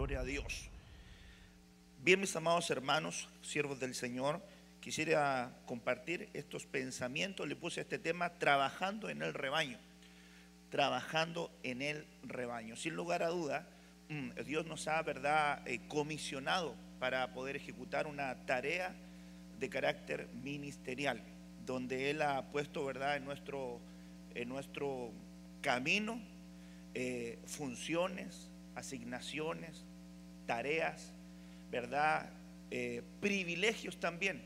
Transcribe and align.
Gloria 0.00 0.20
a 0.20 0.24
Dios. 0.24 0.70
Bien, 2.02 2.18
mis 2.18 2.34
amados 2.34 2.70
hermanos, 2.70 3.28
siervos 3.42 3.80
del 3.80 3.94
Señor, 3.94 4.40
quisiera 4.80 5.52
compartir 5.66 6.30
estos 6.32 6.64
pensamientos. 6.64 7.46
Le 7.46 7.54
puse 7.54 7.82
este 7.82 7.98
tema, 7.98 8.38
trabajando 8.38 9.10
en 9.10 9.20
el 9.20 9.34
rebaño. 9.34 9.76
Trabajando 10.70 11.50
en 11.62 11.82
el 11.82 12.06
rebaño. 12.22 12.76
Sin 12.76 12.94
lugar 12.94 13.22
a 13.22 13.28
duda, 13.28 13.68
mm, 14.08 14.30
Dios 14.46 14.64
nos 14.64 14.88
ha, 14.88 15.02
¿verdad?, 15.02 15.60
eh, 15.68 15.80
comisionado 15.86 16.74
para 16.98 17.34
poder 17.34 17.56
ejecutar 17.56 18.06
una 18.06 18.46
tarea 18.46 18.94
de 19.58 19.68
carácter 19.68 20.28
ministerial, 20.42 21.22
donde 21.66 22.08
Él 22.08 22.22
ha 22.22 22.50
puesto, 22.50 22.86
¿verdad?, 22.86 23.18
en 23.18 23.26
nuestro, 23.26 23.78
en 24.34 24.48
nuestro 24.48 25.12
camino 25.60 26.18
eh, 26.94 27.38
funciones, 27.44 28.48
asignaciones, 28.74 29.84
tareas, 30.50 31.12
¿verdad? 31.70 32.28
Eh, 32.72 33.02
privilegios 33.20 34.00
también, 34.00 34.42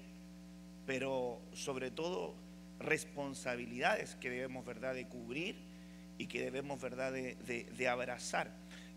pero 0.84 1.41
sobre 1.55 1.91
todo 1.91 2.34
responsabilidades 2.79 4.15
que 4.16 4.29
debemos, 4.29 4.66
¿verdad?, 4.66 4.93
de 4.93 5.06
cubrir 5.06 5.56
y 6.19 6.27
que 6.27 6.43
debemos, 6.43 6.79
¿verdad?, 6.79 7.10
de, 7.10 7.88
abrazar. 7.88 8.51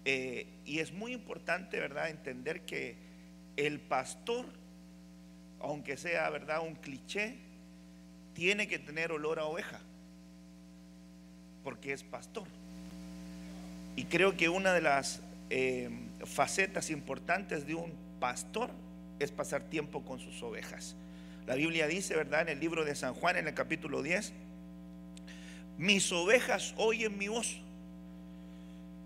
Eh, 0.04 0.48
y 0.66 0.80
es 0.80 0.92
muy 0.92 1.14
importante, 1.14 1.80
¿verdad?, 1.80 2.10
entender 2.10 2.66
que 2.66 2.98
el 3.56 3.80
pastor, 3.80 4.46
aunque 5.62 5.96
sea, 5.96 6.30
¿verdad?, 6.30 6.60
un 6.62 6.76
cliché, 6.76 7.38
tiene 8.34 8.68
que 8.68 8.80
tener 8.80 9.14
olor 9.14 9.40
a 9.40 9.46
oveja, 9.46 9.80
porque 11.64 11.94
es 11.94 12.04
pastor. 12.04 12.50
Y 13.96 14.04
creo 14.04 14.36
que 14.36 14.50
una 14.50 14.74
de 14.74 14.82
las 14.82 15.22
eh, 15.50 15.90
facetas 16.26 16.90
importantes 16.90 17.66
de 17.66 17.76
un 17.76 17.94
pastor 18.20 18.70
es 19.20 19.32
pasar 19.32 19.64
tiempo 19.64 20.04
con 20.04 20.20
sus 20.20 20.42
ovejas. 20.44 20.96
La 21.46 21.56
Biblia 21.56 21.88
dice, 21.88 22.16
¿verdad? 22.16 22.42
En 22.42 22.50
el 22.50 22.60
libro 22.60 22.84
de 22.84 22.96
San 22.96 23.14
Juan, 23.14 23.38
en 23.38 23.48
el 23.48 23.54
capítulo 23.54 24.04
10, 24.04 24.34
mis 25.78 26.12
ovejas 26.12 26.74
oyen 26.78 27.18
mi 27.18 27.28
voz. 27.28 27.58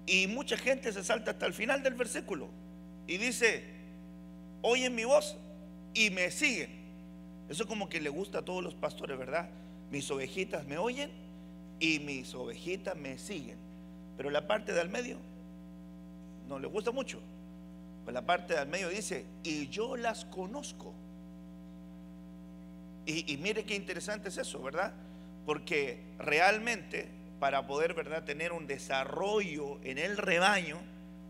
Y 0.08 0.28
mucha 0.28 0.58
gente 0.58 0.92
se 0.92 1.04
salta 1.04 1.32
hasta 1.32 1.46
el 1.46 1.54
final 1.54 1.84
del 1.84 1.94
versículo 1.94 2.50
y 3.08 3.18
dice, 3.18 3.64
oyen 4.62 4.96
mi 4.96 5.04
voz 5.04 5.38
y 5.94 6.10
me 6.10 6.32
siguen. 6.32 6.72
Eso 7.50 7.68
como 7.68 7.90
que 7.90 8.02
le 8.02 8.10
gusta 8.10 8.40
a 8.40 8.42
todos 8.42 8.64
los 8.64 8.74
pastores, 8.74 9.18
¿verdad? 9.18 9.50
Mis 9.92 10.10
ovejitas 10.10 10.66
me 10.66 10.78
oyen 10.78 11.12
y 11.80 12.00
mis 12.00 12.34
ovejitas 12.34 12.96
me 12.96 13.18
siguen. 13.18 13.58
Pero 14.18 14.30
la 14.30 14.48
parte 14.48 14.74
del 14.74 14.90
medio 14.90 15.18
no 16.52 16.60
le 16.60 16.68
gusta 16.68 16.92
mucho. 16.92 17.20
Pues 18.04 18.14
la 18.14 18.26
parte 18.26 18.54
del 18.54 18.68
medio 18.68 18.90
dice, 18.90 19.26
y 19.44 19.70
yo 19.70 19.96
las 19.96 20.26
conozco. 20.26 20.94
Y, 23.06 23.38
mire 23.38 23.64
qué 23.64 23.76
interesante 23.76 24.30
es 24.30 24.38
eso, 24.38 24.62
¿verdad? 24.62 24.94
Porque 25.46 26.00
realmente 26.20 27.08
para 27.40 27.66
poder, 27.66 27.94
¿verdad?, 27.94 28.24
tener 28.24 28.52
un 28.52 28.68
desarrollo 28.68 29.80
en 29.84 29.98
el 29.98 30.18
rebaño, 30.18 30.78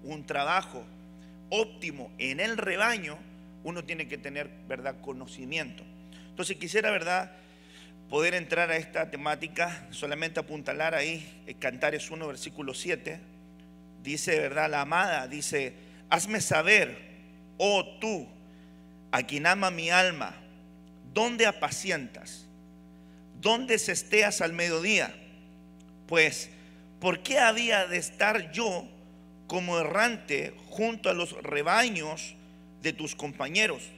un 0.03 0.25
trabajo 0.25 0.83
óptimo 1.49 2.11
en 2.17 2.39
el 2.39 2.57
rebaño, 2.57 3.17
uno 3.63 3.83
tiene 3.85 4.07
que 4.07 4.17
tener, 4.17 4.49
¿verdad?, 4.67 4.95
conocimiento. 5.01 5.83
Entonces 6.29 6.57
quisiera, 6.57 6.91
¿verdad?, 6.91 7.31
poder 8.09 8.33
entrar 8.33 8.71
a 8.71 8.75
esta 8.75 9.09
temática, 9.09 9.87
solamente 9.91 10.39
apuntalar 10.39 10.95
ahí, 10.95 11.41
eh, 11.47 11.53
Cantares 11.53 12.11
1, 12.11 12.27
versículo 12.27 12.73
7, 12.73 13.21
dice, 14.03 14.39
¿verdad? 14.39 14.69
La 14.69 14.81
amada 14.81 15.27
dice, 15.27 15.73
hazme 16.09 16.41
saber, 16.41 16.97
oh 17.57 17.97
tú, 17.99 18.27
a 19.11 19.23
quien 19.23 19.45
ama 19.45 19.71
mi 19.71 19.89
alma, 19.89 20.35
¿dónde 21.13 21.45
apacientas? 21.45 22.45
¿Dónde 23.39 23.75
esteas 23.75 24.41
al 24.41 24.53
mediodía? 24.53 25.13
Pues, 26.07 26.49
¿por 26.99 27.23
qué 27.23 27.39
había 27.39 27.87
de 27.87 27.97
estar 27.97 28.51
yo 28.51 28.87
como 29.47 29.79
errante 29.79 30.53
junto 30.67 31.09
a 31.09 31.13
los 31.13 31.33
rebaños 31.41 32.35
de 32.81 32.93
tus 32.93 33.15
compañeros? 33.15 33.89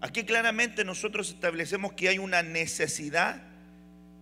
Aquí 0.00 0.24
claramente 0.24 0.84
nosotros 0.84 1.30
establecemos 1.30 1.92
que 1.92 2.08
hay 2.08 2.18
una 2.18 2.42
necesidad 2.42 3.42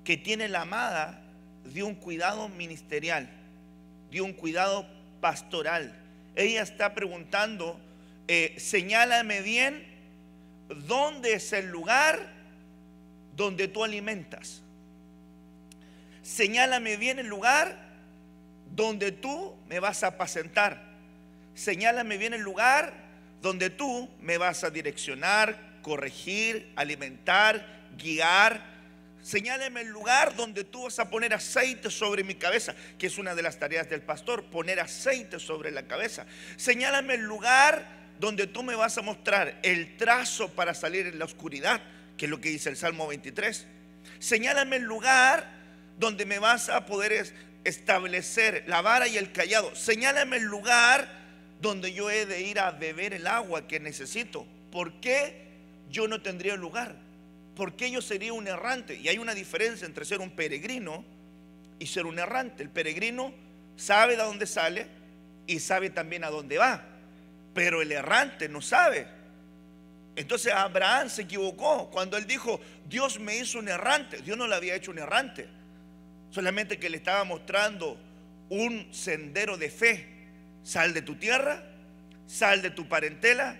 que 0.04 0.16
tiene 0.16 0.48
la 0.48 0.62
amada 0.62 1.22
de 1.64 1.82
un 1.82 1.94
cuidado 1.94 2.48
ministerial, 2.48 3.28
de 4.14 4.20
un 4.20 4.32
cuidado 4.32 4.86
pastoral. 5.20 5.92
Ella 6.36 6.62
está 6.62 6.94
preguntando, 6.94 7.80
eh, 8.28 8.54
señálame 8.58 9.42
bien 9.42 9.84
dónde 10.86 11.34
es 11.34 11.52
el 11.52 11.66
lugar 11.66 12.32
donde 13.34 13.66
tú 13.66 13.82
alimentas. 13.82 14.62
Señálame 16.22 16.96
bien 16.96 17.18
el 17.18 17.26
lugar 17.26 17.76
donde 18.70 19.10
tú 19.10 19.56
me 19.68 19.80
vas 19.80 20.04
a 20.04 20.08
apacentar. 20.08 20.80
Señálame 21.56 22.16
bien 22.16 22.34
el 22.34 22.40
lugar 22.40 22.94
donde 23.42 23.68
tú 23.68 24.08
me 24.20 24.38
vas 24.38 24.62
a 24.62 24.70
direccionar, 24.70 25.58
corregir, 25.82 26.72
alimentar, 26.76 27.66
guiar. 27.98 28.73
Señáleme 29.24 29.80
el 29.80 29.88
lugar 29.88 30.36
donde 30.36 30.64
tú 30.64 30.82
vas 30.82 30.98
a 30.98 31.08
poner 31.08 31.32
aceite 31.32 31.90
sobre 31.90 32.22
mi 32.22 32.34
cabeza, 32.34 32.74
que 32.98 33.06
es 33.06 33.16
una 33.16 33.34
de 33.34 33.40
las 33.40 33.58
tareas 33.58 33.88
del 33.88 34.02
pastor, 34.02 34.44
poner 34.44 34.80
aceite 34.80 35.40
sobre 35.40 35.70
la 35.70 35.86
cabeza. 35.86 36.26
Señálame 36.56 37.14
el 37.14 37.22
lugar 37.22 37.88
donde 38.20 38.46
tú 38.46 38.62
me 38.62 38.76
vas 38.76 38.98
a 38.98 39.02
mostrar 39.02 39.58
el 39.62 39.96
trazo 39.96 40.50
para 40.50 40.74
salir 40.74 41.06
en 41.06 41.18
la 41.18 41.24
oscuridad, 41.24 41.80
que 42.18 42.26
es 42.26 42.30
lo 42.30 42.38
que 42.38 42.50
dice 42.50 42.68
el 42.68 42.76
Salmo 42.76 43.06
23. 43.06 43.66
Señálame 44.18 44.76
el 44.76 44.82
lugar 44.82 45.48
donde 45.98 46.26
me 46.26 46.38
vas 46.38 46.68
a 46.68 46.84
poder 46.84 47.32
establecer 47.64 48.64
la 48.66 48.82
vara 48.82 49.08
y 49.08 49.16
el 49.16 49.32
callado. 49.32 49.74
Señálame 49.74 50.36
el 50.36 50.44
lugar 50.44 51.08
donde 51.62 51.94
yo 51.94 52.10
he 52.10 52.26
de 52.26 52.42
ir 52.42 52.58
a 52.58 52.72
beber 52.72 53.14
el 53.14 53.26
agua 53.26 53.66
que 53.66 53.80
necesito. 53.80 54.46
¿Por 54.70 55.00
qué? 55.00 55.44
yo 55.94 56.08
no 56.08 56.20
tendría 56.20 56.56
lugar. 56.56 56.96
Porque 57.54 57.90
yo 57.90 58.02
sería 58.02 58.32
un 58.32 58.46
errante. 58.48 58.96
Y 58.96 59.08
hay 59.08 59.18
una 59.18 59.34
diferencia 59.34 59.86
entre 59.86 60.04
ser 60.04 60.20
un 60.20 60.30
peregrino 60.30 61.04
y 61.78 61.86
ser 61.86 62.06
un 62.06 62.18
errante. 62.18 62.62
El 62.62 62.70
peregrino 62.70 63.32
sabe 63.76 64.16
de 64.16 64.22
dónde 64.22 64.46
sale 64.46 64.86
y 65.46 65.60
sabe 65.60 65.90
también 65.90 66.24
a 66.24 66.30
dónde 66.30 66.58
va. 66.58 66.84
Pero 67.54 67.82
el 67.82 67.92
errante 67.92 68.48
no 68.48 68.60
sabe. 68.60 69.06
Entonces 70.16 70.52
Abraham 70.52 71.08
se 71.08 71.22
equivocó 71.22 71.90
cuando 71.90 72.16
él 72.16 72.26
dijo, 72.26 72.60
Dios 72.88 73.18
me 73.18 73.36
hizo 73.36 73.58
un 73.58 73.68
errante. 73.68 74.22
Dios 74.22 74.36
no 74.36 74.46
le 74.46 74.54
había 74.54 74.74
hecho 74.74 74.90
un 74.90 74.98
errante. 74.98 75.48
Solamente 76.30 76.78
que 76.78 76.90
le 76.90 76.96
estaba 76.96 77.24
mostrando 77.24 77.96
un 78.48 78.92
sendero 78.92 79.56
de 79.56 79.70
fe. 79.70 80.08
Sal 80.62 80.94
de 80.94 81.02
tu 81.02 81.16
tierra, 81.16 81.62
sal 82.26 82.62
de 82.62 82.70
tu 82.70 82.88
parentela 82.88 83.58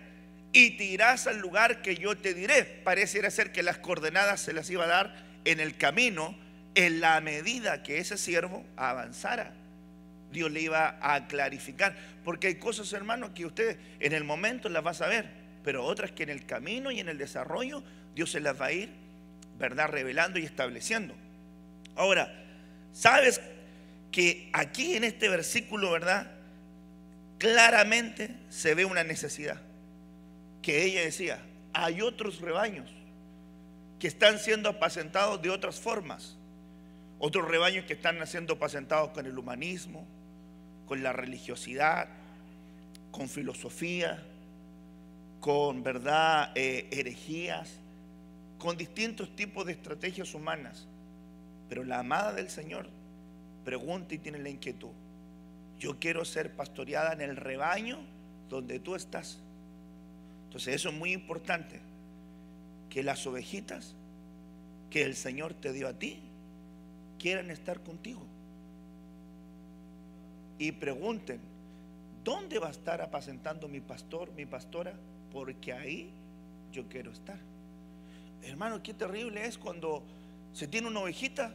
y 0.55 0.71
te 0.77 0.85
irás 0.85 1.27
al 1.27 1.41
lugar 1.41 1.83
que 1.83 1.97
yo 1.97 2.17
te 2.17 2.33
diré. 2.33 2.65
Pareciera 2.65 3.29
ser 3.31 3.51
que 3.51 3.65
las 3.65 3.79
coordenadas 3.79 4.41
se 4.41 4.53
las 4.53 4.71
iba 4.71 4.85
a 4.85 4.87
dar 4.87 5.15
en 5.45 5.59
el 5.59 5.77
camino 5.77 6.37
en 6.77 7.01
la 7.01 7.21
medida 7.21 7.83
que 7.83 7.99
ese 7.99 8.17
siervo 8.17 8.65
avanzara. 8.77 9.53
Dios 10.31 10.53
le 10.53 10.61
iba 10.61 10.97
a 11.03 11.27
clarificar. 11.27 11.97
Porque 12.25 12.47
hay 12.47 12.55
cosas, 12.55 12.93
hermanos, 12.93 13.31
que 13.35 13.45
usted 13.45 13.77
en 13.99 14.13
el 14.13 14.23
momento 14.23 14.69
las 14.69 14.87
va 14.87 14.93
a 14.93 14.95
saber, 14.95 15.29
pero 15.65 15.85
otras 15.85 16.13
que 16.13 16.23
en 16.23 16.31
el 16.31 16.47
camino 16.47 16.93
y 16.93 17.01
en 17.01 17.09
el 17.09 17.19
desarrollo 17.19 17.83
Dios 18.15 18.31
se 18.31 18.39
las 18.39 18.59
va 18.59 18.67
a 18.67 18.73
ir, 18.73 18.91
¿verdad?, 19.59 19.89
revelando 19.89 20.39
y 20.39 20.45
estableciendo. 20.45 21.17
Ahora, 21.97 22.33
¿sabes 22.93 23.41
que 24.13 24.51
aquí 24.53 24.95
en 24.95 25.03
este 25.03 25.29
versículo, 25.29 25.91
¿verdad? 25.91 26.31
Claramente 27.39 28.31
se 28.51 28.77
ve 28.77 28.85
una 28.85 29.03
necesidad 29.03 29.61
que 30.65 30.83
ella 30.83 31.03
decía, 31.03 31.45
hay 31.75 32.01
otros 32.01 32.41
rebaños 32.41 32.91
que 33.99 34.09
están 34.09 34.39
siendo 34.39 34.71
apacentados 34.71 35.43
de 35.43 35.51
otras 35.51 35.79
formas. 35.79 36.39
Otros 37.19 37.47
rebaños 37.47 37.85
que 37.85 37.93
están 37.93 38.27
siendo 38.27 38.55
apacentados 38.55 39.11
con 39.11 39.27
el 39.27 39.39
humanismo, 39.39 40.07
con 40.87 41.03
la 41.03 41.13
religiosidad, 41.13 42.09
con 43.11 43.29
filosofía, 43.29 44.23
con 45.39 45.83
verdad, 45.83 46.51
eh, 46.55 46.89
herejías, 46.91 47.79
con 48.59 48.79
distintos 48.79 49.37
tipos 49.37 49.67
de 49.67 49.73
estrategias 49.73 50.35
humanas. 50.35 50.87
Pero 51.69 51.85
la 51.85 51.99
amada 51.99 52.33
del 52.33 52.49
Señor 52.49 52.89
pregunta 53.67 54.15
y 54.15 54.19
tiene 54.19 54.39
la 54.39 54.49
inquietud. 54.49 54.93
Yo 55.79 55.99
quiero 55.99 56.25
ser 56.25 56.57
pastoreada 56.57 57.13
en 57.13 57.21
el 57.21 57.37
rebaño 57.37 57.99
donde 58.49 58.81
tú 58.81 58.95
estás. 58.95 59.41
Entonces 60.55 60.77
eso 60.77 60.91
es 60.91 60.95
muy 60.95 61.13
importante, 61.13 61.81
que 62.89 63.03
las 63.03 63.27
ovejitas 63.27 63.97
que 64.89 65.03
el 65.03 65.17
Señor 65.17 65.53
te 65.53 65.73
dio 65.73 65.89
a 65.89 65.95
ti 65.95 66.21
quieran 67.19 67.51
estar 67.51 67.81
contigo. 67.81 68.25
Y 70.57 70.71
pregunten, 70.71 71.41
¿dónde 72.23 72.61
va 72.61 72.69
a 72.69 72.71
estar 72.71 73.03
apacentando 73.03 73.67
mi 73.67 73.81
pastor, 73.81 74.31
mi 74.35 74.47
pastora? 74.47 74.95
Porque 75.33 75.73
ahí 75.73 76.13
yo 76.71 76.89
quiero 76.89 77.11
estar. 77.11 77.41
Hermano, 78.45 78.81
qué 78.81 78.95
terrible 78.95 79.45
es 79.45 79.59
cuando 79.59 80.05
se 80.53 80.69
tiene 80.69 80.87
una 80.87 81.01
ovejita 81.01 81.53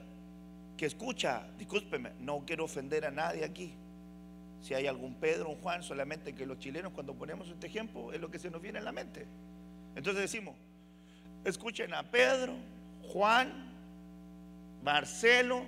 que 0.75 0.87
escucha, 0.87 1.47
discúlpeme, 1.57 2.11
no 2.19 2.43
quiero 2.45 2.65
ofender 2.65 3.05
a 3.05 3.11
nadie 3.11 3.45
aquí. 3.45 3.71
Si 4.61 4.73
hay 4.73 4.87
algún 4.87 5.15
Pedro, 5.15 5.49
un 5.49 5.61
Juan, 5.61 5.83
solamente 5.83 6.35
que 6.35 6.45
los 6.45 6.59
chilenos 6.59 6.91
cuando 6.91 7.13
ponemos 7.13 7.47
este 7.47 7.67
ejemplo 7.67 8.11
es 8.11 8.19
lo 8.19 8.29
que 8.29 8.39
se 8.39 8.49
nos 8.49 8.61
viene 8.61 8.79
en 8.79 8.85
la 8.85 8.91
mente. 8.91 9.25
Entonces 9.95 10.21
decimos, 10.21 10.55
escuchen 11.43 11.93
a 11.93 12.03
Pedro, 12.03 12.53
Juan, 13.11 13.71
Marcelo, 14.83 15.63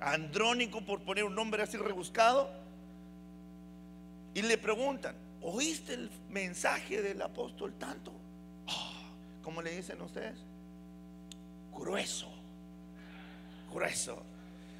Andrónico, 0.00 0.80
por 0.82 1.00
poner 1.02 1.24
un 1.24 1.34
nombre 1.34 1.62
así 1.62 1.76
rebuscado, 1.76 2.50
y 4.34 4.42
le 4.42 4.56
preguntan, 4.58 5.14
¿oíste 5.42 5.94
el 5.94 6.10
mensaje 6.30 7.02
del 7.02 7.20
apóstol 7.22 7.74
tanto? 7.74 8.12
Ah, 8.66 9.02
¿Cómo 9.42 9.62
le 9.62 9.76
dicen 9.76 10.00
ustedes? 10.00 10.38
Grueso, 11.72 12.28
grueso. 13.72 14.22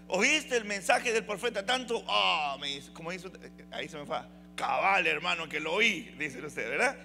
¿Oíste 0.08 0.56
el 0.56 0.64
mensaje 0.64 1.12
del 1.12 1.24
profeta 1.24 1.64
tanto? 1.64 2.04
Ah, 2.08 2.56
me 2.60 2.68
dice, 2.68 2.92
como 2.92 3.10
dice, 3.10 3.30
ahí 3.70 3.88
se 3.88 3.96
me 3.96 4.04
va. 4.04 4.28
Cabal, 4.54 5.06
hermano, 5.06 5.48
que 5.48 5.60
lo 5.60 5.72
oí, 5.72 6.14
dicen 6.18 6.44
ustedes, 6.44 6.70
¿verdad? 6.70 6.96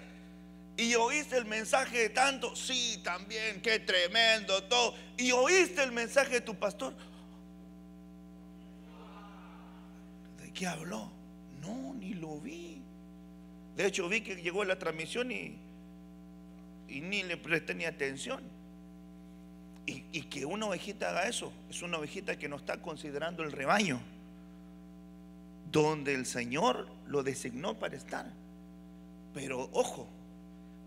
Y 0.76 0.94
oíste 0.94 1.36
el 1.36 1.44
mensaje 1.44 1.98
de 1.98 2.08
tanto, 2.10 2.54
sí, 2.54 3.00
también, 3.02 3.60
qué 3.60 3.80
tremendo 3.80 4.62
todo. 4.64 4.94
Y 5.16 5.32
oíste 5.32 5.82
el 5.82 5.90
mensaje 5.90 6.34
de 6.34 6.40
tu 6.40 6.54
pastor. 6.54 6.94
¿De 10.40 10.52
qué 10.52 10.66
habló? 10.66 11.10
No, 11.60 11.94
ni 11.94 12.14
lo 12.14 12.38
vi. 12.38 12.80
De 13.76 13.86
hecho, 13.86 14.08
vi 14.08 14.20
que 14.20 14.36
llegó 14.36 14.64
la 14.64 14.78
transmisión 14.78 15.32
y, 15.32 15.58
y 16.88 17.00
ni 17.00 17.22
le 17.24 17.36
presté 17.36 17.74
ni 17.74 17.84
atención. 17.84 18.57
Y, 19.90 20.22
que 20.24 20.44
una 20.44 20.66
ovejita 20.66 21.08
haga 21.08 21.28
eso, 21.28 21.50
es 21.70 21.80
una 21.80 21.96
ovejita 21.96 22.38
que 22.38 22.46
no 22.46 22.56
está 22.56 22.82
considerando 22.82 23.42
el 23.42 23.52
rebaño, 23.52 24.02
donde 25.72 26.12
el 26.12 26.26
Señor 26.26 26.90
lo 27.06 27.22
designó 27.22 27.78
para 27.78 27.96
estar. 27.96 28.26
Pero 29.32 29.70
ojo, 29.72 30.06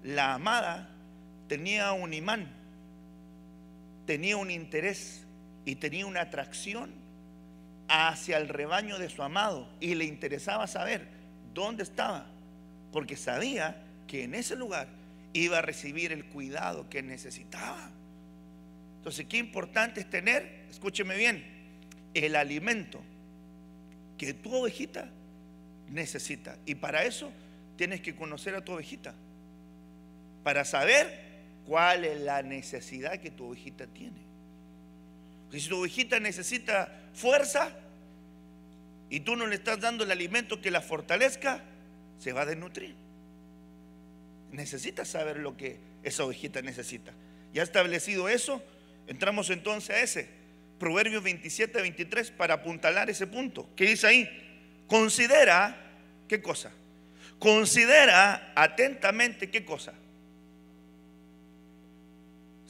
la 0.04 0.36
amada 0.36 0.88
tenía 1.48 1.94
un 1.94 2.14
imán, 2.14 2.48
tenía 4.06 4.38
un 4.38 4.52
interés 4.52 5.26
y 5.66 5.78
tenía 5.78 6.06
una 6.06 6.22
atracción 6.22 6.92
hacia 7.88 8.38
el 8.38 8.50
rebaño 8.50 9.00
de 9.00 9.10
su 9.10 9.24
amado 9.24 9.68
y 9.80 9.96
le 9.96 10.06
interesaba 10.06 10.68
saber 10.68 11.08
dónde 11.56 11.82
estaba, 11.82 12.28
porque 12.92 13.18
sabía 13.18 13.84
que 14.06 14.26
en 14.26 14.36
ese 14.36 14.56
lugar 14.56 14.90
iba 15.34 15.58
a 15.58 15.62
recibir 15.64 16.12
el 16.12 16.26
cuidado 16.26 16.88
que 16.88 17.02
necesitaba. 17.02 17.90
Entonces, 19.02 19.26
qué 19.28 19.38
importante 19.38 20.00
es 20.00 20.08
tener, 20.08 20.68
escúcheme 20.70 21.18
bien, 21.18 21.44
el 22.14 22.36
alimento 22.36 23.02
que 24.16 24.36
tu 24.36 24.54
ovejita 24.54 25.10
necesita. 25.90 26.56
Y 26.68 26.76
para 26.76 27.04
eso 27.04 27.32
tienes 27.78 28.02
que 28.02 28.16
conocer 28.16 28.54
a 28.54 28.64
tu 28.64 28.74
ovejita 28.74 29.16
para 30.44 30.66
saber 30.66 31.32
cuál 31.66 32.06
es 32.06 32.22
la 32.22 32.44
necesidad 32.44 33.20
que 33.20 33.32
tu 33.32 33.46
ovejita 33.46 33.88
tiene. 33.88 34.22
si 35.52 35.68
tu 35.68 35.80
ovejita 35.80 36.20
necesita 36.20 37.02
fuerza 37.16 37.72
y 39.10 39.22
tú 39.22 39.36
no 39.36 39.48
le 39.48 39.56
estás 39.56 39.80
dando 39.80 40.04
el 40.04 40.12
alimento 40.12 40.62
que 40.62 40.70
la 40.70 40.82
fortalezca, 40.82 41.64
se 42.20 42.34
va 42.34 42.42
a 42.42 42.46
desnutrir. 42.46 42.94
Necesitas 44.52 45.08
saber 45.08 45.40
lo 45.40 45.58
que 45.58 45.80
esa 46.04 46.24
ovejita 46.24 46.62
necesita. 46.62 47.14
Ya 47.52 47.64
establecido 47.64 48.30
eso, 48.30 48.62
entramos 49.08 49.50
entonces 49.50 49.96
a 49.96 50.02
ese. 50.02 50.30
Proverbios 50.80 51.24
27, 51.24 51.82
23 51.82 52.32
para 52.32 52.56
apuntalar 52.56 53.10
ese 53.10 53.28
punto. 53.28 53.70
¿Qué 53.76 53.86
dice 53.86 54.08
ahí? 54.08 54.84
Considera, 54.88 55.78
¿qué 56.28 56.42
cosa? 56.42 56.72
Considera 57.40 58.54
atentamente, 58.56 59.50
¿qué 59.50 59.64
cosa? 59.64 59.94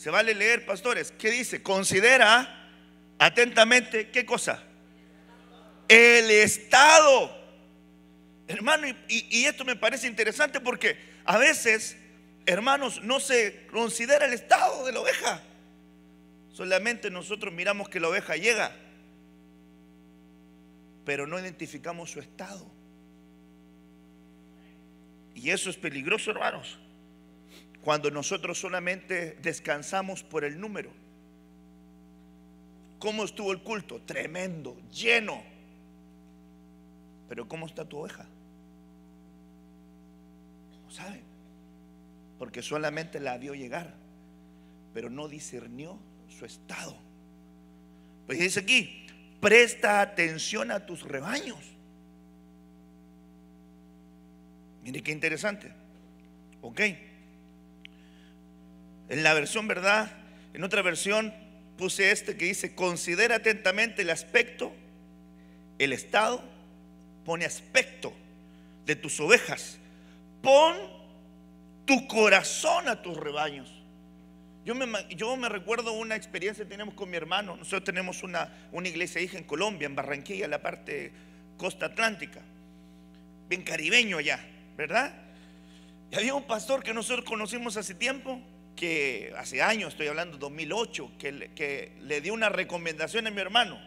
Se 0.01 0.09
vale 0.09 0.33
leer, 0.33 0.65
pastores. 0.65 1.11
¿Qué 1.11 1.29
dice? 1.29 1.61
Considera 1.61 2.69
atentamente, 3.19 4.09
¿qué 4.09 4.25
cosa? 4.25 4.63
El 5.87 6.31
estado. 6.31 7.39
Hermano, 8.47 8.87
y, 9.07 9.45
esto 9.45 9.63
me 9.63 9.75
parece 9.75 10.07
interesante 10.07 10.59
porque 10.59 10.97
a 11.23 11.37
veces, 11.37 11.97
hermanos, 12.47 13.01
no 13.03 13.19
se 13.19 13.67
considera 13.71 14.25
el 14.25 14.33
estado 14.33 14.85
de 14.85 14.91
la 14.91 15.01
oveja. 15.01 15.43
Solamente 16.61 17.09
nosotros 17.09 17.51
miramos 17.51 17.89
que 17.89 17.99
la 17.99 18.09
oveja 18.09 18.35
llega, 18.35 18.71
pero 21.03 21.25
no 21.25 21.39
identificamos 21.39 22.11
su 22.11 22.19
estado. 22.19 22.67
Y 25.33 25.49
eso 25.49 25.71
es 25.71 25.77
peligroso, 25.77 26.29
hermanos 26.29 26.77
cuando 27.83 28.11
nosotros 28.11 28.59
solamente 28.59 29.39
descansamos 29.41 30.21
por 30.21 30.43
el 30.43 30.59
número. 30.59 30.91
¿Cómo 32.99 33.23
estuvo 33.23 33.51
el 33.51 33.63
culto? 33.63 33.99
Tremendo, 34.03 34.77
lleno. 34.91 35.41
Pero 37.27 37.47
¿cómo 37.47 37.65
está 37.65 37.83
tu 37.83 37.97
oveja? 37.97 38.27
No 40.83 40.91
sabe. 40.91 41.23
Porque 42.37 42.61
solamente 42.61 43.19
la 43.19 43.39
vio 43.39 43.55
llegar, 43.55 43.95
pero 44.93 45.09
no 45.09 45.27
discernió 45.27 45.97
su 46.41 46.45
estado. 46.45 46.97
Pues 48.25 48.39
dice 48.39 48.61
aquí, 48.61 49.05
presta 49.39 50.01
atención 50.01 50.71
a 50.71 50.87
tus 50.87 51.03
rebaños. 51.03 51.59
Mire 54.83 55.03
qué 55.03 55.11
interesante. 55.11 55.71
Ok. 56.61 56.79
En 59.09 59.23
la 59.23 59.35
versión 59.35 59.67
verdad, 59.67 60.11
en 60.53 60.63
otra 60.63 60.81
versión 60.81 61.31
puse 61.77 62.11
este 62.11 62.35
que 62.35 62.45
dice, 62.45 62.73
considera 62.73 63.35
atentamente 63.35 64.01
el 64.01 64.09
aspecto, 64.09 64.73
el 65.77 65.93
estado, 65.93 66.43
pone 67.23 67.45
aspecto 67.45 68.13
de 68.87 68.95
tus 68.95 69.19
ovejas, 69.19 69.77
pon 70.41 70.75
tu 71.85 72.07
corazón 72.07 72.87
a 72.87 73.03
tus 73.03 73.15
rebaños. 73.15 73.80
Yo 74.63 74.75
me, 74.75 74.87
yo 75.15 75.35
me 75.37 75.49
recuerdo 75.49 75.93
una 75.93 76.15
experiencia 76.15 76.63
que 76.63 76.69
tenemos 76.69 76.93
con 76.93 77.09
mi 77.09 77.17
hermano. 77.17 77.57
Nosotros 77.57 77.83
tenemos 77.83 78.21
una, 78.21 78.69
una 78.71 78.87
iglesia 78.87 79.21
hija 79.21 79.37
en 79.37 79.43
Colombia, 79.43 79.87
en 79.87 79.95
Barranquilla, 79.95 80.47
la 80.47 80.61
parte 80.61 81.11
costa 81.57 81.87
atlántica, 81.87 82.41
bien 83.49 83.63
caribeño 83.63 84.17
allá, 84.17 84.39
¿verdad? 84.77 85.13
Y 86.11 86.15
había 86.15 86.35
un 86.35 86.43
pastor 86.43 86.83
que 86.83 86.93
nosotros 86.93 87.25
conocimos 87.25 87.77
hace 87.77 87.95
tiempo, 87.95 88.39
que 88.75 89.33
hace 89.37 89.61
años, 89.61 89.93
estoy 89.93 90.07
hablando 90.07 90.37
2008, 90.37 91.13
que 91.17 91.51
que 91.55 91.93
le 92.01 92.21
dio 92.21 92.33
una 92.33 92.49
recomendación 92.49 93.27
a 93.27 93.31
mi 93.31 93.41
hermano. 93.41 93.79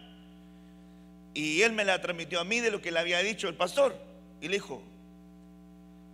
Y 1.34 1.62
él 1.62 1.72
me 1.72 1.84
la 1.84 2.00
transmitió 2.00 2.40
a 2.40 2.44
mí 2.44 2.60
de 2.60 2.70
lo 2.70 2.80
que 2.80 2.92
le 2.92 3.00
había 3.00 3.18
dicho 3.18 3.48
el 3.48 3.56
pastor. 3.56 4.00
Y 4.40 4.46
le 4.46 4.54
dijo, 4.54 4.82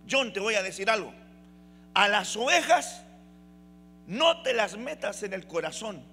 John, 0.09 0.33
te 0.33 0.39
voy 0.39 0.55
a 0.55 0.63
decir 0.63 0.89
algo. 0.89 1.13
A 1.93 2.07
las 2.07 2.35
ovejas 2.35 3.03
no 4.07 4.41
te 4.41 4.53
las 4.53 4.77
metas 4.77 5.23
en 5.23 5.33
el 5.33 5.47
corazón, 5.47 6.03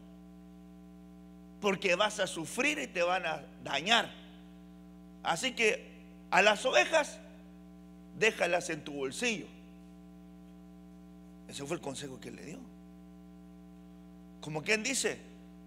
porque 1.61 1.95
vas 1.95 2.21
a 2.21 2.27
sufrir 2.27 2.79
y 2.79 2.87
te 2.87 3.03
van 3.03 3.27
a 3.27 3.43
dañar. 3.63 4.11
Así 5.23 5.53
que 5.53 5.89
a 6.31 6.43
las 6.43 6.65
ovejas 6.65 7.19
déjalas 8.19 8.71
en 8.71 8.83
tu 8.83 8.93
bolsillo 8.93 9.47
ese 11.49 11.65
fue 11.65 11.77
el 11.77 11.83
consejo 11.83 12.21
que 12.21 12.31
le 12.31 12.45
dio. 12.45 12.59
Como 14.41 14.63
quien 14.63 14.83
dice, 14.83 15.19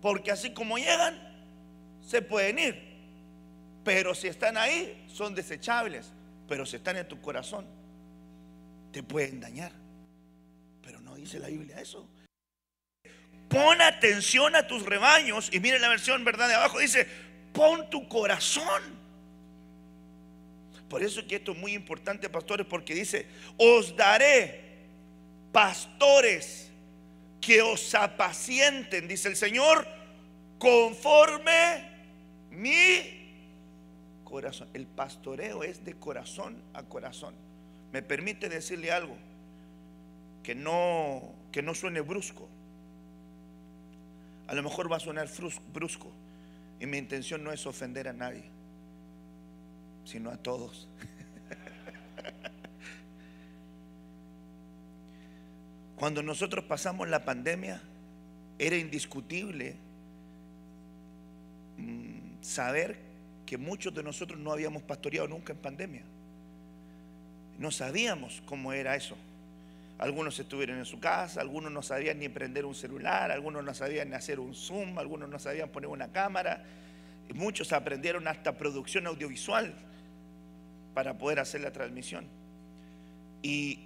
porque 0.01 0.32
así 0.32 0.51
como 0.51 0.78
llegan, 0.78 1.18
se 2.06 2.22
pueden 2.22 2.60
ir. 2.60 2.92
Pero 3.84 4.13
si 4.13 4.28
están 4.28 4.58
ahí, 4.58 5.06
son 5.12 5.34
desechables. 5.34 6.12
Pero 6.48 6.66
si 6.66 6.75
están 6.75 6.98
en 6.98 7.08
tu 7.08 7.20
corazón, 7.20 7.66
te 8.92 9.01
pueden 9.01 9.40
dañar. 9.40 9.72
Dice 11.22 11.38
la 11.38 11.50
Biblia 11.50 11.80
eso. 11.80 12.10
Pon 13.48 13.80
atención 13.80 14.56
a 14.56 14.66
tus 14.66 14.84
rebaños. 14.84 15.50
Y 15.54 15.60
mire 15.60 15.78
la 15.78 15.88
versión, 15.88 16.24
¿verdad? 16.24 16.48
De 16.48 16.56
abajo 16.56 16.80
dice, 16.80 17.08
pon 17.54 17.92
tu 17.92 18.08
corazón. 18.08 18.82
Por 20.90 21.04
eso 21.04 21.20
es 21.20 21.28
que 21.28 21.36
esto 21.36 21.51
es 21.51 21.60
muy 21.60 21.74
importante, 21.74 22.28
pastores, 22.28 22.66
porque 22.66 22.96
dice, 22.96 23.28
os 23.58 23.96
daré 23.96 24.62
pastores 25.51 26.72
que 27.40 27.62
os 27.62 27.94
apacienten, 27.94 29.08
dice 29.08 29.30
el 29.30 29.36
Señor, 29.36 29.88
conforme 30.58 31.88
mi 32.50 33.44
corazón. 34.24 34.70
El 34.74 34.88
pastoreo 34.88 35.63
es 35.63 35.86
de 35.86 35.94
corazón 35.94 36.60
a 36.74 36.82
corazón. 36.82 37.36
Me 37.94 38.01
permite 38.01 38.50
decirle 38.50 38.92
algo 38.92 39.16
que 40.43 40.55
no, 40.55 41.33
que 41.51 41.62
no 41.62 41.74
suene 41.74 42.01
brusco. 42.01 42.48
A 44.48 44.53
lo 44.53 44.63
mejor 44.63 44.91
va 44.91 44.98
a 44.98 45.00
sonar 45.00 45.29
brusco. 45.74 46.12
Y 46.79 46.86
mi 46.88 46.98
intención 46.98 47.43
no 47.43 47.51
es 47.51 47.67
ofender 47.67 48.07
a 48.07 48.13
nadie, 48.13 48.43
sino 50.03 50.31
a 50.31 50.38
todos. 50.38 50.88
Cuando 55.95 56.24
nosotros 56.24 56.65
pasamos 56.65 57.07
la 57.07 57.24
pandemia, 57.24 57.79
era 58.57 58.75
indiscutible 58.75 59.75
mm, 61.77 62.41
saber 62.41 62.98
que 63.45 63.57
muchos 63.57 63.93
de 63.93 64.01
nosotros 64.01 64.39
no 64.39 64.51
habíamos 64.51 64.81
pastoreado 64.81 65.27
nunca 65.27 65.53
en 65.53 65.60
pandemia. 65.60 66.01
No 67.60 67.69
sabíamos 67.69 68.41
cómo 68.48 68.74
era 68.74 68.95
eso. 68.95 69.15
Algunos 70.01 70.39
estuvieron 70.39 70.79
en 70.79 70.86
su 70.86 71.00
casa, 71.00 71.41
algunos 71.41 71.72
no 71.72 71.84
sabían 71.84 72.17
ni 72.17 72.27
prender 72.27 72.65
un 72.65 72.74
celular, 72.74 73.29
algunos 73.29 73.63
no 73.63 73.72
sabían 73.75 74.10
ni 74.10 74.15
hacer 74.15 74.39
un 74.39 74.55
zoom, 74.55 74.98
algunos 74.98 75.29
no 75.29 75.38
sabían 75.38 75.70
poner 75.70 75.89
una 75.89 76.12
cámara. 76.12 76.63
Y 77.29 77.34
muchos 77.34 77.72
aprendieron 77.72 78.27
hasta 78.27 78.58
producción 78.58 79.05
audiovisual 79.05 79.75
para 80.96 81.20
poder 81.20 81.39
hacer 81.39 81.62
la 81.62 81.72
transmisión. 81.72 82.25
Y, 83.43 83.81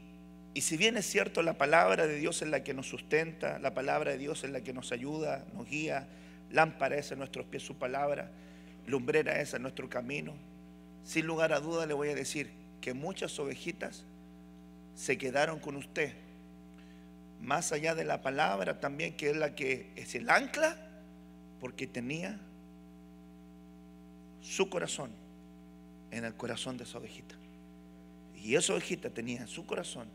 y 0.54 0.62
si 0.62 0.78
bien 0.78 0.96
es 0.96 1.06
cierto, 1.06 1.42
la 1.42 1.58
palabra 1.58 2.08
de 2.08 2.16
Dios 2.16 2.42
es 2.42 2.48
la 2.48 2.64
que 2.64 2.74
nos 2.74 2.88
sustenta, 2.88 3.60
la 3.60 3.74
palabra 3.74 4.12
de 4.12 4.18
Dios 4.18 4.46
es 4.46 4.52
la 4.52 4.62
que 4.62 4.72
nos 4.72 4.94
ayuda, 4.94 5.44
nos 5.54 5.68
guía, 5.70 6.08
lámpara 6.50 6.96
es 6.96 7.12
en 7.12 7.20
nuestros 7.20 7.46
pies 7.46 7.64
su 7.64 7.76
palabra, 7.76 8.32
lumbrera 8.88 9.42
es 9.42 9.54
en 9.54 9.64
nuestro 9.64 9.90
camino. 9.90 10.34
Sin 11.04 11.26
lugar 11.26 11.52
a 11.52 11.60
duda 11.60 11.86
le 11.86 11.94
voy 11.94 12.08
a 12.08 12.16
decir 12.16 12.52
que 12.80 12.94
muchas 12.94 13.38
ovejitas 13.38 14.06
se 14.96 15.18
quedaron 15.18 15.60
con 15.60 15.76
usted. 15.76 16.14
Más 17.42 17.72
allá 17.72 17.94
de 17.96 18.06
la 18.06 18.22
palabra 18.22 18.80
también, 18.80 19.16
que 19.16 19.30
es 19.30 19.38
la 19.38 19.54
que 19.54 19.92
es 19.96 20.16
el 20.16 20.30
ancla, 20.30 20.78
porque 21.60 21.86
tenía 21.86 22.40
su 24.42 24.70
corazón 24.70 25.12
en 26.12 26.26
el 26.26 26.34
corazón 26.36 26.78
de 26.78 26.86
esa 26.86 26.98
ovejita. 26.98 27.36
Y 28.42 28.56
esa 28.56 28.74
ovejita 28.74 29.10
tenía 29.10 29.46
su 29.48 29.66
corazón 29.66 30.08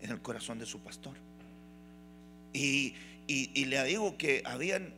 en 0.00 0.10
el 0.10 0.20
corazón 0.20 0.58
de 0.58 0.66
su 0.66 0.80
pastor. 0.80 1.16
Y, 2.52 2.94
le 3.66 3.84
digo 3.84 4.16
que 4.16 4.42
habían, 4.44 4.94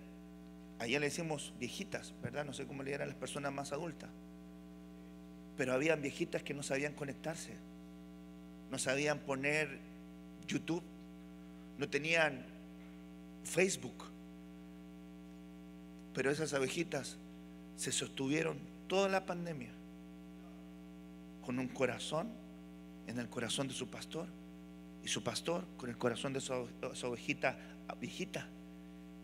allá 0.79 1.01
le 1.01 1.07
decimos 1.07 1.53
viejitas, 1.59 2.15
¿verdad? 2.23 2.45
No 2.45 2.53
sé 2.53 2.67
cómo 2.67 2.83
le 2.83 2.93
eran 2.93 3.09
las 3.09 3.17
personas 3.17 3.53
más 3.53 3.73
adultas. 3.73 4.11
Pero 5.57 5.73
habían 5.73 6.01
viejitas 6.01 6.43
que 6.43 6.55
no 6.55 6.63
sabían 6.63 6.95
conectarse, 6.95 7.57
no 8.71 8.79
sabían 8.79 9.19
poner 9.21 9.79
YouTube, 10.47 10.83
no 11.79 11.89
tenían 11.89 12.45
Facebook. 13.45 14.05
Pero 16.15 16.31
esas 16.31 16.53
abejitas 16.53 17.17
se 17.77 17.93
sostuvieron 17.93 18.59
toda 18.89 19.09
la 19.09 19.25
pandemia 19.25 19.71
con 21.43 21.59
un 21.59 21.69
corazón 21.69 22.29
en 23.07 23.19
el 23.19 23.29
corazón 23.29 23.69
de 23.69 23.75
su 23.75 23.89
pastor 23.89 24.27
y 25.03 25.09
su 25.09 25.23
pastor 25.23 25.65
con 25.77 25.89
el 25.89 25.97
corazón 25.97 26.33
de 26.33 26.41
su, 26.41 26.53
ovejita 27.05 27.57
viejita. 28.01 28.47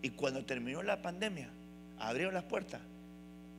Y 0.03 0.11
cuando 0.11 0.45
terminó 0.45 0.83
la 0.83 1.03
pandemia, 1.03 1.51
abrieron 1.99 2.35
las 2.35 2.45
puertas 2.45 2.81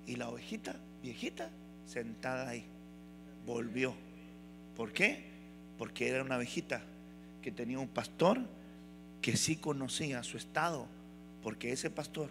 y 0.05 0.15
la 0.15 0.29
ovejita 0.29 0.75
viejita 1.01 1.49
sentada 1.85 2.49
ahí 2.49 2.65
volvió. 3.45 3.95
¿Por 4.75 4.91
qué? 4.91 5.34
Porque 5.77 6.07
era 6.09 6.23
una 6.23 6.37
ovejita 6.37 6.81
que 7.41 7.51
tenía 7.51 7.79
un 7.79 7.87
pastor 7.87 8.39
que 9.21 9.37
sí 9.37 9.55
conocía 9.55 10.23
su 10.23 10.37
estado, 10.37 10.87
porque 11.41 11.71
ese 11.71 11.89
pastor 11.89 12.29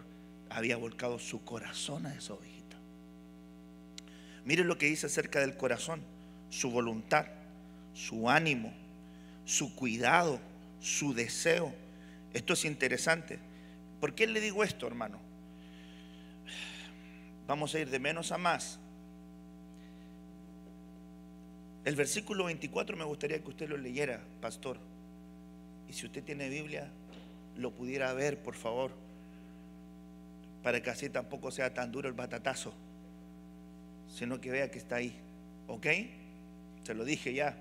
había 0.49 0.77
volcado 0.77 1.19
su 1.19 1.43
corazón 1.43 2.05
a 2.05 2.15
esa 2.15 2.33
ovejita. 2.33 2.77
Miren 4.45 4.67
lo 4.67 4.77
que 4.77 4.85
dice 4.85 5.07
acerca 5.07 5.39
del 5.39 5.57
corazón, 5.57 6.01
su 6.49 6.71
voluntad, 6.71 7.25
su 7.93 8.29
ánimo, 8.29 8.73
su 9.45 9.75
cuidado, 9.75 10.39
su 10.79 11.13
deseo. 11.13 11.73
Esto 12.33 12.53
es 12.53 12.65
interesante. 12.65 13.39
¿Por 13.99 14.13
qué 14.13 14.27
le 14.27 14.39
digo 14.39 14.63
esto, 14.63 14.87
hermano? 14.87 15.19
Vamos 17.47 17.73
a 17.75 17.79
ir 17.79 17.89
de 17.89 17.99
menos 17.99 18.31
a 18.31 18.37
más. 18.37 18.79
El 21.85 21.95
versículo 21.95 22.45
24 22.45 22.97
me 22.97 23.03
gustaría 23.03 23.39
que 23.39 23.47
usted 23.47 23.69
lo 23.69 23.77
leyera, 23.77 24.19
pastor. 24.41 24.77
Y 25.87 25.93
si 25.93 26.07
usted 26.07 26.23
tiene 26.23 26.49
Biblia, 26.49 26.89
lo 27.57 27.69
pudiera 27.71 28.11
ver, 28.13 28.39
por 28.41 28.55
favor. 28.55 28.91
Para 30.63 30.81
que 30.81 30.89
así 30.89 31.11
tampoco 31.11 31.51
sea 31.51 31.75
tan 31.75 31.91
duro 31.91 32.09
el 32.09 32.15
batatazo. 32.15 32.73
Sino 34.11 34.41
que 34.41 34.49
vea 34.49 34.71
que 34.71 34.79
está 34.79 34.95
ahí. 34.95 35.15
¿Ok? 35.67 35.85
Se 36.83 36.95
lo 36.95 37.05
dije 37.05 37.35
ya. 37.35 37.55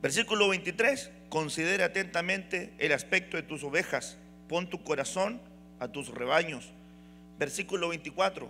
Versículo 0.00 0.48
23, 0.48 1.10
considera 1.28 1.86
atentamente 1.86 2.72
el 2.78 2.92
aspecto 2.92 3.36
de 3.36 3.42
tus 3.42 3.64
ovejas, 3.64 4.16
pon 4.48 4.70
tu 4.70 4.82
corazón 4.82 5.42
a 5.78 5.88
tus 5.88 6.08
rebaños. 6.08 6.70
Versículo 7.38 7.88
24, 7.88 8.48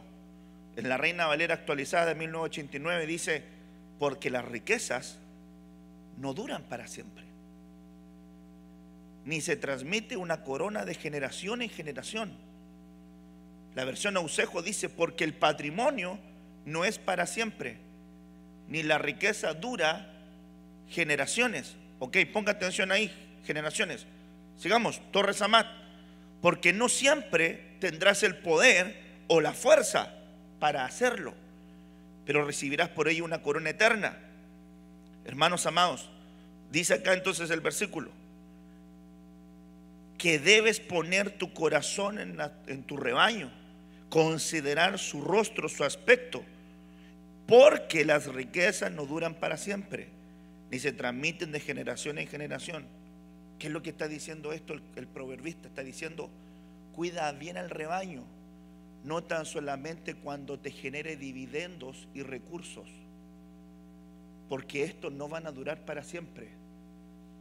en 0.77 0.89
la 0.89 0.97
Reina 0.97 1.27
Valera 1.27 1.55
actualizada 1.55 2.07
de 2.07 2.15
1989 2.15 3.07
dice, 3.07 3.58
porque 3.99 4.31
las 4.31 4.45
riquezas 4.45 5.19
no 6.19 6.35
duran 6.35 6.63
para 6.65 6.87
siempre, 6.87 7.25
ni 9.25 9.41
se 9.41 9.57
transmite 9.57 10.17
una 10.17 10.43
corona 10.43 10.85
de 10.85 10.95
generación 10.95 11.63
en 11.63 11.71
generación. 11.71 12.33
La 13.75 13.85
versión 13.85 14.17
Ausejo 14.17 14.63
dice, 14.63 14.89
porque 14.89 15.25
el 15.25 15.35
patrimonio 15.35 16.19
no 16.65 16.85
es 16.85 16.99
para 16.99 17.27
siempre, 17.27 17.79
ni 18.69 18.83
la 18.83 18.99
riqueza 18.99 19.55
dura 19.55 20.15
generaciones. 20.89 21.77
Ok, 21.99 22.17
ponga 22.33 22.53
atención 22.53 22.93
ahí, 22.93 23.13
generaciones. 23.45 24.07
Sigamos, 24.57 25.01
Torres 25.13 25.43
Amat. 25.43 25.67
Porque 26.41 26.73
no 26.73 26.89
siempre 26.89 27.77
tendrás 27.81 28.23
el 28.23 28.37
poder 28.37 28.97
o 29.27 29.41
la 29.41 29.53
fuerza 29.53 30.15
para 30.61 30.85
hacerlo, 30.85 31.35
pero 32.29 32.45
recibirás 32.45 32.91
por 32.91 33.09
ello 33.09 33.25
una 33.25 33.41
corona 33.41 33.71
eterna. 33.71 34.19
Hermanos 35.25 35.65
amados, 35.65 36.11
dice 36.71 36.93
acá 36.93 37.15
entonces 37.15 37.49
el 37.49 37.63
versículo, 37.63 38.11
que 40.19 40.39
debes 40.39 40.79
poner 40.79 41.39
tu 41.39 41.55
corazón 41.55 42.19
en, 42.19 42.37
en 42.67 42.83
tu 42.83 42.99
rebaño, 42.99 43.51
considerar 44.11 44.99
su 44.99 45.23
rostro, 45.23 45.71
su 45.71 45.85
aspecto, 45.85 46.45
porque 47.47 48.05
las 48.05 48.27
riquezas 48.27 48.93
no 48.93 49.07
duran 49.07 49.33
para 49.33 49.57
siempre 49.57 50.09
ni 50.71 50.79
se 50.79 50.93
transmiten 50.93 51.51
de 51.51 51.61
generación 51.61 52.19
en 52.19 52.27
generación. 52.27 52.85
¿Qué 53.59 53.69
es 53.69 53.73
lo 53.73 53.83
que 53.83 53.89
está 53.89 54.07
diciendo 54.07 54.53
esto 54.53 54.75
el, 54.75 55.07
proverbista? 55.07 55.67
Está 55.67 55.83
diciendo, 55.83 56.29
cuida 56.93 57.33
bien 57.33 57.57
al 57.57 57.71
rebaño, 57.71 58.23
no 59.05 59.23
tan 59.23 59.47
solamente 59.47 60.15
cuando 60.15 60.59
te 60.59 60.71
genere 60.71 61.17
dividendos 61.17 62.09
y 62.15 62.23
recursos, 62.23 62.89
porque 64.49 64.85
estos 64.85 65.13
no 65.13 65.29
van 65.29 65.47
a 65.47 65.53
durar 65.53 65.85
para 65.85 66.03
siempre. 66.03 66.49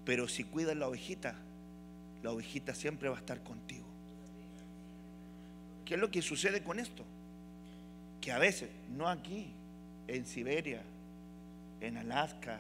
Pero 0.06 0.28
si 0.28 0.44
cuidas 0.44 0.76
la 0.76 0.88
ovejita, 0.88 1.36
la 2.24 2.32
ovejita 2.32 2.74
siempre 2.74 3.10
va 3.10 3.16
a 3.16 3.20
estar 3.20 3.44
contigo. 3.44 3.86
¿Qué 5.86 5.96
es 5.96 6.00
lo 6.00 6.12
que 6.12 6.22
sucede 6.22 6.64
con 6.64 6.80
esto? 6.80 7.04
Que 8.22 8.32
a 8.32 8.38
veces, 8.38 8.70
no 8.90 9.08
aquí, 9.08 9.54
en 10.08 10.26
Siberia, 10.26 10.82
en 11.82 11.98
Alaska, 11.98 12.60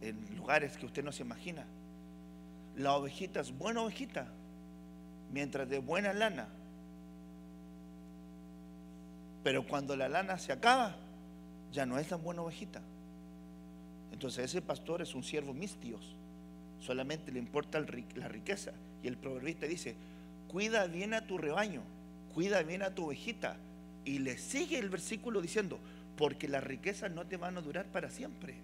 en 0.00 0.36
lugares 0.36 0.76
que 0.76 0.86
usted 0.86 1.04
no 1.04 1.12
se 1.12 1.22
imagina. 1.22 1.64
La 2.76 2.94
ovejita 2.96 3.40
es 3.40 3.56
buena 3.56 3.82
ovejita, 3.82 4.28
mientras 5.32 5.68
de 5.68 5.78
buena 5.78 6.12
lana. 6.12 6.48
Pero 9.48 9.66
cuando 9.66 9.96
la 9.96 10.10
lana 10.10 10.36
se 10.36 10.52
acaba, 10.52 10.94
ya 11.72 11.86
no 11.86 11.98
es 11.98 12.08
tan 12.08 12.22
buena 12.22 12.42
ovejita. 12.42 12.82
Entonces 14.12 14.44
ese 14.44 14.60
pastor 14.60 15.00
es 15.00 15.14
un 15.14 15.24
siervo 15.24 15.54
mistios. 15.54 16.14
Solamente 16.80 17.32
le 17.32 17.38
importa 17.38 17.80
la 17.80 18.28
riqueza. 18.28 18.72
Y 19.02 19.08
el 19.08 19.16
proverbista 19.16 19.64
dice, 19.64 19.96
cuida 20.48 20.86
bien 20.86 21.14
a 21.14 21.26
tu 21.26 21.38
rebaño, 21.38 21.80
cuida 22.34 22.62
bien 22.62 22.82
a 22.82 22.94
tu 22.94 23.06
ovejita. 23.06 23.56
Y 24.04 24.18
le 24.18 24.36
sigue 24.36 24.78
el 24.78 24.90
versículo 24.90 25.40
diciendo, 25.40 25.78
porque 26.18 26.46
las 26.46 26.62
riquezas 26.62 27.10
no 27.10 27.26
te 27.26 27.38
van 27.38 27.56
a 27.56 27.62
durar 27.62 27.86
para 27.86 28.10
siempre 28.10 28.56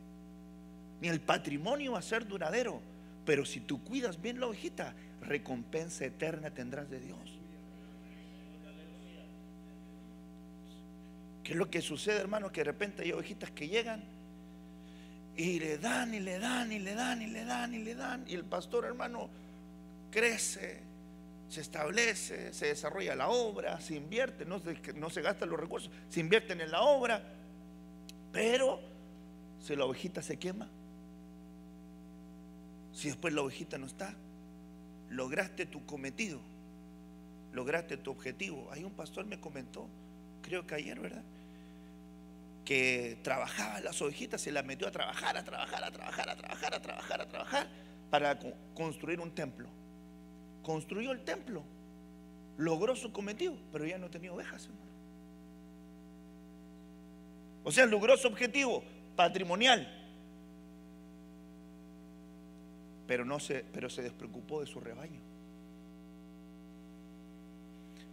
ni 1.00 1.08
el 1.08 1.20
patrimonio 1.20 1.92
va 1.92 2.00
a 2.00 2.02
ser 2.02 2.26
duradero. 2.26 2.82
Pero 3.24 3.46
si 3.46 3.60
tú 3.60 3.82
cuidas 3.82 4.20
bien 4.20 4.38
la 4.38 4.48
ovejita, 4.48 4.94
recompensa 5.22 6.04
eterna 6.04 6.50
tendrás 6.50 6.90
de 6.90 7.00
Dios. 7.00 7.33
¿Qué 11.44 11.52
es 11.52 11.58
lo 11.58 11.70
que 11.70 11.82
sucede, 11.82 12.20
hermano? 12.20 12.50
Que 12.50 12.62
de 12.62 12.64
repente 12.64 13.02
hay 13.02 13.12
ovejitas 13.12 13.50
que 13.50 13.68
llegan 13.68 14.02
y 15.36 15.60
le 15.60 15.76
dan 15.76 16.14
y 16.14 16.20
le 16.20 16.38
dan 16.38 16.72
y 16.72 16.78
le 16.78 16.94
dan 16.94 17.20
y 17.20 17.26
le 17.26 17.44
dan 17.44 17.74
y 17.74 17.78
le 17.78 17.94
dan. 17.94 18.24
Y 18.26 18.34
el 18.34 18.44
pastor, 18.44 18.86
hermano, 18.86 19.28
crece, 20.10 20.80
se 21.50 21.60
establece, 21.60 22.54
se 22.54 22.66
desarrolla 22.66 23.14
la 23.14 23.28
obra, 23.28 23.78
se 23.80 23.94
invierte, 23.94 24.46
no 24.46 24.58
se, 24.58 24.94
no 24.94 25.08
gastan 25.08 25.50
los 25.50 25.60
recursos, 25.60 25.90
se 26.08 26.20
invierten 26.20 26.62
en 26.62 26.70
la 26.70 26.80
obra. 26.80 27.22
Pero 28.32 28.80
si 29.60 29.76
la 29.76 29.84
ovejita 29.84 30.22
se 30.22 30.38
quema, 30.38 30.66
si 32.94 33.08
después 33.08 33.34
la 33.34 33.42
ovejita 33.42 33.76
no 33.76 33.86
está, 33.86 34.14
lograste 35.10 35.66
tu 35.66 35.84
cometido, 35.84 36.40
lograste 37.52 37.98
tu 37.98 38.12
objetivo. 38.12 38.70
Hay 38.72 38.82
un 38.82 38.92
pastor 38.92 39.26
me 39.26 39.38
comentó, 39.38 39.88
creo 40.44 40.66
que 40.66 40.74
ayer, 40.74 41.00
¿verdad? 41.00 41.22
Que 42.64 43.18
trabajaba 43.22 43.80
las 43.80 44.00
ovejitas, 44.02 44.40
se 44.40 44.52
las 44.52 44.64
metió 44.64 44.86
a 44.86 44.90
trabajar, 44.90 45.36
a 45.36 45.44
trabajar, 45.44 45.82
a 45.82 45.90
trabajar, 45.90 46.28
a 46.28 46.36
trabajar, 46.36 46.74
a 46.74 46.80
trabajar, 46.80 47.20
a 47.20 47.26
trabajar, 47.26 47.68
para 48.10 48.38
construir 48.74 49.20
un 49.20 49.34
templo. 49.34 49.68
Construyó 50.62 51.12
el 51.12 51.24
templo, 51.24 51.62
logró 52.56 52.94
su 52.94 53.12
cometido, 53.12 53.56
pero 53.72 53.86
ya 53.86 53.98
no 53.98 54.10
tenía 54.10 54.32
ovejas, 54.32 54.66
hermano. 54.66 54.84
O 57.64 57.72
sea, 57.72 57.86
logró 57.86 58.16
su 58.16 58.28
objetivo 58.28 58.84
patrimonial, 59.16 59.88
pero, 63.06 63.24
no 63.24 63.40
se, 63.40 63.64
pero 63.72 63.88
se 63.88 64.02
despreocupó 64.02 64.60
de 64.60 64.66
su 64.66 64.80
rebaño. 64.80 65.20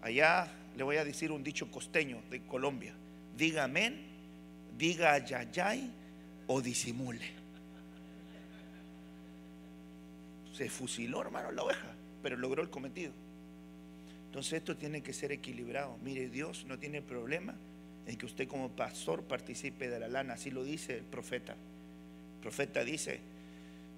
Allá 0.01 0.51
le 0.75 0.83
voy 0.83 0.97
a 0.97 1.05
decir 1.05 1.31
un 1.31 1.43
dicho 1.43 1.69
costeño 1.69 2.21
de 2.29 2.41
Colombia. 2.41 2.93
Diga 3.37 3.65
amén, 3.65 4.01
diga 4.77 5.13
ayayay 5.13 5.91
o 6.47 6.61
disimule. 6.61 7.41
Se 10.53 10.69
fusiló, 10.69 11.21
hermano, 11.21 11.51
la 11.51 11.63
oveja, 11.63 11.93
pero 12.21 12.37
logró 12.37 12.61
el 12.61 12.69
cometido. 12.69 13.13
Entonces 14.27 14.53
esto 14.53 14.77
tiene 14.77 15.01
que 15.01 15.13
ser 15.13 15.31
equilibrado. 15.31 15.97
Mire, 16.03 16.29
Dios 16.29 16.65
no 16.65 16.79
tiene 16.79 17.01
problema 17.01 17.55
en 18.05 18.17
que 18.17 18.25
usted 18.25 18.47
como 18.47 18.69
pastor 18.69 19.23
participe 19.23 19.89
de 19.89 19.99
la 19.99 20.07
lana. 20.07 20.33
Así 20.33 20.51
lo 20.51 20.63
dice 20.63 20.97
el 20.97 21.03
profeta. 21.03 21.53
El 21.53 22.41
profeta 22.41 22.83
dice, 22.83 23.19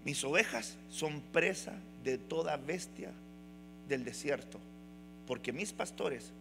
mis 0.06 0.24
ovejas 0.24 0.78
son 0.90 1.22
presa 1.22 1.74
de 2.04 2.18
toda 2.18 2.58
bestia 2.58 3.12
del 3.88 4.04
desierto, 4.04 4.60
porque 5.28 5.54
mis 5.54 5.72
pastores 5.72 6.32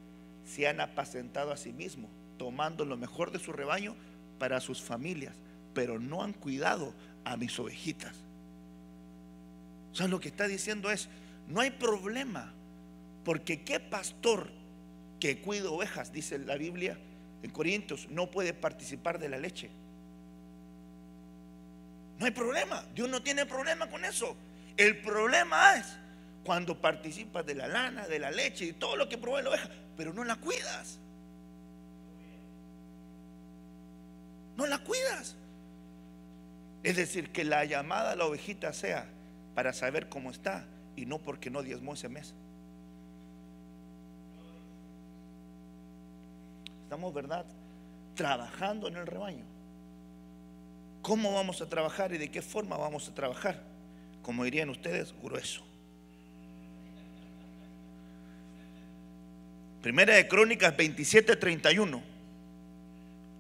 se 0.45 0.69
han 0.69 0.81
apacentado 0.81 1.53
a 1.53 1.57
sí 1.57 1.73
mismos, 1.73 2.11
tomando 2.37 2.85
lo 2.85 2.97
mejor 2.97 3.31
de 3.31 3.39
su 3.39 3.53
rebaño 3.53 3.95
para 4.39 4.61
sus 4.61 4.83
familias, 4.83 5.35
pero 5.75 5.99
no 5.99 6.23
han 6.23 6.33
cuidado 6.33 6.95
a 7.25 7.37
mis 7.37 7.59
ovejitas. 7.59 8.17
O 9.93 9.95
sea, 9.95 10.09
lo 10.09 10.21
que 10.21 10.29
está 10.29 10.49
diciendo 10.49 10.91
es, 10.91 11.09
no 11.49 11.61
hay 11.61 11.71
problema, 11.71 12.53
porque 13.25 13.63
qué 13.63 13.79
pastor 13.79 14.51
que 15.21 15.41
cuida 15.41 15.71
ovejas, 15.71 16.13
dice 16.13 16.39
la 16.39 16.57
Biblia 16.57 16.99
en 17.43 17.51
Corintios, 17.51 18.09
no 18.11 18.31
puede 18.31 18.55
participar 18.55 19.19
de 19.19 19.29
la 19.29 19.39
leche. 19.39 19.71
No 22.19 22.27
hay 22.27 22.33
problema. 22.33 22.85
Dios 22.95 23.09
no 23.09 23.23
tiene 23.23 23.47
problema 23.47 23.89
con 23.91 24.05
eso. 24.05 24.37
El 24.77 24.99
problema 24.99 25.77
es 25.77 25.97
cuando 26.45 26.81
participas 26.81 27.45
de 27.45 27.55
la 27.55 27.69
lana, 27.69 28.07
de 28.07 28.19
la 28.19 28.31
leche 28.31 28.65
y 28.65 28.73
todo 28.73 28.97
lo 28.97 29.09
que 29.09 29.19
provee 29.19 29.43
la 29.43 29.51
oveja, 29.51 29.69
pero 29.97 30.13
no 30.13 30.25
la 30.25 30.37
cuidas. 30.37 30.99
No 34.57 34.67
la 34.67 34.79
cuidas. 34.79 35.37
Es 36.83 36.97
decir, 36.97 37.31
que 37.33 37.45
la 37.45 37.65
llamada 37.65 38.13
a 38.13 38.17
la 38.17 38.27
ovejita 38.27 38.73
sea 38.73 39.07
para 39.55 39.73
saber 39.73 40.09
cómo 40.09 40.31
está 40.31 40.67
y 40.97 41.07
no 41.07 41.19
porque 41.19 41.51
no 41.51 41.63
diezmó 41.63 41.95
ese 41.95 42.09
mes. 42.09 42.35
Estamos, 46.85 47.15
¿verdad? 47.15 47.47
Trabajando 48.15 48.89
en 48.89 48.97
el 48.97 49.07
rebaño. 49.07 49.45
¿Cómo 51.01 51.33
vamos 51.33 51.61
a 51.61 51.69
trabajar 51.69 52.13
y 52.13 52.19
de 52.19 52.31
qué 52.31 52.43
forma 52.43 52.77
vamos 52.77 53.09
a 53.09 53.15
trabajar? 53.15 53.63
Como 54.23 54.45
dirían 54.45 54.71
ustedes, 54.71 55.15
grueso. 55.21 55.65
Primera 59.83 60.15
de 60.15 60.29
Crónicas 60.29 60.77
27:31. 60.77 62.03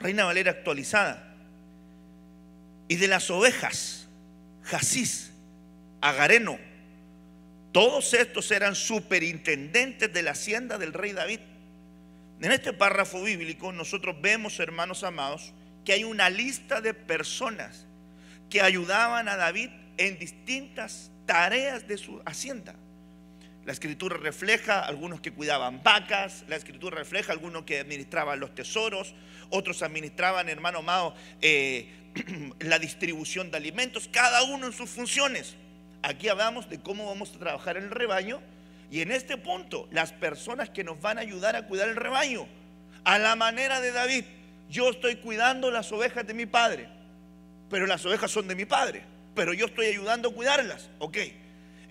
Reina 0.01 0.25
Valera 0.25 0.51
actualizada. 0.51 1.35
Y 2.89 2.97
de 2.97 3.07
las 3.07 3.31
ovejas, 3.31 4.09
Jasís, 4.63 5.31
Agareno, 6.01 6.59
todos 7.71 8.13
estos 8.13 8.51
eran 8.51 8.75
superintendentes 8.75 10.13
de 10.13 10.23
la 10.23 10.33
hacienda 10.33 10.77
del 10.79 10.93
rey 10.93 11.13
David. 11.13 11.41
En 12.41 12.51
este 12.51 12.73
párrafo 12.73 13.23
bíblico 13.23 13.73
nosotros 13.73 14.21
vemos, 14.21 14.59
hermanos 14.59 15.05
amados, 15.05 15.55
que 15.85 15.93
hay 15.93 16.03
una 16.03 16.29
lista 16.29 16.81
de 16.81 16.93
personas 16.93 17.87
que 18.51 18.61
ayudaban 18.61 19.29
a 19.29 19.37
David 19.37 19.71
en 19.97 20.19
distintas 20.19 21.13
tareas 21.25 21.87
de 21.87 21.97
su 21.97 22.21
hacienda. 22.27 22.75
La 23.65 23.73
escritura 23.73 24.17
refleja 24.17 24.81
algunos 24.81 25.21
que 25.21 25.33
cuidaban 25.33 25.83
vacas, 25.85 26.45
la 26.49 26.57
escritura 26.57 26.97
refleja 26.97 27.33
algunos 27.33 27.63
que 27.63 27.79
administraban 27.79 28.41
los 28.41 28.55
tesoros, 28.55 29.15
otros 29.51 29.83
administraban, 29.83 30.49
hermano 30.49 30.79
amado, 30.79 31.15
eh, 31.41 31.89
la 32.59 32.81
distribución 32.81 33.53
de 33.53 33.59
alimentos, 33.59 34.09
cada 34.11 34.43
uno 34.43 34.67
en 34.67 34.73
sus 34.73 34.91
funciones. 34.91 35.55
Aquí 36.03 36.29
hablamos 36.29 36.69
de 36.69 36.81
cómo 36.81 37.07
vamos 37.07 37.33
a 37.37 37.39
trabajar 37.39 37.77
el 37.77 37.91
rebaño 37.91 38.41
y 38.91 39.01
en 39.01 39.13
este 39.13 39.37
punto 39.37 39.89
las 39.93 40.13
personas 40.13 40.69
que 40.69 40.83
nos 40.83 41.01
van 41.01 41.19
a 41.19 41.21
ayudar 41.21 41.55
a 41.55 41.67
cuidar 41.67 41.89
el 41.89 41.97
rebaño, 41.97 42.49
a 43.05 43.19
la 43.19 43.37
manera 43.37 43.81
de 43.81 43.93
David, 43.93 44.25
yo 44.71 44.91
estoy 44.91 45.17
cuidando 45.17 45.71
las 45.71 45.93
ovejas 45.93 46.27
de 46.27 46.35
mi 46.35 46.47
padre, 46.47 46.89
pero 47.71 47.87
las 47.87 48.05
ovejas 48.07 48.31
son 48.31 48.49
de 48.49 48.57
mi 48.57 48.65
padre, 48.65 49.03
pero 49.37 49.53
yo 49.53 49.67
estoy 49.67 49.87
ayudando 49.87 50.31
a 50.31 50.35
cuidarlas, 50.35 50.91
¿ok? 50.99 51.19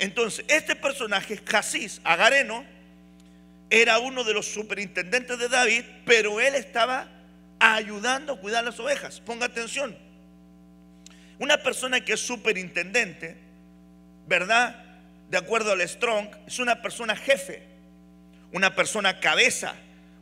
Entonces, 0.01 0.43
este 0.47 0.75
personaje, 0.75 1.39
Jasís 1.47 2.01
Agareno, 2.03 2.65
era 3.69 3.99
uno 3.99 4.23
de 4.23 4.33
los 4.33 4.47
superintendentes 4.47 5.37
de 5.37 5.47
David, 5.47 5.83
pero 6.05 6.41
él 6.41 6.55
estaba 6.55 7.07
ayudando 7.59 8.33
a 8.33 8.39
cuidar 8.39 8.63
las 8.63 8.79
ovejas. 8.79 9.19
Ponga 9.19 9.45
atención. 9.45 9.95
Una 11.37 11.61
persona 11.61 12.01
que 12.01 12.13
es 12.13 12.19
superintendente, 12.19 13.37
¿verdad? 14.27 14.83
De 15.29 15.37
acuerdo 15.37 15.71
al 15.71 15.87
Strong, 15.87 16.29
es 16.47 16.57
una 16.57 16.81
persona 16.81 17.15
jefe, 17.15 17.61
una 18.51 18.73
persona 18.73 19.19
cabeza, 19.19 19.75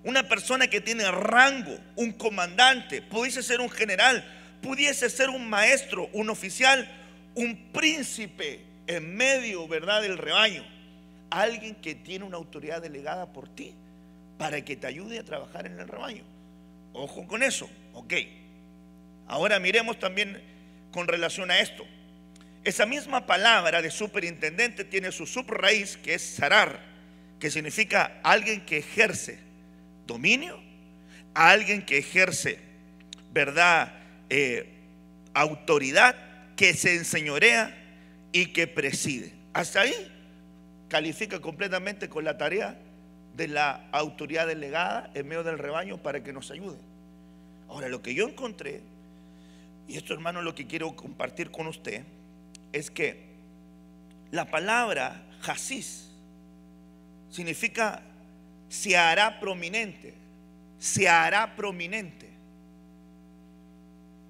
una 0.04 0.28
persona 0.28 0.68
que 0.68 0.82
tiene 0.82 1.10
rango, 1.10 1.80
un 1.96 2.12
comandante, 2.12 3.02
pudiese 3.02 3.42
ser 3.42 3.62
un 3.62 3.70
general, 3.70 4.26
pudiese 4.62 5.10
ser 5.10 5.30
un 5.30 5.50
maestro, 5.50 6.10
un 6.12 6.30
oficial, 6.30 6.86
un 7.34 7.72
príncipe 7.72 8.68
en 8.90 9.16
medio, 9.16 9.68
¿verdad?, 9.68 10.02
del 10.02 10.18
rebaño. 10.18 10.66
Alguien 11.30 11.76
que 11.76 11.94
tiene 11.94 12.26
una 12.26 12.38
autoridad 12.38 12.82
delegada 12.82 13.32
por 13.32 13.48
ti 13.48 13.76
para 14.40 14.66
que 14.66 14.76
te 14.76 14.88
ayude 14.88 15.20
a 15.20 15.24
trabajar 15.24 15.68
en 15.68 15.80
el 15.80 15.88
rebaño. 15.88 16.24
Ojo 16.94 17.28
con 17.28 17.44
eso, 17.44 17.70
ok. 17.94 18.14
Ahora 19.28 19.60
miremos 19.60 20.00
también 20.00 20.42
con 20.92 21.08
relación 21.08 21.52
a 21.52 21.60
esto. 21.60 21.86
Esa 22.64 22.88
misma 22.88 23.28
palabra 23.28 23.84
de 23.84 23.92
superintendente 23.92 24.84
tiene 24.84 25.12
su 25.12 25.28
subraíz 25.28 25.96
que 25.98 26.16
es 26.16 26.24
sarar, 26.24 26.80
que 27.40 27.52
significa 27.52 28.20
alguien 28.24 28.66
que 28.66 28.80
ejerce 28.80 29.38
dominio, 30.08 30.60
alguien 31.36 31.86
que 31.86 32.00
ejerce, 32.00 32.58
¿verdad? 33.32 33.94
Eh, 34.32 34.68
autoridad, 35.36 36.16
que 36.56 36.74
se 36.74 36.96
enseñorea 36.96 37.79
y 38.32 38.48
que 38.48 38.68
preside. 38.68 39.34
Hasta 39.54 39.82
ahí 39.82 40.12
califica 40.88 41.40
completamente 41.40 42.10
con 42.10 42.24
la 42.24 42.38
tarea 42.38 42.78
de 43.36 43.48
la 43.48 43.88
autoridad 43.92 44.48
delegada 44.48 45.10
en 45.14 45.28
medio 45.28 45.44
del 45.44 45.58
rebaño 45.58 45.98
para 45.98 46.24
que 46.24 46.34
nos 46.34 46.52
ayude. 46.52 46.78
Ahora, 47.70 47.88
lo 47.88 48.02
que 48.02 48.14
yo 48.14 48.28
encontré, 48.28 48.82
y 49.88 49.98
esto 49.98 50.14
hermano 50.14 50.42
lo 50.42 50.56
que 50.56 50.68
quiero 50.68 50.96
compartir 50.96 51.52
con 51.52 51.68
usted, 51.68 52.04
es 52.74 52.92
que 52.92 53.30
la 54.32 54.46
palabra 54.46 55.24
Jasís 55.42 56.10
significa 57.30 58.02
se 58.70 58.96
hará 58.98 59.40
prominente, 59.40 60.14
se 60.78 61.10
hará 61.10 61.56
prominente. 61.56 62.30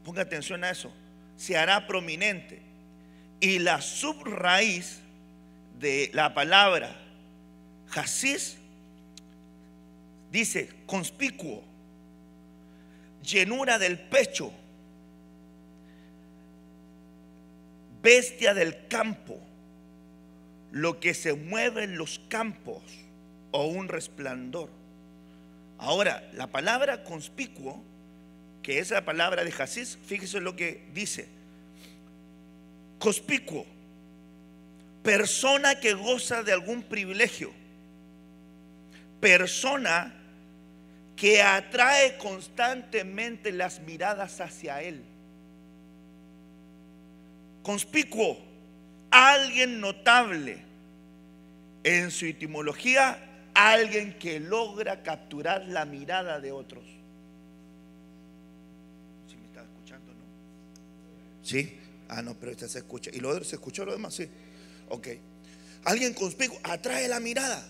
Ponga 0.04 0.22
atención 0.22 0.64
a 0.64 0.70
eso, 0.70 0.92
se 1.36 1.58
hará 1.58 1.86
prominente. 1.88 2.69
Y 3.40 3.60
la 3.60 3.82
subraíz 3.82 5.00
de 5.80 6.10
la 6.14 6.34
palabra 6.34 6.96
Jasís 7.90 8.58
dice 10.32 10.70
conspicuo. 10.86 11.64
llenura 13.24 13.78
del 13.78 14.00
pecho, 14.00 14.52
bestia 18.02 18.54
del 18.54 18.88
campo, 18.88 19.40
lo 20.72 21.00
que 21.00 21.14
se 21.14 21.34
mueve 21.34 21.84
en 21.84 21.98
los 21.98 22.20
campos 22.30 22.82
o 23.52 23.66
un 23.66 23.88
resplandor. 23.88 24.70
Ahora, 25.78 26.30
la 26.34 26.48
palabra 26.48 27.04
conspicuo, 27.04 27.84
que 28.64 28.80
es 28.80 28.92
la 28.92 29.06
palabra 29.06 29.44
de 29.44 29.52
Jasís, 29.52 29.98
fíjese 30.06 30.40
lo 30.40 30.56
que 30.56 30.88
dice. 30.94 31.39
Conspicuo, 33.00 33.66
persona 35.02 35.80
que 35.80 35.94
goza 35.94 36.44
de 36.44 36.52
algún 36.52 36.84
privilegio, 36.84 37.52
persona 39.22 40.14
que 41.16 41.42
atrae 41.42 42.18
constantemente 42.18 43.52
las 43.52 43.80
miradas 43.80 44.42
hacia 44.42 44.82
él. 44.82 45.02
Conspicuo, 47.64 48.38
alguien 49.12 49.80
notable. 49.80 50.68
En 51.82 52.12
su 52.12 52.26
etimología, 52.26 53.18
alguien 53.54 54.14
que 54.20 54.42
logra 54.42 55.02
capturar 55.02 55.66
la 55.68 55.86
mirada 55.86 56.42
de 56.42 56.52
otros. 56.52 56.84
¿Sí 59.30 59.38
me 59.38 59.46
está 59.46 59.62
escuchando, 59.62 60.12
no? 60.14 60.26
¿Sí? 61.42 61.79
Ah, 62.10 62.22
no, 62.22 62.36
pero 62.38 62.52
este 62.52 62.68
se 62.68 62.80
escucha. 62.80 63.12
¿Y 63.14 63.20
lo 63.20 63.42
se 63.44 63.56
escuchó 63.56 63.86
lo 63.86 63.94
demás? 63.94 64.16
Sí. 64.16 64.28
Ok. 64.90 65.08
Alguien 65.86 66.14
conspicuo 66.14 66.60
atrae 66.64 67.08
la 67.08 67.20
mirada. 67.20 67.66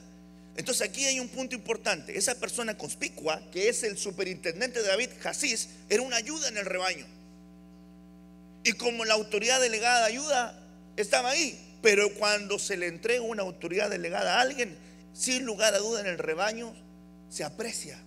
Entonces 0.56 0.88
aquí 0.88 1.06
hay 1.06 1.19
un 1.19 1.30
punto 1.30 1.56
importante. 1.56 2.17
Esa 2.17 2.36
persona 2.36 2.78
conspicua, 2.78 3.41
que 3.52 3.69
es 3.69 3.84
el 3.84 3.97
superintendente 3.97 4.82
de 4.82 4.88
David, 4.88 5.10
Jasís, 5.21 5.69
era 5.89 6.02
una 6.02 6.15
ayuda 6.15 6.47
en 6.47 6.58
el 6.58 6.65
rebaño. 6.65 7.06
Y 8.63 8.73
como 8.73 9.06
la 9.06 9.13
autoridad 9.13 9.62
delegada 9.62 9.99
de 9.99 10.06
ayuda 10.06 10.60
estaba 10.97 11.30
ahí, 11.30 11.78
pero 11.82 12.13
cuando 12.15 12.60
se 12.60 12.75
le 12.75 12.88
entrega 12.88 13.21
una 13.21 13.43
autoridad 13.43 13.89
delegada 13.89 14.38
a 14.38 14.41
alguien, 14.41 14.78
sin 15.13 15.45
lugar 15.45 15.73
a 15.73 15.80
duda 15.80 16.02
en 16.02 16.08
el 16.08 16.17
rebaño 16.17 16.73
se 17.30 17.43
aprecia. 17.43 17.99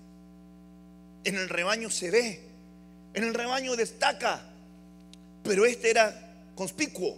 En 1.25 1.37
el 1.37 1.49
rebaño 1.49 1.90
se 1.90 2.11
ve. 2.11 2.40
En 3.14 3.25
el 3.25 3.35
rebaño 3.35 3.77
destaca. 3.77 4.52
Pero 5.42 5.64
este 5.64 5.90
era 5.90 6.50
conspicuo. 6.55 7.16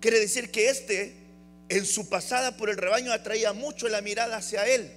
Quiere 0.00 0.20
decir 0.20 0.50
que 0.50 0.70
este 0.70 1.16
en 1.68 1.84
su 1.84 2.08
pasada 2.08 2.56
por 2.56 2.70
el 2.70 2.76
rebaño 2.76 3.12
atraía 3.12 3.52
mucho 3.52 3.88
la 3.88 4.00
mirada 4.00 4.36
hacia 4.36 4.66
él. 4.66 4.90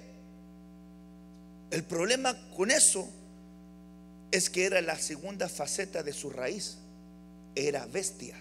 El 1.69 1.83
problema 1.83 2.37
con 2.55 2.71
eso 2.71 3.09
es 4.31 4.49
que 4.49 4.65
era 4.65 4.81
la 4.81 4.97
segunda 4.97 5.49
faceta 5.49 6.03
de 6.03 6.13
su 6.13 6.29
raíz. 6.29 6.77
Era 7.55 7.85
bestia. 7.85 8.37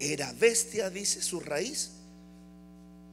Era 0.00 0.32
bestia, 0.32 0.90
dice 0.90 1.22
su 1.22 1.38
raíz. 1.38 1.92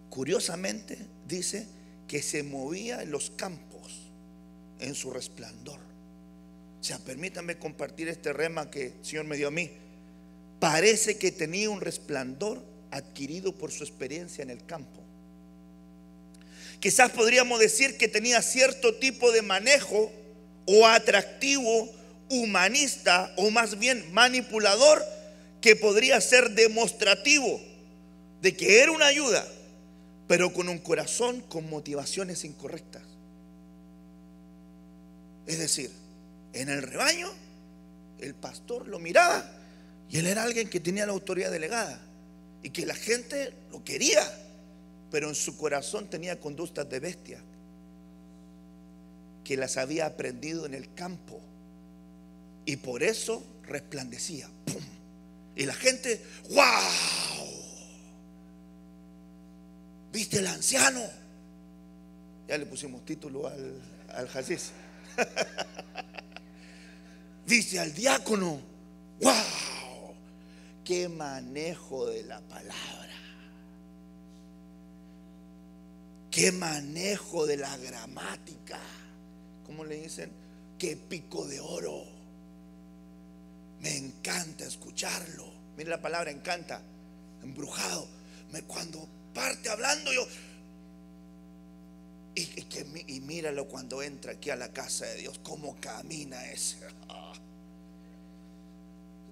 Curiosamente, 0.10 0.98
dice 1.28 1.68
que 2.08 2.24
se 2.24 2.42
movía 2.42 3.04
en 3.04 3.12
los 3.12 3.30
campos 3.32 4.10
en 4.80 4.96
su 4.96 5.12
resplandor. 5.12 5.89
O 6.80 6.84
sea, 6.84 6.98
permítanme 7.00 7.58
compartir 7.58 8.08
este 8.08 8.32
rema 8.34 8.70
que 8.72 8.88
el 8.88 9.06
Señor 9.06 9.26
me 9.26 9.38
dio 9.38 9.50
a 9.50 9.52
mí 9.52 9.70
parece 10.60 11.18
que 11.18 11.32
tenía 11.32 11.70
un 11.70 11.82
resplandor 11.82 12.62
adquirido 12.92 13.54
por 13.54 13.72
su 13.72 13.84
experiencia 13.84 14.42
en 14.42 14.50
el 14.50 14.66
campo. 14.66 15.02
Quizás 16.80 17.12
podríamos 17.12 17.60
decir 17.60 17.98
que 17.98 18.08
tenía 18.08 18.42
cierto 18.42 18.96
tipo 18.96 19.32
de 19.32 19.42
manejo 19.42 20.12
o 20.66 20.86
atractivo 20.86 21.90
humanista 22.30 23.34
o 23.38 23.50
más 23.50 23.80
bien 23.80 24.14
manipulador 24.14 25.04
que 25.62 25.76
podría 25.76 26.22
ser 26.22 26.52
demostrativo 26.52 27.60
de 28.42 28.56
que 28.56 28.82
era 28.82 28.92
una 28.92 29.08
ayuda, 29.08 29.46
pero 30.28 30.54
con 30.54 30.70
un 30.70 30.78
corazón 30.78 31.42
con 31.42 31.70
motivaciones 31.70 32.46
incorrectas. 32.46 33.04
Es 35.48 35.60
decir, 35.60 35.92
en 36.54 36.70
el 36.70 36.82
rebaño 36.82 37.30
el 38.20 38.36
pastor 38.36 38.88
lo 38.88 39.00
miraba 39.00 39.44
y 40.10 40.18
él 40.18 40.28
era 40.28 40.44
alguien 40.44 40.70
que 40.70 40.80
tenía 40.80 41.06
la 41.06 41.14
autoridad 41.14 41.52
delegada 41.52 42.00
y 42.64 42.72
que 42.72 42.86
la 42.86 42.96
gente 42.96 43.54
lo 43.72 43.84
quería, 43.84 44.22
pero 45.12 45.30
en 45.30 45.36
su 45.36 45.58
corazón 45.58 46.10
tenía 46.10 46.40
conductas 46.40 46.90
de 46.90 47.00
bestia 47.00 47.42
que 49.44 49.56
las 49.58 49.78
había 49.78 50.06
aprendido 50.06 50.66
en 50.66 50.74
el 50.74 50.94
campo 50.94 51.40
y 52.66 52.76
por 52.78 53.04
eso 53.04 53.44
resplandecía. 53.64 54.50
Y 55.56 55.66
la 55.66 55.74
gente, 55.74 56.24
¡wow! 56.50 56.66
¿Viste 60.12 60.40
el 60.40 60.48
anciano? 60.48 61.02
Ya 62.48 62.58
le 62.58 62.66
pusimos 62.66 63.04
título 63.06 63.48
al, 63.48 63.82
al 64.10 64.28
¿Viste 67.50 67.80
al 67.80 67.92
diácono? 67.96 68.62
¡Wow! 69.22 70.14
qué 70.86 71.10
manejo 71.10 72.06
de 72.06 72.24
la 72.24 72.40
palabra. 72.42 73.16
Qué 76.30 76.52
manejo 76.52 77.48
de 77.48 77.58
la 77.58 77.76
gramática. 77.78 78.80
¿Cómo 79.66 79.84
le 79.84 80.02
dicen? 80.02 80.32
Qué 80.78 80.96
pico 80.96 81.48
de 81.48 81.60
oro. 81.60 82.04
Me 83.82 83.98
encanta 83.98 84.66
escucharlo. 84.66 85.52
Mire 85.76 85.90
la 85.90 86.02
palabra 86.02 86.30
encanta. 86.30 86.84
Embrujado. 87.42 88.08
Cuando 88.68 89.08
parte 89.34 89.70
hablando 89.70 90.14
yo... 90.14 90.28
Y, 92.40 92.62
y, 92.62 93.16
y 93.16 93.20
míralo 93.22 93.68
cuando 93.68 94.02
entra 94.02 94.32
aquí 94.32 94.50
a 94.50 94.56
la 94.56 94.72
casa 94.72 95.06
de 95.06 95.16
Dios. 95.16 95.40
Cómo 95.44 95.76
camina 95.82 96.46
ese. 96.52 96.78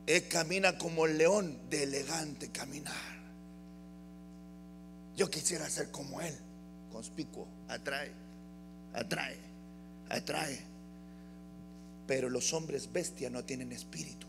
Él 0.05 0.27
camina 0.27 0.77
como 0.77 1.05
el 1.05 1.17
león 1.17 1.57
de 1.69 1.83
elegante 1.83 2.49
caminar. 2.49 3.17
Yo 5.15 5.29
quisiera 5.29 5.69
ser 5.69 5.89
como 5.89 6.21
Él, 6.21 6.35
conspicuo, 6.91 7.47
atrae, 7.67 8.11
atrae, 8.93 9.37
atrae. 10.09 10.59
Pero 12.07 12.29
los 12.29 12.53
hombres 12.53 12.91
bestia 12.91 13.29
no 13.29 13.43
tienen 13.43 13.71
espíritu. 13.71 14.27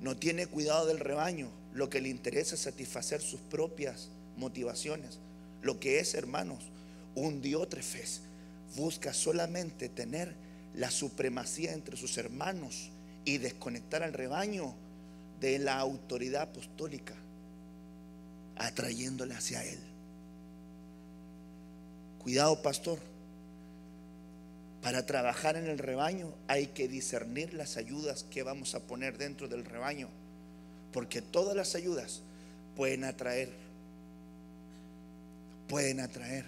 No 0.00 0.16
tiene 0.16 0.46
cuidado 0.46 0.86
del 0.86 1.00
rebaño. 1.00 1.50
Lo 1.74 1.88
que 1.90 2.00
le 2.00 2.08
interesa 2.08 2.54
es 2.54 2.60
satisfacer 2.60 3.20
sus 3.20 3.40
propias 3.40 4.10
motivaciones. 4.36 5.18
Lo 5.62 5.80
que 5.80 6.00
es, 6.00 6.14
hermanos, 6.14 6.64
un 7.14 7.40
diótrefes 7.42 8.22
busca 8.76 9.14
solamente 9.14 9.88
tener 9.88 10.34
la 10.74 10.90
supremacía 10.90 11.72
entre 11.72 11.96
sus 11.96 12.18
hermanos 12.18 12.90
y 13.24 13.38
desconectar 13.38 14.02
al 14.02 14.12
rebaño 14.12 14.74
de 15.40 15.58
la 15.58 15.78
autoridad 15.78 16.42
apostólica, 16.42 17.14
atrayéndole 18.56 19.34
hacia 19.34 19.64
él. 19.64 19.78
Cuidado, 22.18 22.60
pastor. 22.62 22.98
Para 24.82 25.04
trabajar 25.04 25.56
en 25.56 25.66
el 25.66 25.78
rebaño 25.78 26.32
hay 26.46 26.68
que 26.68 26.86
discernir 26.86 27.54
las 27.54 27.76
ayudas 27.76 28.24
que 28.24 28.42
vamos 28.42 28.74
a 28.74 28.80
poner 28.80 29.18
dentro 29.18 29.48
del 29.48 29.64
rebaño, 29.64 30.08
porque 30.92 31.22
todas 31.22 31.56
las 31.56 31.74
ayudas 31.74 32.22
pueden 32.76 33.04
atraer, 33.04 33.50
pueden 35.68 36.00
atraer, 36.00 36.44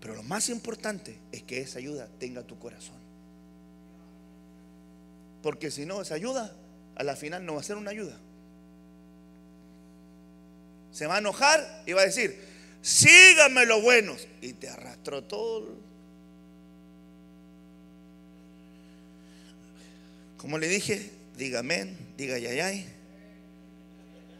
pero 0.00 0.14
lo 0.14 0.22
más 0.22 0.48
importante 0.48 1.18
es 1.32 1.42
que 1.42 1.60
esa 1.60 1.78
ayuda 1.78 2.08
tenga 2.18 2.42
tu 2.42 2.58
corazón. 2.58 2.96
Porque 5.42 5.70
si 5.70 5.86
no, 5.86 6.02
esa 6.02 6.14
ayuda 6.14 6.54
a 6.96 7.02
la 7.02 7.16
final 7.16 7.44
no 7.44 7.54
va 7.54 7.60
a 7.60 7.64
ser 7.64 7.76
una 7.76 7.90
ayuda. 7.90 8.18
Se 10.92 11.06
va 11.06 11.16
a 11.16 11.18
enojar 11.18 11.82
y 11.86 11.92
va 11.92 12.02
a 12.02 12.06
decir, 12.06 12.38
síganme 12.82 13.64
los 13.66 13.82
buenos. 13.82 14.26
Y 14.42 14.54
te 14.54 14.68
arrastró 14.68 15.22
todo. 15.24 15.68
Como 20.36 20.58
le 20.58 20.68
dije, 20.68 21.10
diga 21.36 21.60
amén, 21.60 21.96
diga 22.16 22.38
yayay 22.38 22.86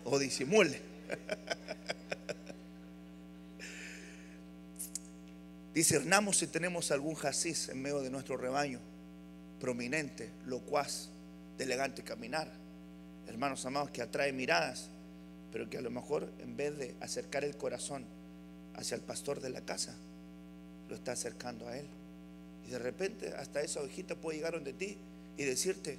o 0.05 0.19
disimule. 0.19 0.81
Discernamos 5.75 6.39
si 6.39 6.49
tenemos 6.49 6.91
algún 6.91 7.15
jacis 7.15 7.69
en 7.69 7.81
medio 7.81 8.01
de 8.01 8.11
nuestro 8.11 8.37
rebaño 8.37 8.81
prominente, 9.61 10.31
locuaz, 10.47 11.11
de 11.59 11.65
elegante 11.65 12.03
caminar. 12.03 12.51
Hermanos 13.29 13.65
amados, 13.67 13.91
que 13.91 14.03
atrae 14.03 14.33
miradas, 14.33 14.89
pero 15.53 15.69
que 15.69 15.79
a 15.79 15.83
lo 15.83 15.91
mejor 15.91 16.33
en 16.41 16.57
vez 16.57 16.77
de 16.77 16.95
acercar 17.01 17.45
el 17.45 17.57
corazón 17.57 18.05
hacia 18.75 18.95
el 18.95 19.03
pastor 19.03 19.41
de 19.41 19.51
la 19.51 19.61
casa, 19.61 19.95
lo 20.89 20.97
está 20.97 21.13
acercando 21.13 21.69
a 21.69 21.77
él. 21.77 21.87
Y 22.67 22.71
de 22.71 22.79
repente 22.79 23.35
hasta 23.37 23.61
esa 23.61 23.81
ovejita 23.81 24.17
puede 24.17 24.39
llegar 24.39 24.55
donde 24.55 24.73
ti 24.73 24.97
y 25.37 25.45
decirte, 25.45 25.99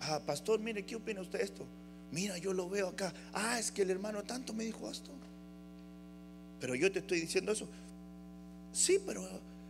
ah, 0.00 0.20
pastor, 0.24 0.60
mire, 0.60 0.84
¿qué 0.86 0.96
opina 0.96 1.20
usted 1.20 1.40
de 1.40 1.44
esto? 1.44 1.66
Mira, 2.12 2.38
yo 2.38 2.52
lo 2.52 2.68
veo 2.70 2.88
acá. 2.88 3.12
Ah, 3.32 3.58
es 3.58 3.70
que 3.70 3.82
el 3.82 3.90
hermano 3.90 4.22
tanto 4.22 4.52
me 4.54 4.64
dijo 4.64 4.90
esto. 4.90 5.10
Pero 6.60 6.74
yo 6.74 6.90
te 6.90 7.00
estoy 7.00 7.20
diciendo 7.20 7.52
eso. 7.52 7.68
Sí, 8.72 9.00
pero 9.04 9.26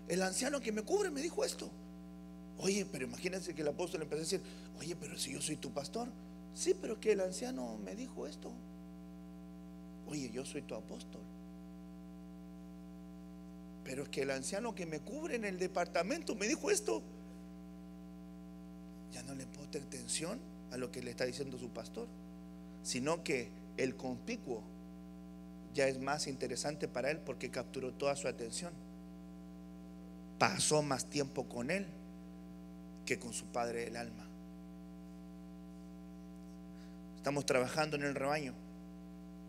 el 0.09 0.23
anciano 0.23 0.61
que 0.61 0.73
me 0.73 0.83
cubre 0.83 1.11
me 1.11 1.23
dijo 1.23 1.45
esto. 1.45 1.71
Oye, 2.59 2.87
pero 2.91 3.05
imagínense 3.05 3.55
que 3.55 3.63
el 3.63 3.69
apóstol 3.69 4.03
empezó 4.03 4.19
a 4.19 4.25
decir, 4.25 4.43
oye, 4.79 4.95
pero 4.97 5.19
si 5.19 5.33
yo 5.33 5.41
soy 5.41 5.57
tu 5.57 5.73
pastor. 5.73 6.09
Sí, 6.55 6.75
pero 6.81 7.01
que 7.01 7.13
el 7.13 7.21
anciano 7.21 7.79
me 7.79 7.95
dijo 7.95 8.27
esto. 8.27 8.53
Oye, 10.09 10.31
yo 10.31 10.45
soy 10.45 10.63
tu 10.63 10.75
apóstol. 10.75 11.23
Pero 13.85 14.03
es 14.03 14.09
que 14.09 14.23
el 14.23 14.31
anciano 14.31 14.75
que 14.75 14.85
me 14.85 15.01
cubre 15.01 15.37
en 15.37 15.45
el 15.45 15.59
departamento 15.59 16.35
me 16.35 16.49
dijo 16.49 16.71
esto. 16.71 17.03
Ya 19.13 19.23
no 19.23 19.35
le 19.35 19.47
tener 19.71 19.87
atención 19.87 20.39
a 20.71 20.77
lo 20.77 20.91
que 20.91 21.03
le 21.03 21.11
está 21.11 21.25
diciendo 21.25 21.59
su 21.59 21.71
pastor, 21.71 22.07
sino 22.83 23.23
que 23.23 23.49
el 23.77 23.97
conspicuo 23.97 24.63
ya 25.75 25.89
es 25.89 25.99
más 25.99 26.27
interesante 26.27 26.89
para 26.89 27.11
él 27.11 27.19
porque 27.19 27.51
capturó 27.51 27.93
toda 27.93 28.17
su 28.17 28.29
atención. 28.29 28.73
Pasó 30.41 30.81
más 30.81 31.05
tiempo 31.05 31.47
con 31.51 31.71
él 31.71 31.87
que 33.05 33.19
con 33.19 33.35
su 33.35 33.45
padre 33.45 33.85
del 33.85 33.97
alma. 33.97 34.25
Estamos 37.19 37.45
trabajando 37.45 37.99
en 37.99 38.05
el 38.05 38.15
rebaño. 38.15 38.55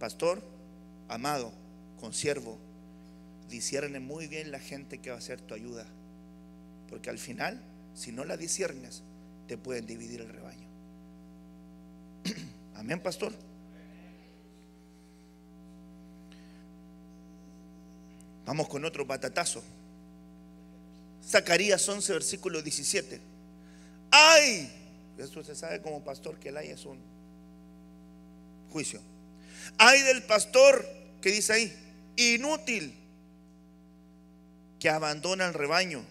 Pastor, 0.02 0.44
amado, 1.08 1.54
consiervo, 1.98 2.58
discierne 3.50 4.02
muy 4.02 4.28
bien 4.28 4.52
la 4.52 4.60
gente 4.60 4.98
que 4.98 5.12
va 5.12 5.18
a 5.18 5.22
ser 5.22 5.40
tu 5.40 5.54
ayuda. 5.54 5.86
Porque 6.90 7.10
al 7.10 7.20
final, 7.20 7.62
si 7.96 8.12
no 8.12 8.26
la 8.26 8.36
disiernes, 8.36 9.02
te 9.48 9.58
pueden 9.58 9.86
dividir 9.86 10.20
el 10.20 10.28
rebaño. 10.28 10.68
Amén, 12.76 13.00
pastor. 13.00 13.32
Vamos 18.46 18.68
con 18.68 18.84
otro 18.84 19.08
patatazo. 19.08 19.64
Zacarías 21.24 21.88
11, 21.88 22.14
versículo 22.14 22.62
17. 22.62 23.20
¡Ay! 24.12 24.70
Eso 25.18 25.44
se 25.44 25.56
sabe 25.56 25.82
como 25.82 26.04
pastor 26.04 26.40
que 26.40 26.50
el 26.50 26.58
ay 26.58 26.70
es 26.70 26.86
un 26.86 27.00
juicio. 28.72 29.02
Hay 29.78 30.02
del 30.02 30.24
pastor 30.24 30.86
que 31.22 31.32
dice 31.32 31.54
ahí, 31.54 31.74
inútil, 32.16 32.96
que 34.80 34.90
abandona 34.90 35.48
el 35.48 35.54
rebaño. 35.54 36.04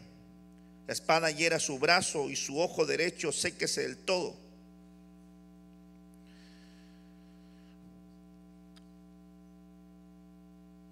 La 0.87 0.93
espada 0.93 1.31
hiera 1.31 1.59
su 1.59 1.79
brazo 1.79 2.31
y 2.31 2.37
su 2.37 2.61
ojo 2.61 2.87
derecho 2.87 3.33
séquese 3.33 3.83
del 3.83 3.97
todo. 3.97 4.37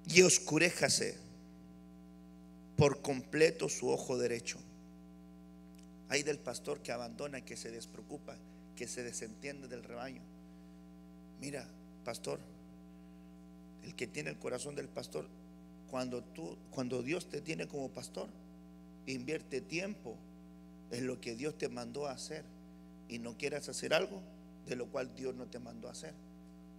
Y 0.08 0.22
oscuréjase 0.22 1.27
por 2.78 3.02
completo 3.02 3.68
su 3.68 3.90
ojo 3.90 4.16
derecho. 4.16 4.56
Hay 6.08 6.22
del 6.22 6.38
pastor 6.38 6.80
que 6.80 6.92
abandona, 6.92 7.44
que 7.44 7.56
se 7.56 7.72
despreocupa, 7.72 8.36
que 8.76 8.86
se 8.86 9.02
desentiende 9.02 9.66
del 9.66 9.82
rebaño. 9.82 10.22
Mira, 11.40 11.68
pastor, 12.04 12.38
el 13.82 13.96
que 13.96 14.06
tiene 14.06 14.30
el 14.30 14.38
corazón 14.38 14.76
del 14.76 14.88
pastor, 14.88 15.26
cuando 15.90 16.22
tú, 16.22 16.56
cuando 16.70 17.02
Dios 17.02 17.28
te 17.28 17.40
tiene 17.40 17.66
como 17.66 17.90
pastor, 17.90 18.28
invierte 19.06 19.60
tiempo 19.60 20.16
en 20.92 21.08
lo 21.08 21.20
que 21.20 21.34
Dios 21.34 21.58
te 21.58 21.68
mandó 21.68 22.06
a 22.06 22.12
hacer 22.12 22.44
y 23.08 23.18
no 23.18 23.36
quieras 23.36 23.68
hacer 23.68 23.92
algo 23.92 24.22
de 24.68 24.76
lo 24.76 24.86
cual 24.86 25.16
Dios 25.16 25.34
no 25.34 25.46
te 25.46 25.58
mandó 25.58 25.88
a 25.88 25.92
hacer. 25.92 26.14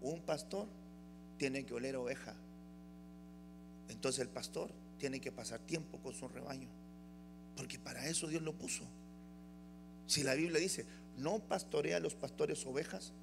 Un 0.02 0.22
pastor 0.22 0.66
tiene 1.38 1.66
que 1.66 1.74
oler 1.74 1.98
oveja. 1.98 2.36
Entonces 3.90 4.22
el 4.22 4.30
pastor 4.30 4.72
tiene 5.00 5.20
que 5.20 5.32
pasar 5.32 5.60
tiempo 5.62 5.98
con 6.00 6.14
su 6.14 6.28
rebaño, 6.28 6.70
porque 7.56 7.80
para 7.80 8.08
eso 8.08 8.28
Dios 8.28 8.44
lo 8.44 8.54
puso. 8.54 8.84
Si 10.06 10.24
la 10.24 10.36
Biblia 10.36 10.60
dice, 10.60 10.86
no 11.18 11.40
pastorea 11.40 11.98
a 11.98 12.00
los 12.00 12.16
pastores 12.16 12.66
ovejas, 12.66 13.14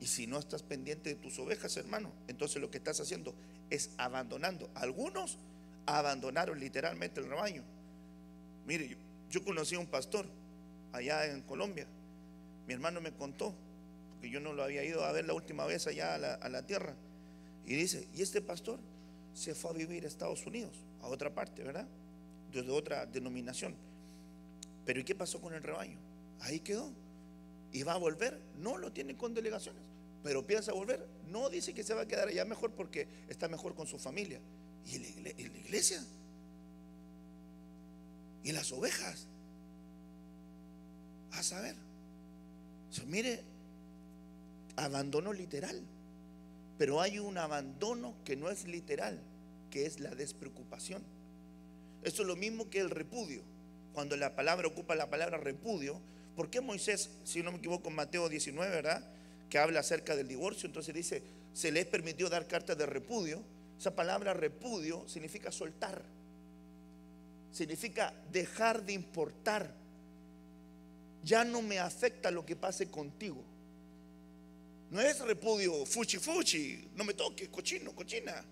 y 0.00 0.06
si 0.06 0.26
no 0.26 0.38
estás 0.38 0.62
pendiente 0.62 1.10
de 1.10 1.14
tus 1.16 1.38
ovejas, 1.38 1.76
hermano, 1.76 2.12
entonces 2.28 2.60
lo 2.60 2.70
que 2.70 2.78
estás 2.78 3.00
haciendo 3.00 3.34
es 3.70 3.90
abandonando. 3.96 4.70
Algunos 4.74 5.38
abandonaron 5.86 6.60
literalmente 6.60 7.20
el 7.20 7.28
rebaño. 7.28 7.62
Mire, 8.66 8.98
yo, 9.30 9.44
conocí 9.44 9.74
a 9.74 9.78
un 9.78 9.86
pastor 9.86 10.26
allá 10.92 11.26
en 11.26 11.42
Colombia. 11.42 11.86
Mi 12.66 12.74
hermano 12.74 13.00
me 13.00 13.12
contó, 13.12 13.54
porque 14.10 14.30
yo 14.30 14.40
no 14.40 14.52
lo 14.52 14.62
había 14.62 14.84
ido 14.84 15.04
a 15.04 15.12
ver 15.12 15.26
la 15.26 15.34
última 15.34 15.64
vez 15.64 15.86
allá 15.86 16.14
a 16.14 16.18
la, 16.18 16.34
a 16.34 16.48
la 16.48 16.66
tierra. 16.66 16.94
Y 17.66 17.74
dice, 17.74 18.08
¿y 18.14 18.22
este 18.22 18.40
pastor? 18.40 18.78
Se 19.34 19.54
fue 19.54 19.70
a 19.72 19.74
vivir 19.74 20.04
a 20.04 20.08
Estados 20.08 20.46
Unidos, 20.46 20.76
a 21.02 21.08
otra 21.08 21.34
parte, 21.34 21.62
¿verdad? 21.62 21.86
Desde 22.52 22.70
otra 22.70 23.04
denominación. 23.04 23.74
Pero 24.86 25.00
¿y 25.00 25.04
qué 25.04 25.14
pasó 25.14 25.40
con 25.40 25.54
el 25.54 25.62
rebaño? 25.62 25.98
Ahí 26.40 26.60
quedó. 26.60 26.90
¿Y 27.72 27.82
va 27.82 27.94
a 27.94 27.98
volver? 27.98 28.40
No 28.56 28.78
lo 28.78 28.92
tiene 28.92 29.16
con 29.16 29.34
delegaciones. 29.34 29.82
Pero 30.22 30.46
piensa 30.46 30.72
volver. 30.72 31.06
No 31.28 31.50
dice 31.50 31.74
que 31.74 31.82
se 31.82 31.94
va 31.94 32.02
a 32.02 32.06
quedar 32.06 32.28
allá 32.28 32.44
mejor 32.44 32.72
porque 32.72 33.08
está 33.28 33.48
mejor 33.48 33.74
con 33.74 33.86
su 33.86 33.98
familia. 33.98 34.40
¿Y 34.86 34.98
la 34.98 35.58
iglesia? 35.58 36.04
¿Y 38.44 38.52
las 38.52 38.70
ovejas? 38.72 39.26
A 41.32 41.42
saber. 41.42 41.74
mire, 43.06 43.42
abandono 44.76 45.32
literal. 45.32 45.82
Pero 46.78 47.00
hay 47.00 47.18
un 47.18 47.38
abandono 47.38 48.14
que 48.24 48.36
no 48.36 48.50
es 48.50 48.66
literal, 48.66 49.20
que 49.70 49.86
es 49.86 50.00
la 50.00 50.14
despreocupación. 50.14 51.02
Eso 52.02 52.22
es 52.22 52.28
lo 52.28 52.36
mismo 52.36 52.68
que 52.68 52.80
el 52.80 52.90
repudio. 52.90 53.42
Cuando 53.92 54.16
la 54.16 54.34
palabra 54.34 54.68
ocupa 54.68 54.94
la 54.94 55.08
palabra 55.08 55.38
repudio, 55.38 56.00
¿por 56.34 56.50
qué 56.50 56.60
Moisés, 56.60 57.10
si 57.24 57.42
no 57.42 57.52
me 57.52 57.58
equivoco, 57.58 57.88
en 57.88 57.94
Mateo 57.94 58.28
19, 58.28 58.70
¿verdad? 58.70 59.08
Que 59.48 59.58
habla 59.58 59.80
acerca 59.80 60.16
del 60.16 60.26
divorcio, 60.26 60.66
entonces 60.66 60.94
dice, 60.94 61.22
se 61.52 61.70
les 61.70 61.86
permitió 61.86 62.28
dar 62.28 62.46
cartas 62.48 62.76
de 62.76 62.86
repudio. 62.86 63.40
Esa 63.78 63.94
palabra 63.94 64.34
repudio 64.34 65.06
significa 65.08 65.52
soltar, 65.52 66.02
significa 67.52 68.12
dejar 68.32 68.84
de 68.84 68.92
importar. 68.92 69.72
Ya 71.22 71.44
no 71.44 71.62
me 71.62 71.78
afecta 71.78 72.30
lo 72.30 72.44
que 72.44 72.56
pase 72.56 72.90
contigo. 72.90 73.42
No 74.94 75.00
es 75.00 75.18
repudio, 75.18 75.84
fuchi, 75.84 76.18
fuchi, 76.18 76.88
no 76.94 77.02
me 77.02 77.14
toques, 77.14 77.48
cochino, 77.48 77.92
cochina, 77.96 78.44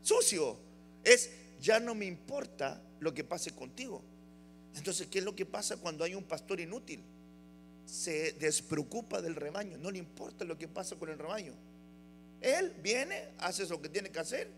sucio. 0.00 0.58
Es, 1.04 1.30
ya 1.60 1.78
no 1.78 1.94
me 1.94 2.06
importa 2.06 2.82
lo 2.98 3.12
que 3.12 3.24
pase 3.24 3.50
contigo. 3.50 4.02
Entonces, 4.74 5.06
¿qué 5.08 5.18
es 5.18 5.24
lo 5.26 5.36
que 5.36 5.44
pasa 5.44 5.76
cuando 5.76 6.02
hay 6.02 6.14
un 6.14 6.24
pastor 6.24 6.60
inútil? 6.60 7.02
Se 7.84 8.32
despreocupa 8.32 9.20
del 9.20 9.34
rebaño, 9.34 9.76
no 9.76 9.90
le 9.90 9.98
importa 9.98 10.46
lo 10.46 10.56
que 10.56 10.66
pasa 10.66 10.96
con 10.96 11.10
el 11.10 11.18
rebaño. 11.18 11.52
Él 12.40 12.72
viene, 12.82 13.32
hace 13.36 13.66
lo 13.66 13.82
que 13.82 13.90
tiene 13.90 14.08
que 14.08 14.20
hacer 14.20 14.48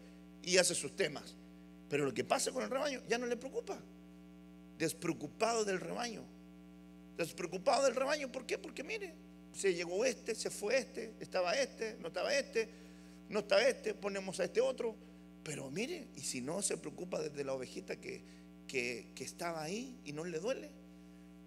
y 0.45 0.57
hace 0.57 0.77
sus 0.77 0.95
temas. 0.95 1.35
Pero 1.89 2.05
lo 2.05 2.15
que 2.15 2.23
pasa 2.23 2.53
con 2.53 2.63
el 2.63 2.71
rebaño 2.71 3.03
ya 3.09 3.19
no 3.19 3.27
le 3.27 3.37
preocupa. 3.37 3.77
Despreocupado 4.79 5.65
del 5.65 5.81
rebaño. 5.81 6.23
Despreocupado 7.17 7.87
del 7.87 7.97
rebaño, 7.97 8.31
¿por 8.31 8.47
qué? 8.47 8.57
Porque 8.57 8.85
mire, 8.85 9.17
se 9.59 9.75
llegó 9.75 10.05
este, 10.05 10.37
se 10.37 10.51
fue 10.51 10.79
este, 10.79 11.15
estaba 11.19 11.53
este, 11.53 11.97
no 11.99 12.09
estaba 12.09 12.33
este, 12.33 12.69
no 13.29 13.41
está 13.41 13.69
este, 13.69 13.93
ponemos 13.93 14.39
a 14.39 14.45
este 14.45 14.61
otro. 14.61 14.95
Pero 15.43 15.69
mire, 15.69 16.07
y 16.15 16.21
si 16.21 16.41
no 16.41 16.63
se 16.63 16.77
preocupa 16.77 17.21
desde 17.21 17.43
la 17.43 17.55
ovejita 17.55 17.97
que, 17.97 18.23
que, 18.69 19.13
estaba 19.19 19.65
ahí 19.65 19.99
y 20.05 20.13
no 20.13 20.25
le 20.25 20.39
duele. 20.39 20.71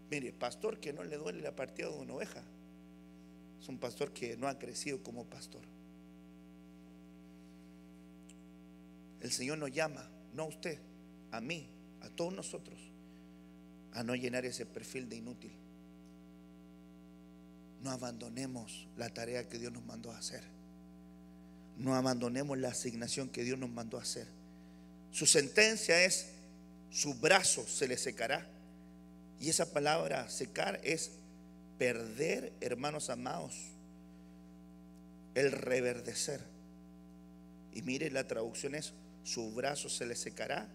Mire, 0.09 0.33
pastor 0.33 0.81
que 0.81 0.91
no 0.91 1.05
le 1.05 1.15
duele 1.15 1.41
la 1.41 1.55
partida 1.55 1.87
de 1.87 1.95
una 1.95 2.15
oveja. 2.15 2.43
Es 3.61 3.69
un 3.69 3.77
pastor 3.77 4.11
que 4.11 4.35
no 4.35 4.49
ha 4.49 4.59
crecido 4.59 5.01
como 5.01 5.23
pastor. 5.23 5.61
El 9.21 9.31
Señor 9.31 9.57
nos 9.57 9.71
llama, 9.71 10.09
no 10.33 10.43
a 10.43 10.47
usted, 10.47 10.79
a 11.31 11.39
mí, 11.39 11.69
a 12.01 12.09
todos 12.09 12.33
nosotros, 12.33 12.77
a 13.93 14.03
no 14.03 14.15
llenar 14.15 14.43
ese 14.43 14.65
perfil 14.65 15.07
de 15.07 15.15
inútil 15.15 15.53
no 17.83 17.91
abandonemos 17.91 18.87
la 18.97 19.09
tarea 19.09 19.47
que 19.47 19.57
Dios 19.57 19.71
nos 19.71 19.83
mandó 19.85 20.11
a 20.11 20.17
hacer. 20.17 20.43
No 21.77 21.95
abandonemos 21.95 22.57
la 22.57 22.69
asignación 22.69 23.29
que 23.29 23.43
Dios 23.43 23.57
nos 23.57 23.69
mandó 23.69 23.97
a 23.97 24.03
hacer. 24.03 24.27
Su 25.11 25.25
sentencia 25.25 26.03
es, 26.03 26.27
su 26.91 27.15
brazo 27.15 27.67
se 27.67 27.87
le 27.87 27.97
secará. 27.97 28.47
Y 29.39 29.49
esa 29.49 29.71
palabra 29.71 30.29
secar 30.29 30.79
es 30.83 31.11
perder, 31.79 32.53
hermanos 32.61 33.09
amados, 33.09 33.55
el 35.33 35.51
reverdecer. 35.51 36.41
Y 37.73 37.81
mire, 37.81 38.11
la 38.11 38.27
traducción 38.27 38.75
es 38.75 38.93
su 39.23 39.51
brazo 39.51 39.89
se 39.89 40.05
le 40.05 40.15
secará. 40.15 40.67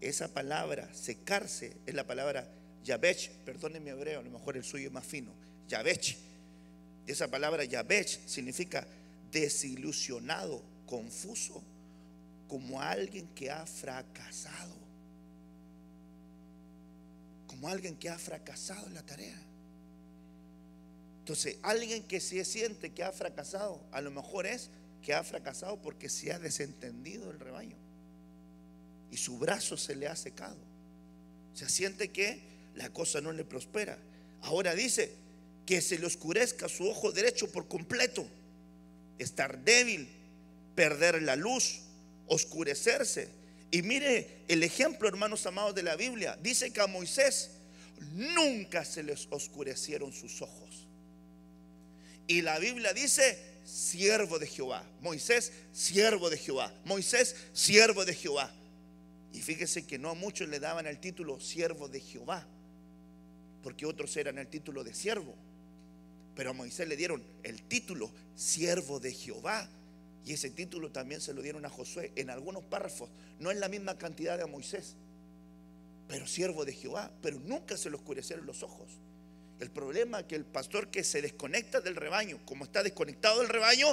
Esa 0.00 0.34
palabra, 0.34 0.92
secarse, 0.92 1.76
es 1.86 1.94
la 1.94 2.04
palabra 2.04 2.48
Yabech, 2.82 3.30
perdónenme 3.44 3.90
hebreo, 3.90 4.18
a 4.18 4.22
lo 4.24 4.30
mejor 4.30 4.56
el 4.56 4.64
suyo 4.64 4.88
es 4.88 4.92
más 4.92 5.06
fino. 5.06 5.32
Yabech. 5.68 6.31
Esa 7.06 7.28
palabra 7.28 7.64
Yabech 7.64 8.26
significa 8.26 8.86
desilusionado, 9.30 10.62
confuso, 10.86 11.62
como 12.48 12.80
alguien 12.80 13.26
que 13.34 13.50
ha 13.50 13.66
fracasado. 13.66 14.76
Como 17.46 17.68
alguien 17.68 17.96
que 17.96 18.08
ha 18.08 18.18
fracasado 18.18 18.86
en 18.86 18.94
la 18.94 19.02
tarea. 19.02 19.40
Entonces, 21.20 21.56
alguien 21.62 22.02
que 22.02 22.20
se 22.20 22.44
siente 22.44 22.90
que 22.90 23.04
ha 23.04 23.12
fracasado, 23.12 23.80
a 23.92 24.00
lo 24.00 24.10
mejor 24.10 24.46
es 24.46 24.70
que 25.02 25.14
ha 25.14 25.22
fracasado 25.22 25.80
porque 25.80 26.08
se 26.08 26.32
ha 26.32 26.38
desentendido 26.38 27.30
el 27.30 27.40
rebaño. 27.40 27.76
Y 29.10 29.16
su 29.16 29.38
brazo 29.38 29.76
se 29.76 29.94
le 29.94 30.08
ha 30.08 30.16
secado. 30.16 30.56
Se 31.54 31.68
siente 31.68 32.10
que 32.10 32.40
la 32.74 32.90
cosa 32.90 33.20
no 33.20 33.32
le 33.32 33.44
prospera. 33.44 33.98
Ahora 34.40 34.74
dice 34.74 35.14
que 35.66 35.80
se 35.80 35.98
le 35.98 36.06
oscurezca 36.06 36.68
su 36.68 36.88
ojo 36.88 37.12
derecho 37.12 37.50
por 37.50 37.68
completo. 37.68 38.26
Estar 39.18 39.58
débil, 39.64 40.08
perder 40.74 41.22
la 41.22 41.36
luz, 41.36 41.80
oscurecerse. 42.26 43.28
Y 43.70 43.82
mire 43.82 44.44
el 44.48 44.62
ejemplo, 44.62 45.08
hermanos 45.08 45.46
amados 45.46 45.74
de 45.74 45.82
la 45.82 45.96
Biblia. 45.96 46.38
Dice 46.42 46.72
que 46.72 46.80
a 46.80 46.86
Moisés 46.86 47.50
nunca 48.14 48.84
se 48.84 49.02
les 49.02 49.28
oscurecieron 49.30 50.12
sus 50.12 50.42
ojos. 50.42 50.86
Y 52.26 52.42
la 52.42 52.58
Biblia 52.58 52.92
dice, 52.92 53.38
siervo 53.64 54.38
de 54.38 54.46
Jehová. 54.46 54.84
Moisés, 55.00 55.52
siervo 55.72 56.30
de 56.30 56.38
Jehová. 56.38 56.72
Moisés, 56.84 57.36
siervo 57.52 58.04
de 58.04 58.14
Jehová. 58.14 58.52
Y 59.32 59.40
fíjese 59.40 59.86
que 59.86 59.98
no 59.98 60.10
a 60.10 60.14
muchos 60.14 60.48
le 60.48 60.60
daban 60.60 60.86
el 60.86 60.98
título 60.98 61.40
siervo 61.40 61.88
de 61.88 62.00
Jehová, 62.00 62.46
porque 63.62 63.86
otros 63.86 64.16
eran 64.16 64.38
el 64.38 64.46
título 64.46 64.84
de 64.84 64.94
siervo. 64.94 65.34
Pero 66.34 66.50
a 66.50 66.52
Moisés 66.52 66.88
le 66.88 66.96
dieron 66.96 67.22
el 67.42 67.62
título 67.62 68.10
siervo 68.34 69.00
de 69.00 69.12
Jehová. 69.12 69.68
Y 70.24 70.32
ese 70.32 70.50
título 70.50 70.90
también 70.90 71.20
se 71.20 71.34
lo 71.34 71.42
dieron 71.42 71.64
a 71.66 71.70
Josué 71.70 72.12
en 72.16 72.30
algunos 72.30 72.62
párrafos. 72.64 73.10
No 73.38 73.50
en 73.50 73.60
la 73.60 73.68
misma 73.68 73.98
cantidad 73.98 74.36
de 74.36 74.44
a 74.44 74.46
Moisés, 74.46 74.94
pero 76.08 76.26
siervo 76.26 76.64
de 76.64 76.72
Jehová. 76.72 77.10
Pero 77.22 77.38
nunca 77.40 77.76
se 77.76 77.90
le 77.90 77.96
oscurecieron 77.96 78.46
los 78.46 78.62
ojos. 78.62 78.88
El 79.60 79.70
problema 79.70 80.20
es 80.20 80.26
que 80.26 80.36
el 80.36 80.44
pastor 80.44 80.90
que 80.90 81.04
se 81.04 81.22
desconecta 81.22 81.80
del 81.80 81.96
rebaño, 81.96 82.40
como 82.44 82.64
está 82.64 82.82
desconectado 82.82 83.40
del 83.40 83.48
rebaño, 83.48 83.86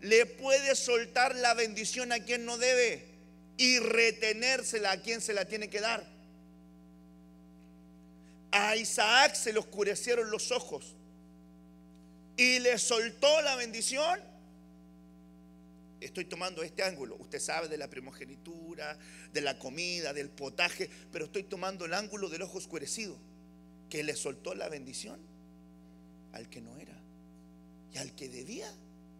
le 0.00 0.26
puede 0.26 0.74
soltar 0.74 1.34
la 1.36 1.54
bendición 1.54 2.12
a 2.12 2.20
quien 2.20 2.44
no 2.44 2.58
debe 2.58 3.06
y 3.56 3.78
retenérsela 3.78 4.92
a 4.92 5.00
quien 5.00 5.20
se 5.20 5.32
la 5.32 5.46
tiene 5.46 5.70
que 5.70 5.80
dar. 5.80 6.04
A 8.50 8.76
Isaac 8.76 9.34
se 9.34 9.52
le 9.52 9.60
oscurecieron 9.60 10.30
los 10.30 10.50
ojos 10.50 10.94
y 12.36 12.58
le 12.58 12.78
soltó 12.78 13.40
la 13.42 13.56
bendición. 13.56 14.20
Estoy 16.00 16.26
tomando 16.26 16.62
este 16.62 16.82
ángulo. 16.82 17.16
Usted 17.18 17.40
sabe 17.40 17.68
de 17.68 17.78
la 17.78 17.88
primogenitura, 17.88 18.98
de 19.32 19.40
la 19.40 19.58
comida, 19.58 20.12
del 20.12 20.28
potaje, 20.28 20.90
pero 21.10 21.26
estoy 21.26 21.44
tomando 21.44 21.84
el 21.84 21.94
ángulo 21.94 22.28
del 22.28 22.42
ojo 22.42 22.58
oscurecido 22.58 23.16
que 23.88 24.02
le 24.02 24.14
soltó 24.16 24.54
la 24.54 24.68
bendición 24.68 25.20
al 26.32 26.48
que 26.50 26.60
no 26.60 26.76
era. 26.78 27.00
Y 27.92 27.98
al 27.98 28.14
que 28.14 28.28
debía, 28.28 28.70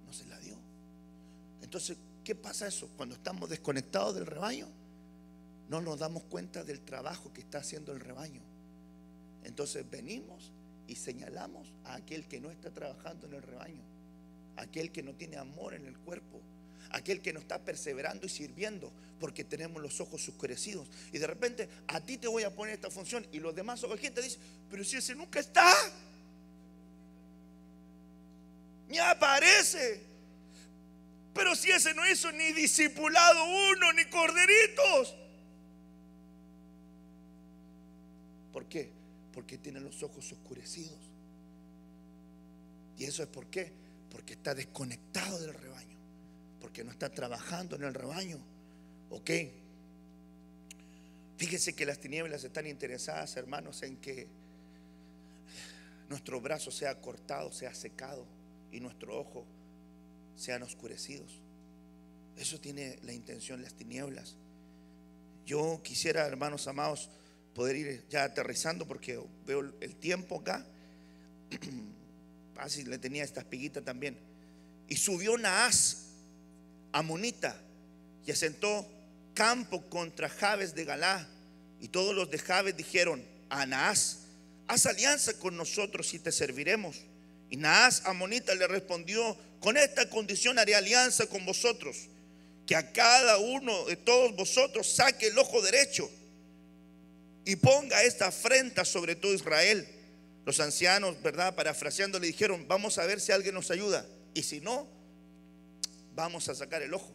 no 0.04 0.12
se 0.12 0.26
la 0.26 0.38
dio. 0.40 0.58
Entonces, 1.62 1.96
¿qué 2.24 2.34
pasa 2.34 2.66
eso? 2.66 2.90
Cuando 2.96 3.14
estamos 3.14 3.48
desconectados 3.48 4.14
del 4.14 4.26
rebaño, 4.26 4.68
no 5.68 5.80
nos 5.80 6.00
damos 6.00 6.24
cuenta 6.24 6.64
del 6.64 6.80
trabajo 6.80 7.32
que 7.32 7.40
está 7.40 7.58
haciendo 7.58 7.92
el 7.92 8.00
rebaño. 8.00 8.42
Entonces 9.44 9.88
venimos 9.88 10.52
y 10.86 10.96
señalamos 10.96 11.72
a 11.84 11.94
aquel 11.94 12.26
que 12.26 12.40
no 12.40 12.50
está 12.50 12.70
trabajando 12.70 13.26
en 13.26 13.34
el 13.34 13.42
rebaño, 13.42 13.82
aquel 14.56 14.92
que 14.92 15.02
no 15.02 15.14
tiene 15.14 15.36
amor 15.36 15.74
en 15.74 15.86
el 15.86 15.96
cuerpo, 15.98 16.40
aquel 16.90 17.20
que 17.20 17.32
no 17.32 17.40
está 17.40 17.58
perseverando 17.64 18.26
y 18.26 18.28
sirviendo 18.28 18.92
porque 19.18 19.44
tenemos 19.44 19.80
los 19.80 20.00
ojos 20.00 20.28
oscurecidos. 20.28 20.86
Y 21.12 21.18
de 21.18 21.26
repente 21.26 21.68
a 21.88 22.00
ti 22.00 22.18
te 22.18 22.28
voy 22.28 22.42
a 22.42 22.54
poner 22.54 22.74
esta 22.74 22.90
función 22.90 23.26
y 23.32 23.40
los 23.40 23.54
demás 23.54 23.80
te 23.80 24.22
dicen, 24.22 24.40
pero 24.70 24.84
si 24.84 24.96
ese 24.96 25.14
nunca 25.14 25.40
está, 25.40 25.72
ni 28.88 28.98
aparece. 28.98 30.02
Pero 31.32 31.56
si 31.56 31.70
ese 31.70 31.94
no 31.94 32.08
hizo 32.08 32.30
ni 32.32 32.52
discipulado 32.52 33.44
uno, 33.72 33.92
ni 33.92 34.04
corderitos. 34.04 35.16
¿Por 38.52 38.66
qué? 38.66 38.92
Porque 39.34 39.58
tiene 39.58 39.80
los 39.80 40.02
ojos 40.02 40.32
oscurecidos. 40.32 40.98
¿Y 42.96 43.04
eso 43.04 43.22
es 43.22 43.28
por 43.28 43.46
qué? 43.48 43.72
Porque 44.08 44.34
está 44.34 44.54
desconectado 44.54 45.40
del 45.40 45.52
rebaño 45.52 45.94
porque 46.64 46.82
no 46.82 46.92
está 46.92 47.10
trabajando 47.10 47.76
en 47.76 47.82
el 47.82 47.92
rebaño. 47.92 48.38
¿Ok? 49.10 49.30
Fíjese 51.36 51.74
que 51.74 51.84
las 51.84 51.98
tinieblas 51.98 52.42
están 52.42 52.66
interesadas, 52.66 53.36
hermanos, 53.36 53.82
en 53.82 53.98
que 53.98 54.26
nuestro 56.08 56.40
brazo 56.40 56.70
sea 56.70 57.02
cortado, 57.02 57.52
sea 57.52 57.74
secado 57.74 58.24
y 58.72 58.80
nuestro 58.80 59.20
ojo 59.20 59.44
sean 60.36 60.62
oscurecidos. 60.62 61.38
Eso 62.38 62.58
tiene 62.58 62.98
la 63.02 63.12
intención 63.12 63.60
las 63.60 63.74
tinieblas. 63.74 64.36
Yo 65.44 65.82
quisiera, 65.84 66.26
hermanos 66.26 66.66
amados, 66.66 67.10
poder 67.54 67.76
ir 67.76 68.04
ya 68.10 68.24
aterrizando 68.24 68.86
porque 68.86 69.18
veo 69.46 69.72
el 69.80 69.94
tiempo 69.96 70.40
acá. 70.40 70.66
Así 72.56 72.84
le 72.84 72.98
tenía 72.98 73.24
esta 73.24 73.40
espiguita 73.40 73.80
también. 73.80 74.18
Y 74.88 74.96
subió 74.96 75.38
Naas 75.38 76.06
amonita 76.92 77.60
y 78.26 78.30
asentó 78.30 78.86
campo 79.34 79.82
contra 79.88 80.28
Jabes 80.28 80.74
de 80.74 80.84
Galá. 80.84 81.28
Y 81.80 81.88
todos 81.88 82.14
los 82.14 82.30
de 82.30 82.38
Jabes 82.38 82.76
dijeron 82.76 83.24
a 83.50 83.66
Naas, 83.66 84.20
haz 84.66 84.86
alianza 84.86 85.34
con 85.38 85.56
nosotros 85.56 86.12
y 86.14 86.18
te 86.18 86.32
serviremos. 86.32 86.96
Y 87.50 87.56
Naas 87.56 88.02
amonita 88.04 88.54
le 88.54 88.66
respondió, 88.66 89.36
con 89.60 89.76
esta 89.76 90.08
condición 90.08 90.58
haré 90.58 90.74
alianza 90.74 91.26
con 91.26 91.44
vosotros, 91.44 92.08
que 92.66 92.76
a 92.76 92.92
cada 92.92 93.38
uno 93.38 93.84
de 93.86 93.96
todos 93.96 94.34
vosotros 94.34 94.94
saque 94.94 95.28
el 95.28 95.38
ojo 95.38 95.60
derecho 95.62 96.10
y 97.44 97.56
ponga 97.56 98.02
esta 98.02 98.26
afrenta 98.26 98.84
sobre 98.84 99.16
todo 99.16 99.34
Israel. 99.34 99.86
Los 100.46 100.60
ancianos, 100.60 101.20
¿verdad? 101.22 101.54
Parafraseando, 101.54 102.18
le 102.18 102.26
dijeron, 102.26 102.66
vamos 102.68 102.98
a 102.98 103.06
ver 103.06 103.20
si 103.20 103.32
alguien 103.32 103.54
nos 103.54 103.70
ayuda. 103.70 104.06
Y 104.34 104.42
si 104.42 104.60
no, 104.60 104.86
vamos 106.14 106.48
a 106.48 106.54
sacar 106.54 106.82
el 106.82 106.94
ojo, 106.94 107.12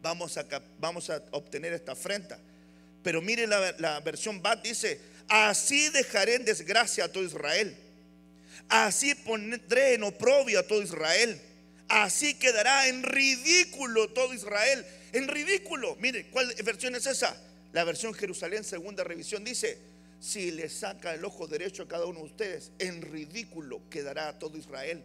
vamos 0.00 0.36
a, 0.38 0.46
vamos 0.78 1.10
a 1.10 1.22
obtener 1.32 1.72
esta 1.72 1.92
afrenta. 1.92 2.38
Pero 3.02 3.20
mire 3.20 3.46
la, 3.46 4.00
versión 4.00 4.40
Bat, 4.42 4.62
dice, 4.62 5.00
así 5.28 5.88
dejaré 5.88 6.36
en 6.36 6.44
desgracia 6.44 7.04
a 7.04 7.08
todo 7.08 7.24
Israel, 7.24 7.76
así 8.68 9.14
pondré 9.14 9.94
en 9.94 10.04
oprobio 10.04 10.60
a 10.60 10.62
todo 10.62 10.82
Israel, 10.82 11.40
así 11.88 12.34
quedará 12.34 12.86
en 12.86 13.02
ridículo 13.02 14.10
todo 14.10 14.32
Israel, 14.34 14.86
en 15.12 15.26
ridículo. 15.26 15.96
Mire, 15.96 16.26
¿cuál 16.26 16.54
versión 16.62 16.94
es 16.94 17.06
esa? 17.06 17.36
La 17.72 17.84
versión 17.84 18.14
Jerusalén, 18.14 18.64
segunda 18.64 19.04
revisión, 19.04 19.44
dice, 19.44 19.78
si 20.20 20.50
le 20.50 20.68
saca 20.68 21.14
el 21.14 21.24
ojo 21.24 21.46
derecho 21.46 21.84
a 21.84 21.88
cada 21.88 22.06
uno 22.06 22.20
de 22.20 22.26
ustedes, 22.26 22.72
en 22.78 23.02
ridículo 23.02 23.82
quedará 23.90 24.38
todo 24.38 24.58
Israel. 24.58 25.02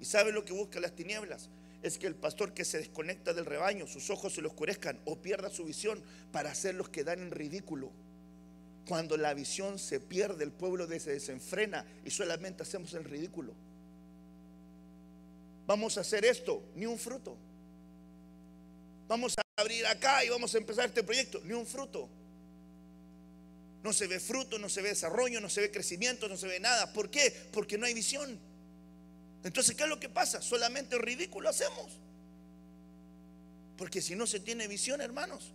¿Y 0.00 0.04
sabe 0.04 0.32
lo 0.32 0.44
que 0.44 0.52
busca 0.52 0.80
las 0.80 0.94
tinieblas? 0.94 1.48
es 1.86 1.98
que 1.98 2.06
el 2.06 2.16
pastor 2.16 2.52
que 2.52 2.64
se 2.64 2.78
desconecta 2.78 3.32
del 3.32 3.46
rebaño, 3.46 3.86
sus 3.86 4.10
ojos 4.10 4.34
se 4.34 4.42
le 4.42 4.48
oscurezcan 4.48 5.00
o 5.04 5.16
pierda 5.16 5.50
su 5.50 5.64
visión 5.64 6.02
para 6.32 6.50
hacerlos 6.50 6.88
quedar 6.88 7.18
en 7.18 7.30
ridículo. 7.30 7.92
Cuando 8.88 9.16
la 9.16 9.34
visión 9.34 9.78
se 9.78 10.00
pierde, 10.00 10.44
el 10.44 10.52
pueblo 10.52 10.86
se 10.86 11.12
desenfrena 11.12 11.84
y 12.04 12.10
solamente 12.10 12.62
hacemos 12.62 12.92
el 12.94 13.04
ridículo. 13.04 13.54
Vamos 15.66 15.96
a 15.98 16.00
hacer 16.00 16.24
esto, 16.24 16.62
ni 16.74 16.86
un 16.86 16.98
fruto. 16.98 17.36
Vamos 19.08 19.34
a 19.38 19.45
abrir 19.58 19.86
acá 19.86 20.22
y 20.22 20.28
vamos 20.28 20.54
a 20.54 20.58
empezar 20.58 20.84
este 20.84 21.02
proyecto, 21.02 21.40
ni 21.44 21.54
un 21.54 21.66
fruto. 21.66 22.10
No 23.82 23.90
se 23.94 24.06
ve 24.06 24.20
fruto, 24.20 24.58
no 24.58 24.68
se 24.68 24.82
ve 24.82 24.90
desarrollo, 24.90 25.40
no 25.40 25.48
se 25.48 25.62
ve 25.62 25.70
crecimiento, 25.70 26.28
no 26.28 26.36
se 26.36 26.46
ve 26.46 26.60
nada. 26.60 26.92
¿Por 26.92 27.08
qué? 27.08 27.34
Porque 27.52 27.78
no 27.78 27.86
hay 27.86 27.94
visión. 27.94 28.38
Entonces, 29.44 29.74
¿qué 29.74 29.84
es 29.84 29.88
lo 29.88 29.98
que 29.98 30.10
pasa? 30.10 30.42
Solamente 30.42 30.98
ridículo 30.98 31.48
hacemos. 31.48 31.90
Porque 33.78 34.02
si 34.02 34.14
no 34.14 34.26
se 34.26 34.40
tiene 34.40 34.68
visión, 34.68 35.00
hermanos, 35.00 35.52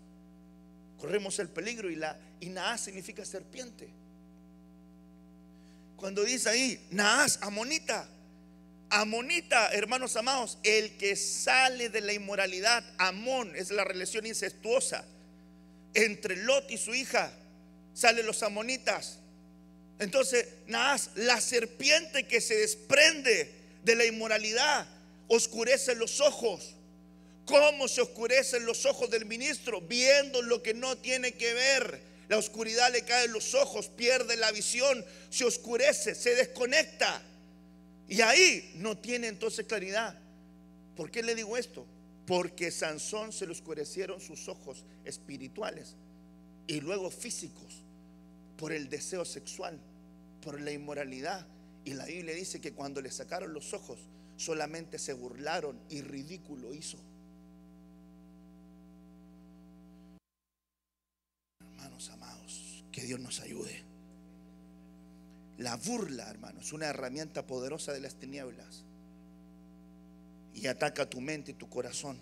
corremos 0.97 1.37
el 1.37 1.49
peligro 1.49 1.87
y 1.87 1.95
la 1.95 2.19
y 2.39 2.49
Naas 2.49 2.81
significa 2.81 3.23
serpiente. 3.23 3.87
Cuando 5.95 6.23
dice 6.23 6.49
ahí, 6.49 6.87
Naas, 6.89 7.37
amonita, 7.43 8.09
amonita, 8.91 9.71
hermanos 9.71 10.15
amados, 10.17 10.57
el 10.63 10.97
que 10.97 11.15
sale 11.15 11.89
de 11.89 12.01
la 12.01 12.13
inmoralidad, 12.13 12.83
amón, 12.97 13.53
es 13.55 13.71
la 13.71 13.83
relación 13.83 14.25
incestuosa, 14.25 15.05
entre 15.93 16.35
Lot 16.35 16.69
y 16.69 16.77
su 16.77 16.93
hija 16.93 17.31
salen 17.93 18.25
los 18.25 18.43
amonitas. 18.43 19.17
Entonces, 19.99 20.47
nada, 20.67 20.99
la 21.15 21.39
serpiente 21.39 22.27
que 22.27 22.41
se 22.41 22.55
desprende 22.55 23.51
de 23.83 23.95
la 23.95 24.05
inmoralidad 24.05 24.87
oscurece 25.27 25.95
los 25.95 26.19
ojos. 26.19 26.75
¿Cómo 27.45 27.87
se 27.87 28.01
oscurecen 28.01 28.65
los 28.65 28.85
ojos 28.85 29.09
del 29.09 29.25
ministro? 29.25 29.81
Viendo 29.81 30.41
lo 30.41 30.61
que 30.61 30.73
no 30.73 30.97
tiene 30.97 31.33
que 31.33 31.53
ver. 31.53 32.01
La 32.29 32.37
oscuridad 32.37 32.91
le 32.91 33.03
cae 33.03 33.25
en 33.25 33.33
los 33.33 33.53
ojos, 33.55 33.89
pierde 33.89 34.37
la 34.37 34.51
visión, 34.51 35.05
se 35.29 35.43
oscurece, 35.43 36.15
se 36.15 36.35
desconecta. 36.35 37.21
Y 38.11 38.19
ahí 38.19 38.73
no 38.75 38.97
tiene 38.97 39.29
entonces 39.29 39.65
claridad. 39.65 40.19
¿Por 40.97 41.09
qué 41.09 41.23
le 41.23 41.33
digo 41.33 41.55
esto? 41.55 41.85
Porque 42.27 42.69
Sansón 42.69 43.31
se 43.31 43.45
le 43.45 43.53
oscurecieron 43.53 44.19
sus 44.19 44.49
ojos 44.49 44.83
espirituales 45.05 45.95
y 46.67 46.81
luego 46.81 47.09
físicos 47.09 47.85
por 48.57 48.73
el 48.73 48.89
deseo 48.89 49.23
sexual, 49.23 49.79
por 50.41 50.59
la 50.59 50.73
inmoralidad. 50.73 51.47
Y 51.85 51.93
la 51.93 52.03
Biblia 52.03 52.35
dice 52.35 52.59
que 52.59 52.73
cuando 52.73 53.01
le 53.01 53.11
sacaron 53.11 53.53
los 53.53 53.73
ojos, 53.73 53.97
solamente 54.35 54.99
se 54.99 55.13
burlaron 55.13 55.79
y 55.89 56.01
ridículo 56.01 56.73
hizo. 56.73 56.97
Hermanos 61.61 62.09
amados, 62.09 62.83
que 62.91 63.03
Dios 63.03 63.21
nos 63.21 63.39
ayude. 63.39 63.90
La 65.61 65.75
burla, 65.75 66.27
hermanos, 66.27 66.65
es 66.65 66.73
una 66.73 66.87
herramienta 66.87 67.45
poderosa 67.45 67.93
de 67.93 67.99
las 67.99 68.15
tinieblas 68.15 68.83
y 70.55 70.65
ataca 70.65 71.07
tu 71.07 71.21
mente 71.21 71.51
y 71.51 71.53
tu 71.53 71.69
corazón. 71.69 72.17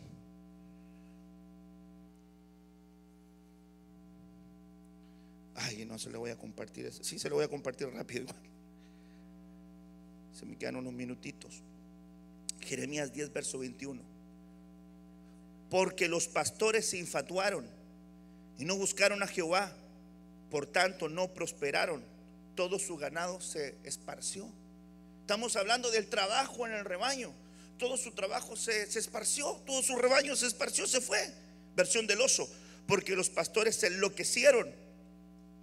Ay, 5.55 5.85
no 5.85 5.97
se 5.97 6.09
lo 6.09 6.19
voy 6.19 6.31
a 6.31 6.37
compartir. 6.37 6.91
Sí, 6.91 7.17
se 7.17 7.29
lo 7.29 7.35
voy 7.35 7.45
a 7.45 7.47
compartir 7.47 7.87
rápido 7.87 8.23
igual. 8.23 8.41
Se 10.33 10.45
me 10.45 10.57
quedan 10.57 10.75
unos 10.75 10.91
minutitos. 10.91 11.63
Jeremías 12.59 13.13
10, 13.13 13.31
verso 13.31 13.59
21. 13.59 14.01
Porque 15.69 16.09
los 16.09 16.27
pastores 16.27 16.89
se 16.89 16.97
infatuaron 16.97 17.65
y 18.57 18.65
no 18.65 18.75
buscaron 18.75 19.23
a 19.23 19.27
Jehová, 19.27 19.73
por 20.49 20.67
tanto 20.67 21.07
no 21.07 21.33
prosperaron. 21.33 22.18
Todo 22.59 22.77
su 22.77 22.97
ganado 22.97 23.39
se 23.39 23.77
esparció. 23.85 24.45
Estamos 25.21 25.55
hablando 25.55 25.91
del 25.91 26.07
trabajo 26.09 26.67
en 26.67 26.73
el 26.73 26.83
rebaño 26.83 27.33
todo 27.79 27.95
su 27.95 28.11
trabajo 28.11 28.57
se, 28.57 28.83
esparció, 28.83 29.53
todo 29.65 29.81
su 29.81 29.95
rebaño 29.95 30.35
se 30.35 30.47
esparció, 30.47 30.85
se 30.85 30.99
fue. 30.99 31.17
Versión 31.75 32.05
del 32.05 32.19
oso, 32.19 32.47
porque 32.85 33.15
los 33.15 33.29
pastores 33.29 33.77
se 33.77 33.87
enloquecieron 33.87 34.69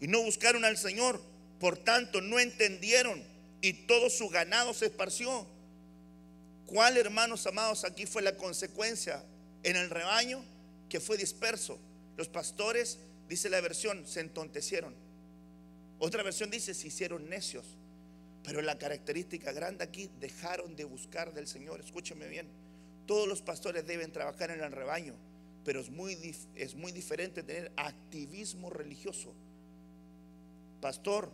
y 0.01 0.09
no 0.09 0.23
buscaron 0.23 0.65
al 0.65 0.79
Señor, 0.79 1.21
por 1.61 1.77
tanto 1.77 2.23
no 2.23 2.41
entendieron 2.41 3.23
y 3.61 3.75
todo 3.87 4.09
su 4.09 4.31
ganado 4.31 4.73
se 4.73 4.87
esparció. 4.87 5.47
¿Cuál, 6.65 6.97
hermanos 6.97 7.47
amados, 7.47 7.85
aquí 7.85 8.07
fue 8.07 8.23
la 8.23 8.37
consecuencia 8.37 9.23
en 9.63 9.77
el 9.77 9.91
rebaño 9.91 10.43
que 10.89 11.01
fue 11.01 11.19
disperso? 11.19 11.79
Los 12.17 12.29
pastores, 12.29 12.99
dice 13.29 13.51
la 13.51 13.61
versión, 13.61 14.07
se 14.07 14.21
entontecieron. 14.21 15.06
Otra 15.99 16.23
versión 16.23 16.51
dice, 16.51 16.75
se 16.75 16.89
hicieron 16.89 17.29
necios. 17.29 17.77
Pero 18.43 18.63
la 18.63 18.79
característica 18.79 19.51
grande 19.53 19.83
aquí, 19.83 20.09
dejaron 20.21 20.77
de 20.77 20.85
buscar 20.85 21.35
del 21.35 21.49
Señor. 21.49 21.81
Escúcheme 21.81 22.29
bien, 22.29 22.47
todos 23.07 23.27
los 23.27 23.43
pastores 23.43 23.87
deben 23.87 24.13
trabajar 24.13 24.51
en 24.51 24.63
el 24.63 24.71
rebaño, 24.71 25.15
pero 25.65 25.81
es 25.81 25.91
muy, 25.91 26.17
es 26.55 26.75
muy 26.75 26.93
diferente 26.93 27.43
tener 27.43 27.73
activismo 27.77 28.71
religioso. 28.71 29.35
Pastor, 30.81 31.31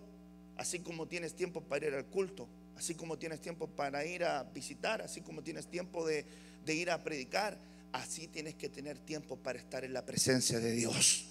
así 0.56 0.80
como 0.80 1.06
tienes 1.06 1.34
tiempo 1.34 1.60
para 1.60 1.86
ir 1.86 1.94
al 1.94 2.06
culto, 2.06 2.48
así 2.76 2.94
como 2.94 3.18
tienes 3.18 3.40
tiempo 3.40 3.66
para 3.66 4.06
ir 4.06 4.24
a 4.24 4.44
visitar, 4.44 5.02
así 5.02 5.20
como 5.20 5.42
tienes 5.42 5.66
tiempo 5.66 6.06
de, 6.06 6.24
de 6.64 6.74
ir 6.74 6.90
a 6.90 7.02
predicar, 7.02 7.58
así 7.92 8.26
tienes 8.28 8.54
que 8.54 8.68
tener 8.68 8.98
tiempo 8.98 9.36
para 9.36 9.58
estar 9.58 9.84
en 9.84 9.92
la 9.92 10.04
presencia 10.06 10.60
de 10.60 10.72
Dios. 10.72 11.26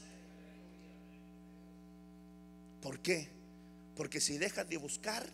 ¿Por 2.81 2.99
qué? 2.99 3.29
Porque 3.95 4.19
si 4.19 4.37
dejas 4.37 4.67
de 4.67 4.77
buscar, 4.77 5.27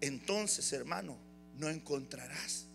entonces, 0.00 0.72
hermano, 0.72 1.16
no 1.58 1.68
encontrarás. 1.68 2.66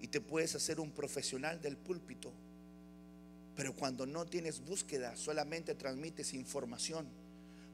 Y 0.00 0.08
te 0.08 0.20
puedes 0.20 0.54
hacer 0.54 0.80
un 0.80 0.90
profesional 0.90 1.60
del 1.60 1.76
púlpito. 1.76 2.32
Pero 3.56 3.74
cuando 3.74 4.06
no 4.06 4.26
tienes 4.26 4.60
búsqueda, 4.60 5.16
solamente 5.16 5.74
transmites 5.74 6.34
información. 6.34 7.06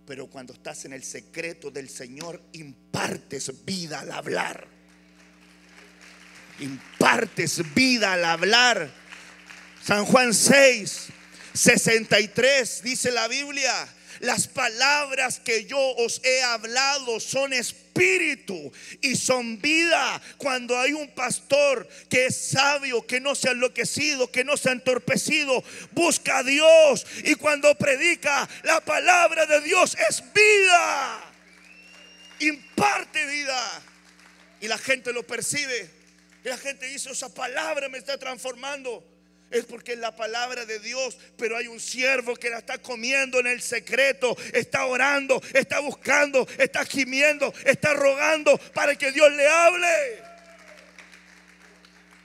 Pero 0.06 0.28
cuando 0.28 0.52
estás 0.52 0.84
en 0.84 0.92
el 0.92 1.02
secreto 1.02 1.70
del 1.70 1.88
Señor, 1.88 2.42
impartes 2.52 3.64
vida 3.64 4.00
al 4.00 4.10
hablar. 4.10 4.66
Impartes 6.58 7.62
vida 7.74 8.12
al 8.12 8.24
hablar. 8.24 8.90
San 9.82 10.04
Juan 10.04 10.34
6, 10.34 11.08
63 11.52 12.82
dice 12.82 13.10
la 13.10 13.28
Biblia 13.28 13.88
las 14.20 14.48
palabras 14.48 15.40
que 15.40 15.64
yo 15.64 15.78
os 15.78 16.20
he 16.22 16.42
hablado 16.42 17.20
son 17.20 17.54
espíritu 17.54 18.70
y 19.00 19.16
son 19.16 19.60
vida. 19.62 20.20
Cuando 20.36 20.78
hay 20.78 20.92
un 20.92 21.08
pastor 21.14 21.88
que 22.10 22.26
es 22.26 22.36
sabio, 22.36 23.06
que 23.06 23.18
no 23.18 23.34
se 23.34 23.48
ha 23.48 23.52
enloquecido, 23.52 24.30
que 24.30 24.44
no 24.44 24.58
se 24.58 24.68
ha 24.68 24.72
entorpecido, 24.72 25.64
busca 25.92 26.38
a 26.38 26.42
Dios. 26.42 27.06
Y 27.24 27.34
cuando 27.36 27.74
predica 27.76 28.46
la 28.62 28.82
palabra 28.82 29.46
de 29.46 29.62
Dios 29.62 29.96
es 30.10 30.22
vida. 30.34 31.32
Imparte 32.40 33.24
vida. 33.24 33.82
Y 34.60 34.68
la 34.68 34.76
gente 34.76 35.14
lo 35.14 35.26
percibe. 35.26 35.90
Y 36.44 36.48
la 36.48 36.58
gente 36.58 36.86
dice, 36.86 37.10
esa 37.10 37.32
palabra 37.32 37.88
me 37.88 37.96
está 37.96 38.18
transformando 38.18 39.02
es 39.50 39.64
porque 39.64 39.92
es 39.94 39.98
la 39.98 40.14
palabra 40.14 40.64
de 40.64 40.78
Dios, 40.78 41.18
pero 41.36 41.56
hay 41.56 41.66
un 41.66 41.80
siervo 41.80 42.36
que 42.36 42.50
la 42.50 42.58
está 42.58 42.78
comiendo 42.78 43.40
en 43.40 43.48
el 43.48 43.60
secreto, 43.60 44.36
está 44.52 44.86
orando, 44.86 45.42
está 45.52 45.80
buscando, 45.80 46.46
está 46.56 46.84
gimiendo, 46.84 47.52
está 47.64 47.94
rogando 47.94 48.56
para 48.72 48.94
que 48.96 49.10
Dios 49.10 49.30
le 49.32 49.48
hable. 49.48 50.22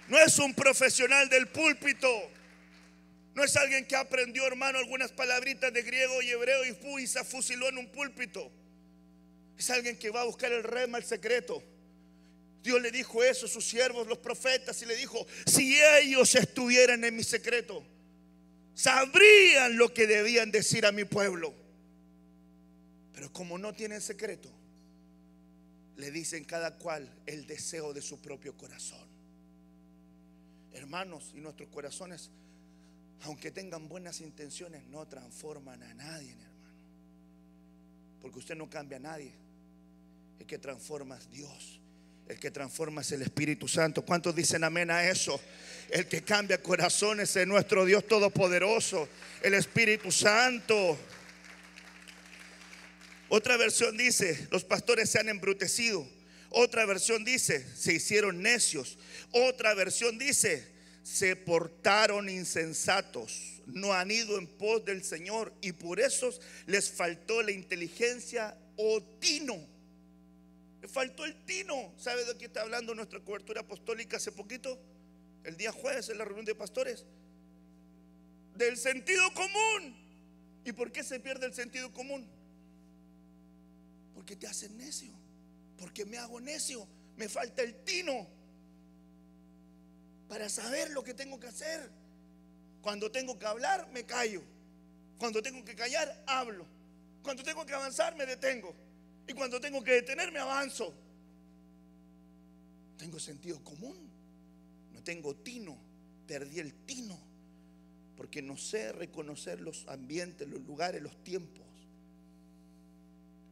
No 0.08 0.20
es 0.20 0.38
un 0.38 0.54
profesional 0.54 1.28
del 1.30 1.48
púlpito. 1.48 2.08
No 3.34 3.44
es 3.44 3.56
alguien 3.58 3.86
que 3.86 3.96
aprendió, 3.96 4.46
hermano, 4.46 4.78
algunas 4.78 5.12
palabritas 5.12 5.74
de 5.74 5.82
griego 5.82 6.22
y 6.22 6.30
hebreo 6.30 6.64
y, 6.64 7.04
y 7.04 7.08
se 7.08 7.24
fusiló 7.24 7.68
en 7.70 7.80
un 7.80 7.88
púlpito. 7.88 8.52
Es 9.58 9.70
alguien 9.72 9.98
que 9.98 10.12
va 10.12 10.22
a 10.22 10.26
buscar 10.26 10.52
el 10.54 10.64
rema, 10.64 11.00
el 11.00 11.06
secreto. 11.06 11.62
Dios 12.66 12.82
le 12.82 12.90
dijo 12.90 13.24
eso 13.24 13.46
a 13.46 13.50
sus 13.50 13.64
siervos, 13.64 14.08
los 14.08 14.18
profetas, 14.18 14.82
y 14.82 14.88
le 14.88 14.96
dijo, 14.96 15.28
si 15.46 15.80
ellos 15.80 16.34
estuvieran 16.34 17.04
en 17.04 17.16
mi 17.16 17.24
secreto, 17.24 17.86
sabrían 18.74 19.78
lo 19.78 19.94
que 19.94 20.08
debían 20.08 20.50
decir 20.50 20.88
a 20.88 20.92
mi 20.92 21.06
pueblo. 21.06 21.54
Pero 23.14 23.32
como 23.32 23.60
no 23.60 23.76
tienen 23.76 24.02
secreto, 24.02 24.52
le 25.98 26.10
dicen 26.10 26.44
cada 26.44 26.76
cual 26.80 27.08
el 27.28 27.46
deseo 27.46 27.94
de 27.94 28.02
su 28.02 28.20
propio 28.20 28.58
corazón. 28.58 29.08
Hermanos, 30.74 31.34
y 31.36 31.42
nuestros 31.42 31.70
corazones, 31.70 32.32
aunque 33.22 33.52
tengan 33.52 33.88
buenas 33.88 34.22
intenciones, 34.22 34.84
no 34.88 35.08
transforman 35.08 35.84
a 35.84 35.94
nadie, 35.94 36.32
hermano. 36.32 36.80
Porque 38.24 38.40
usted 38.40 38.56
no 38.56 38.68
cambia 38.68 38.98
a 38.98 39.02
nadie. 39.02 39.36
El 40.40 40.48
que 40.48 40.58
transforma 40.58 41.16
es 41.16 41.30
Dios. 41.30 41.80
El 42.28 42.40
que 42.40 42.50
transforma 42.50 43.02
es 43.02 43.12
el 43.12 43.22
Espíritu 43.22 43.68
Santo. 43.68 44.04
¿Cuántos 44.04 44.36
dicen 44.36 44.64
amén 44.64 44.90
a 44.90 45.08
eso? 45.08 45.40
El 45.92 46.08
que 46.08 46.24
cambia 46.24 46.62
corazones 46.62 47.36
es 47.36 47.46
nuestro 47.46 47.86
Dios 47.86 48.08
Todopoderoso, 48.08 49.08
el 49.44 49.54
Espíritu 49.54 50.12
Santo. 50.12 50.98
Otra 53.30 53.58
versión 53.58 53.96
dice, 53.96 54.48
los 54.50 54.64
pastores 54.64 55.12
se 55.12 55.20
han 55.20 55.30
embrutecido. 55.30 56.08
Otra 56.50 56.86
versión 56.88 57.24
dice, 57.24 57.64
se 57.76 57.94
hicieron 57.94 58.42
necios. 58.42 58.98
Otra 59.32 59.76
versión 59.76 60.18
dice, 60.18 60.68
se 61.04 61.36
portaron 61.36 62.28
insensatos. 62.28 63.62
No 63.68 63.94
han 63.94 64.10
ido 64.10 64.40
en 64.40 64.48
pos 64.48 64.84
del 64.84 65.04
Señor 65.04 65.54
y 65.62 65.74
por 65.74 66.00
eso 66.00 66.32
les 66.66 66.90
faltó 66.90 67.44
la 67.44 67.52
inteligencia 67.52 68.58
o 68.78 69.04
tino 69.20 69.75
faltó 70.88 71.26
el 71.26 71.36
tino. 71.46 71.94
¿Sabe 71.98 72.26
de 72.26 72.38
qué 72.38 72.46
está 72.46 72.62
hablando 72.62 72.94
nuestra 72.96 73.20
cobertura 73.20 73.62
apostólica 73.62 74.18
hace 74.18 74.32
poquito? 74.32 74.80
El 75.44 75.58
día 75.58 75.72
jueves 75.72 76.10
en 76.10 76.18
la 76.18 76.26
reunión 76.26 76.46
de 76.46 76.56
pastores. 76.56 77.06
Del 78.56 78.78
sentido 78.78 79.24
común. 79.34 79.96
¿Y 80.64 80.72
por 80.72 80.92
qué 80.92 81.04
se 81.04 81.20
pierde 81.20 81.46
el 81.46 81.54
sentido 81.54 81.92
común? 81.94 82.28
Porque 84.14 84.36
te 84.36 84.48
hacen 84.48 84.78
necio. 84.78 85.14
Porque 85.78 86.06
me 86.06 86.18
hago 86.18 86.40
necio. 86.40 86.88
Me 87.18 87.30
falta 87.30 87.62
el 87.62 87.84
tino 87.84 88.28
para 90.28 90.50
saber 90.50 90.90
lo 90.92 91.04
que 91.04 91.14
tengo 91.14 91.40
que 91.40 91.48
hacer. 91.48 91.90
Cuando 92.82 93.12
tengo 93.12 93.38
que 93.40 93.46
hablar, 93.46 93.90
me 93.92 94.06
callo. 94.06 94.42
Cuando 95.18 95.42
tengo 95.42 95.64
que 95.64 95.76
callar, 95.76 96.24
hablo. 96.28 96.66
Cuando 97.24 97.44
tengo 97.44 97.66
que 97.66 97.74
avanzar, 97.74 98.16
me 98.16 98.26
detengo. 98.26 98.76
Y 99.28 99.34
cuando 99.34 99.60
tengo 99.60 99.84
que 99.84 99.94
detenerme, 99.94 100.40
avanzo. 100.40 100.94
Tengo 102.98 103.20
sentido 103.20 103.64
común. 103.64 104.10
No 104.94 105.04
tengo 105.04 105.36
tino. 105.36 105.78
Perdí 106.28 106.60
el 106.60 106.74
tino. 106.86 107.18
Porque 108.16 108.42
no 108.42 108.56
sé 108.58 108.94
reconocer 108.94 109.60
los 109.62 109.88
ambientes, 109.88 110.48
los 110.48 110.62
lugares, 110.62 111.02
los 111.02 111.24
tiempos. 111.24 111.66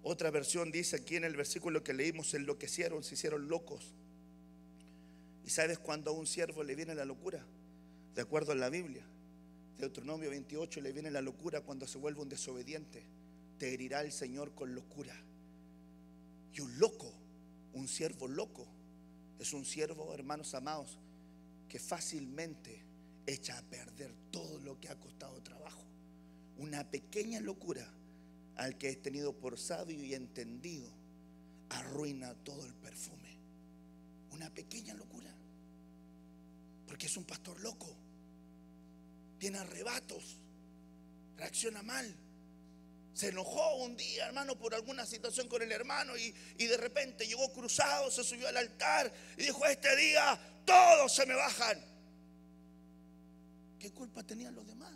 Otra 0.04 0.32
versión 0.32 0.72
dice 0.72 0.98
aquí 0.98 1.16
en 1.16 1.24
el 1.24 1.36
versículo 1.36 1.84
que 1.84 1.94
leímos, 1.94 2.30
se 2.30 2.38
enloquecieron, 2.38 3.04
se 3.04 3.16
hicieron 3.16 3.48
locos. 3.48 3.94
¿Y 5.46 5.50
sabes 5.50 5.80
cuando 5.80 6.12
a 6.12 6.14
un 6.14 6.28
siervo 6.28 6.64
le 6.64 6.76
viene 6.76 6.94
la 6.94 7.06
locura? 7.06 7.46
De 8.14 8.22
acuerdo 8.22 8.52
a 8.52 8.56
la 8.56 8.70
Biblia. 8.70 9.06
Deuteronomio 9.78 10.30
28 10.30 10.82
le 10.82 10.92
viene 10.92 11.10
la 11.10 11.22
locura 11.22 11.62
cuando 11.62 11.88
se 11.88 11.98
vuelve 11.98 12.22
un 12.22 12.30
desobediente. 12.30 13.04
Te 13.58 13.74
herirá 13.74 14.02
el 14.02 14.12
Señor 14.12 14.54
con 14.54 14.76
locura. 14.76 15.16
Y 16.54 16.62
un 16.62 16.78
loco, 16.78 17.12
un 17.74 17.88
siervo 17.88 18.28
loco, 18.28 18.68
es 19.39 19.54
un 19.54 19.66
siervo, 19.66 20.14
hermanos 20.14 20.54
amados, 20.54 20.99
que 21.68 21.80
fácilmente 21.80 22.86
echa 23.26 23.58
a 23.58 23.62
perder 23.64 24.14
todo 24.32 24.60
lo 24.60 24.80
que 24.80 24.89
ha 24.89 24.99
costado 24.99 25.41
trabajo. 25.41 25.84
Una 26.58 26.89
pequeña 26.89 27.39
locura 27.39 27.91
al 28.56 28.78
que 28.78 28.89
es 28.89 29.01
tenido 29.01 29.34
por 29.34 29.58
sabio 29.58 30.04
y 30.04 30.14
entendido 30.14 30.91
arruina 31.70 32.36
todo 32.36 32.66
el 32.66 32.74
perfume. 32.76 33.38
Una 34.32 34.49
pequeña 34.54 34.93
locura. 34.93 35.34
Porque 36.86 37.08
es 37.08 37.18
un 37.18 37.26
pastor 37.26 37.60
loco. 37.62 37.95
Tiene 39.39 39.58
arrebatos. 39.58 40.39
Reacciona 41.38 41.82
mal. 41.82 42.16
Se 43.14 43.30
enojó 43.30 43.76
un 43.78 43.95
día, 43.95 44.26
hermano, 44.28 44.57
por 44.57 44.74
alguna 44.74 45.05
situación 45.05 45.47
con 45.47 45.61
el 45.61 45.72
hermano 45.72 46.18
y, 46.18 46.34
y, 46.57 46.66
de 46.66 46.78
repente 46.78 47.28
llegó 47.28 47.51
cruzado, 47.53 48.09
se 48.09 48.24
subió 48.24 48.47
al 48.47 48.57
altar 48.57 49.14
y 49.38 49.43
dijo, 49.43 49.64
este 49.66 49.95
día 49.95 50.39
todos 50.66 51.14
se 51.14 51.26
me 51.26 51.36
bajan. 51.36 51.80
¿Qué 53.78 53.91
culpa 53.91 54.24
tenían 54.24 54.55
los 54.55 54.66
demás? 54.66 54.93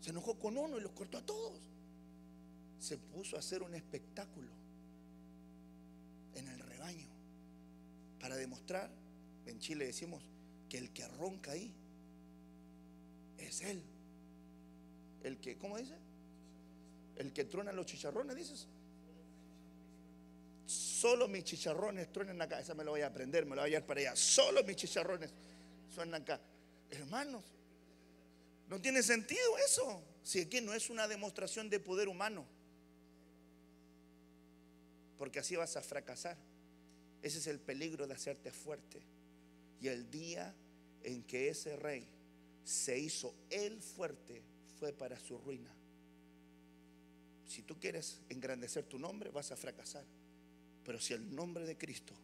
Se 0.00 0.10
enojó 0.10 0.38
con 0.38 0.56
uno 0.56 0.78
y 0.78 0.80
los 0.80 0.92
cortó 0.92 1.18
a 1.18 1.26
todos. 1.26 1.60
Se 2.78 2.96
puso 2.96 3.36
a 3.36 3.40
hacer 3.40 3.62
un 3.62 3.74
espectáculo 3.74 4.50
en 6.34 6.48
el 6.48 6.60
rebaño 6.60 7.08
para 8.18 8.36
demostrar, 8.36 8.90
en 9.46 9.58
Chile 9.58 9.86
decimos, 9.86 10.22
que 10.68 10.78
el 10.78 10.90
que 10.90 11.06
ronca 11.08 11.52
ahí 11.52 11.74
es 13.38 13.60
él. 13.62 13.82
El 15.22 15.38
que, 15.38 15.58
¿cómo 15.58 15.76
dice? 15.76 15.96
El 17.20 17.34
que 17.34 17.44
truena 17.44 17.70
los 17.70 17.84
chicharrones, 17.84 18.34
dices. 18.34 18.66
Solo 20.64 21.28
mis 21.28 21.44
chicharrones 21.44 22.10
truenan 22.10 22.40
acá. 22.40 22.58
Esa 22.58 22.72
me 22.72 22.82
lo 22.82 22.92
voy 22.92 23.02
a 23.02 23.08
aprender, 23.08 23.44
me 23.44 23.54
lo 23.54 23.60
voy 23.60 23.68
a 23.68 23.72
llevar 23.72 23.86
para 23.86 24.00
allá. 24.00 24.16
Solo 24.16 24.64
mis 24.64 24.76
chicharrones 24.76 25.30
suenan 25.94 26.22
acá. 26.22 26.40
Hermanos, 26.90 27.44
no 28.70 28.80
tiene 28.80 29.02
sentido 29.02 29.58
eso. 29.58 30.02
Si 30.22 30.40
aquí 30.40 30.62
no 30.62 30.72
es 30.72 30.88
una 30.88 31.06
demostración 31.06 31.68
de 31.68 31.78
poder 31.78 32.08
humano. 32.08 32.46
Porque 35.18 35.40
así 35.40 35.56
vas 35.56 35.76
a 35.76 35.82
fracasar. 35.82 36.38
Ese 37.20 37.36
es 37.36 37.46
el 37.48 37.60
peligro 37.60 38.06
de 38.06 38.14
hacerte 38.14 38.50
fuerte. 38.50 39.02
Y 39.78 39.88
el 39.88 40.10
día 40.10 40.54
en 41.02 41.22
que 41.24 41.50
ese 41.50 41.76
rey 41.76 42.08
se 42.64 42.98
hizo 42.98 43.34
él 43.50 43.82
fuerte 43.82 44.42
fue 44.78 44.94
para 44.94 45.20
su 45.20 45.36
ruina. 45.36 45.70
Si 47.50 47.62
tú 47.62 47.80
quieres 47.80 48.20
engrandecer 48.28 48.84
tu 48.84 48.96
nombre, 48.96 49.28
vas 49.30 49.50
a 49.50 49.56
fracasar. 49.56 50.04
Pero 50.84 51.00
si 51.00 51.14
el 51.14 51.34
nombre 51.34 51.66
de 51.66 51.76
Cristo 51.76 52.14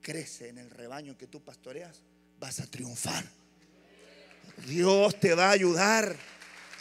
crece 0.00 0.48
en 0.48 0.56
el 0.56 0.70
rebaño 0.70 1.18
que 1.18 1.26
tú 1.26 1.44
pastoreas, 1.44 2.00
vas 2.38 2.60
a 2.60 2.66
triunfar. 2.66 3.22
Dios 4.66 5.20
te 5.20 5.34
va 5.34 5.48
a 5.48 5.50
ayudar. 5.50 6.16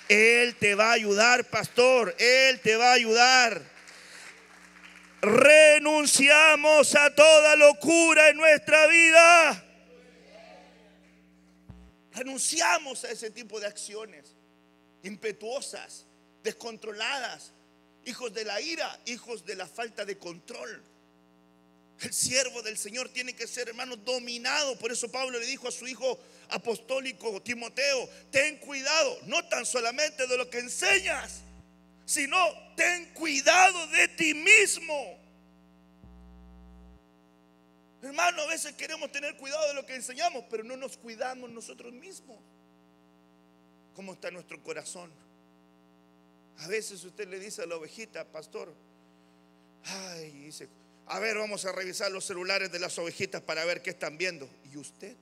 Él 0.07 0.55
te 0.55 0.73
va 0.73 0.91
a 0.91 0.93
ayudar, 0.93 1.49
pastor. 1.49 2.15
Él 2.17 2.61
te 2.61 2.77
va 2.77 2.91
a 2.91 2.93
ayudar. 2.93 3.61
Renunciamos 5.21 6.95
a 6.95 7.13
toda 7.13 7.57
locura 7.57 8.29
en 8.29 8.37
nuestra 8.37 8.87
vida. 8.87 9.65
Renunciamos 12.13 13.03
a 13.03 13.11
ese 13.11 13.31
tipo 13.31 13.59
de 13.59 13.67
acciones 13.67 14.33
impetuosas, 15.03 16.05
descontroladas, 16.41 17.51
hijos 18.05 18.33
de 18.33 18.45
la 18.45 18.61
ira, 18.61 18.99
hijos 19.05 19.45
de 19.45 19.55
la 19.55 19.67
falta 19.67 20.05
de 20.05 20.17
control. 20.17 20.83
El 22.01 22.13
siervo 22.13 22.61
del 22.61 22.77
Señor 22.77 23.09
tiene 23.09 23.33
que 23.33 23.47
ser, 23.47 23.69
hermano, 23.69 23.95
dominado. 23.95 24.77
Por 24.77 24.91
eso 24.91 25.09
Pablo 25.09 25.39
le 25.39 25.45
dijo 25.45 25.67
a 25.67 25.71
su 25.71 25.87
hijo 25.87 26.19
apostólico 26.49 27.41
Timoteo, 27.41 28.09
ten 28.31 28.57
cuidado, 28.57 29.19
no 29.25 29.47
tan 29.47 29.65
solamente 29.65 30.27
de 30.27 30.37
lo 30.37 30.49
que 30.49 30.59
enseñas, 30.59 31.41
sino 32.05 32.37
ten 32.75 33.13
cuidado 33.13 33.87
de 33.87 34.07
ti 34.09 34.33
mismo. 34.33 35.19
Hermano, 38.01 38.43
a 38.43 38.47
veces 38.47 38.73
queremos 38.75 39.11
tener 39.11 39.35
cuidado 39.37 39.67
de 39.69 39.73
lo 39.73 39.85
que 39.85 39.95
enseñamos, 39.95 40.45
pero 40.49 40.63
no 40.63 40.77
nos 40.77 40.97
cuidamos 40.97 41.49
nosotros 41.49 41.91
mismos. 41.93 42.37
¿Cómo 43.95 44.13
está 44.13 44.29
nuestro 44.29 44.61
corazón? 44.61 45.11
A 46.59 46.67
veces 46.67 47.03
usted 47.03 47.27
le 47.27 47.39
dice 47.39 47.61
a 47.61 47.65
la 47.65 47.75
ovejita, 47.75 48.25
pastor, 48.25 48.73
ay, 49.83 50.31
dice, 50.31 50.69
a 51.07 51.19
ver, 51.19 51.37
vamos 51.37 51.65
a 51.65 51.71
revisar 51.71 52.11
los 52.11 52.25
celulares 52.25 52.71
de 52.71 52.79
las 52.79 52.97
ovejitas 52.97 53.41
para 53.41 53.63
ver 53.65 53.81
qué 53.81 53.91
están 53.91 54.17
viendo. 54.17 54.49
¿Y 54.71 54.77
usted? 54.77 55.15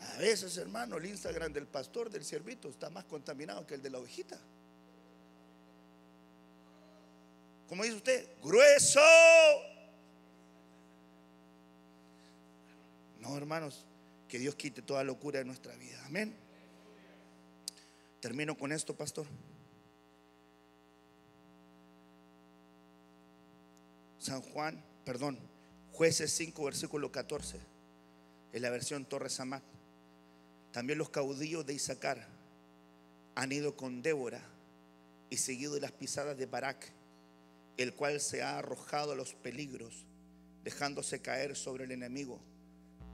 A 0.00 0.18
veces, 0.18 0.56
hermano, 0.56 0.96
el 0.96 1.06
Instagram 1.06 1.52
del 1.52 1.66
pastor, 1.66 2.10
del 2.10 2.24
ciervito, 2.24 2.68
está 2.68 2.90
más 2.90 3.04
contaminado 3.04 3.66
que 3.66 3.74
el 3.74 3.82
de 3.82 3.90
la 3.90 3.98
ovejita. 3.98 4.38
¿Cómo 7.68 7.82
dice 7.82 7.96
usted? 7.96 8.28
Grueso. 8.42 9.00
No, 13.20 13.36
hermanos, 13.36 13.84
que 14.28 14.38
Dios 14.38 14.54
quite 14.54 14.82
toda 14.82 15.04
locura 15.04 15.38
de 15.38 15.44
nuestra 15.44 15.74
vida. 15.76 16.02
Amén. 16.06 16.34
Termino 18.20 18.56
con 18.56 18.72
esto, 18.72 18.96
pastor. 18.96 19.26
San 24.18 24.42
Juan, 24.42 24.82
perdón, 25.04 25.38
jueces 25.92 26.32
5, 26.32 26.64
versículo 26.64 27.12
14, 27.12 27.60
en 28.52 28.62
la 28.62 28.70
versión 28.70 29.04
Torres 29.04 29.38
Amat. 29.38 29.62
También 30.72 30.98
los 30.98 31.10
caudillos 31.10 31.64
de 31.64 31.74
Isaacar 31.74 32.26
han 33.36 33.52
ido 33.52 33.76
con 33.76 34.02
Débora 34.02 34.42
y 35.30 35.36
seguido 35.36 35.78
las 35.78 35.92
pisadas 35.92 36.36
de 36.36 36.46
Barak, 36.46 36.92
el 37.76 37.94
cual 37.94 38.20
se 38.20 38.42
ha 38.42 38.58
arrojado 38.58 39.12
a 39.12 39.14
los 39.16 39.34
peligros, 39.34 40.04
dejándose 40.64 41.22
caer 41.22 41.54
sobre 41.54 41.84
el 41.84 41.92
enemigo, 41.92 42.40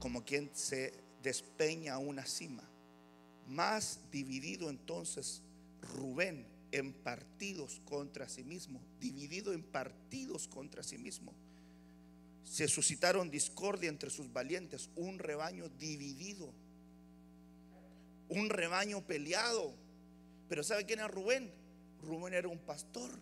como 0.03 0.25
quien 0.25 0.51
se 0.53 0.93
despeña 1.23 1.95
a 1.95 1.99
una 1.99 2.27
cima. 2.27 2.69
Más 3.47 4.01
dividido 4.11 4.69
entonces 4.69 5.43
Rubén 5.81 6.45
en 6.73 6.93
partidos 6.93 7.81
contra 7.85 8.29
sí 8.29 8.43
mismo, 8.43 8.83
dividido 8.99 9.53
en 9.53 9.63
partidos 9.63 10.49
contra 10.49 10.83
sí 10.83 10.99
mismo. 10.99 11.33
Se 12.43 12.67
suscitaron 12.67 13.31
discordia 13.31 13.89
entre 13.89 14.11
sus 14.11 14.33
valientes, 14.33 14.91
un 14.97 15.21
rebaño 15.21 15.69
dividido, 15.69 16.53
un 18.29 18.51
rebaño 18.51 19.07
peleado. 19.07 19.73
Pero 20.49 20.65
¿sabe 20.65 20.85
quién 20.85 20.99
era 20.99 21.07
Rubén? 21.07 21.49
Rubén 22.03 22.35
era 22.35 22.49
un 22.49 22.59
pastor. 22.59 23.13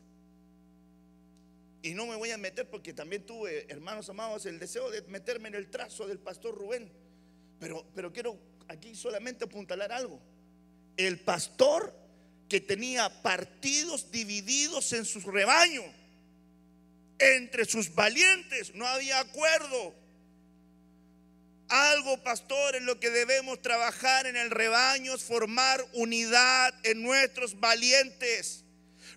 Y 1.82 1.94
no 1.94 2.06
me 2.06 2.16
voy 2.16 2.30
a 2.30 2.38
meter 2.38 2.68
porque 2.68 2.92
también 2.92 3.24
tuve, 3.24 3.66
hermanos 3.70 4.08
amados, 4.08 4.44
el 4.46 4.58
deseo 4.58 4.90
de 4.90 5.02
meterme 5.02 5.48
en 5.48 5.54
el 5.54 5.70
trazo 5.70 6.06
del 6.06 6.18
pastor 6.18 6.54
Rubén. 6.54 6.90
Pero, 7.58 7.86
pero 7.94 8.12
quiero 8.12 8.38
aquí 8.68 8.94
solamente 8.94 9.44
apuntalar 9.44 9.90
algo. 9.92 10.20
El 10.96 11.20
pastor 11.20 11.94
que 12.50 12.60
tenía 12.60 13.22
partidos 13.22 14.10
divididos 14.10 14.92
en 14.92 15.06
su 15.06 15.20
rebaño. 15.20 15.82
Entre 17.18 17.64
sus 17.64 17.94
valientes 17.94 18.74
no 18.74 18.86
había 18.86 19.20
acuerdo. 19.20 19.94
Algo, 21.68 22.20
pastor, 22.24 22.74
en 22.74 22.84
lo 22.84 22.98
que 22.98 23.10
debemos 23.10 23.62
trabajar 23.62 24.26
en 24.26 24.36
el 24.36 24.50
rebaño 24.50 25.14
es 25.14 25.22
formar 25.22 25.86
unidad 25.92 26.74
en 26.82 27.02
nuestros 27.02 27.58
valientes. 27.60 28.64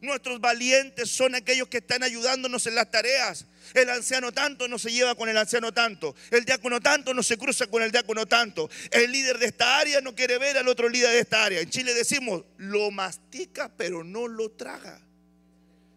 Nuestros 0.03 0.41
valientes 0.41 1.09
son 1.09 1.33
aquellos 1.33 1.69
que 1.69 1.77
están 1.77 2.03
ayudándonos 2.03 2.67
en 2.67 2.75
las 2.75 2.91
tareas. 2.91 3.45
El 3.73 3.89
anciano 3.89 4.33
tanto 4.33 4.67
no 4.67 4.77
se 4.77 4.91
lleva 4.91 5.15
con 5.15 5.29
el 5.29 5.37
anciano 5.37 5.73
tanto. 5.73 6.13
El 6.29 6.43
diácono 6.43 6.81
tanto 6.81 7.13
no 7.13 7.23
se 7.23 7.37
cruza 7.37 7.67
con 7.67 7.81
el 7.81 7.89
diácono 7.89 8.25
tanto. 8.25 8.69
El 8.91 9.13
líder 9.13 9.39
de 9.39 9.45
esta 9.45 9.79
área 9.79 10.01
no 10.01 10.13
quiere 10.13 10.37
ver 10.37 10.57
al 10.57 10.67
otro 10.67 10.89
líder 10.89 11.11
de 11.11 11.19
esta 11.19 11.45
área. 11.45 11.61
En 11.61 11.69
Chile 11.69 11.93
decimos, 11.93 12.43
lo 12.57 12.91
mastica 12.91 13.71
pero 13.77 14.03
no 14.03 14.27
lo 14.27 14.51
traga. 14.51 14.99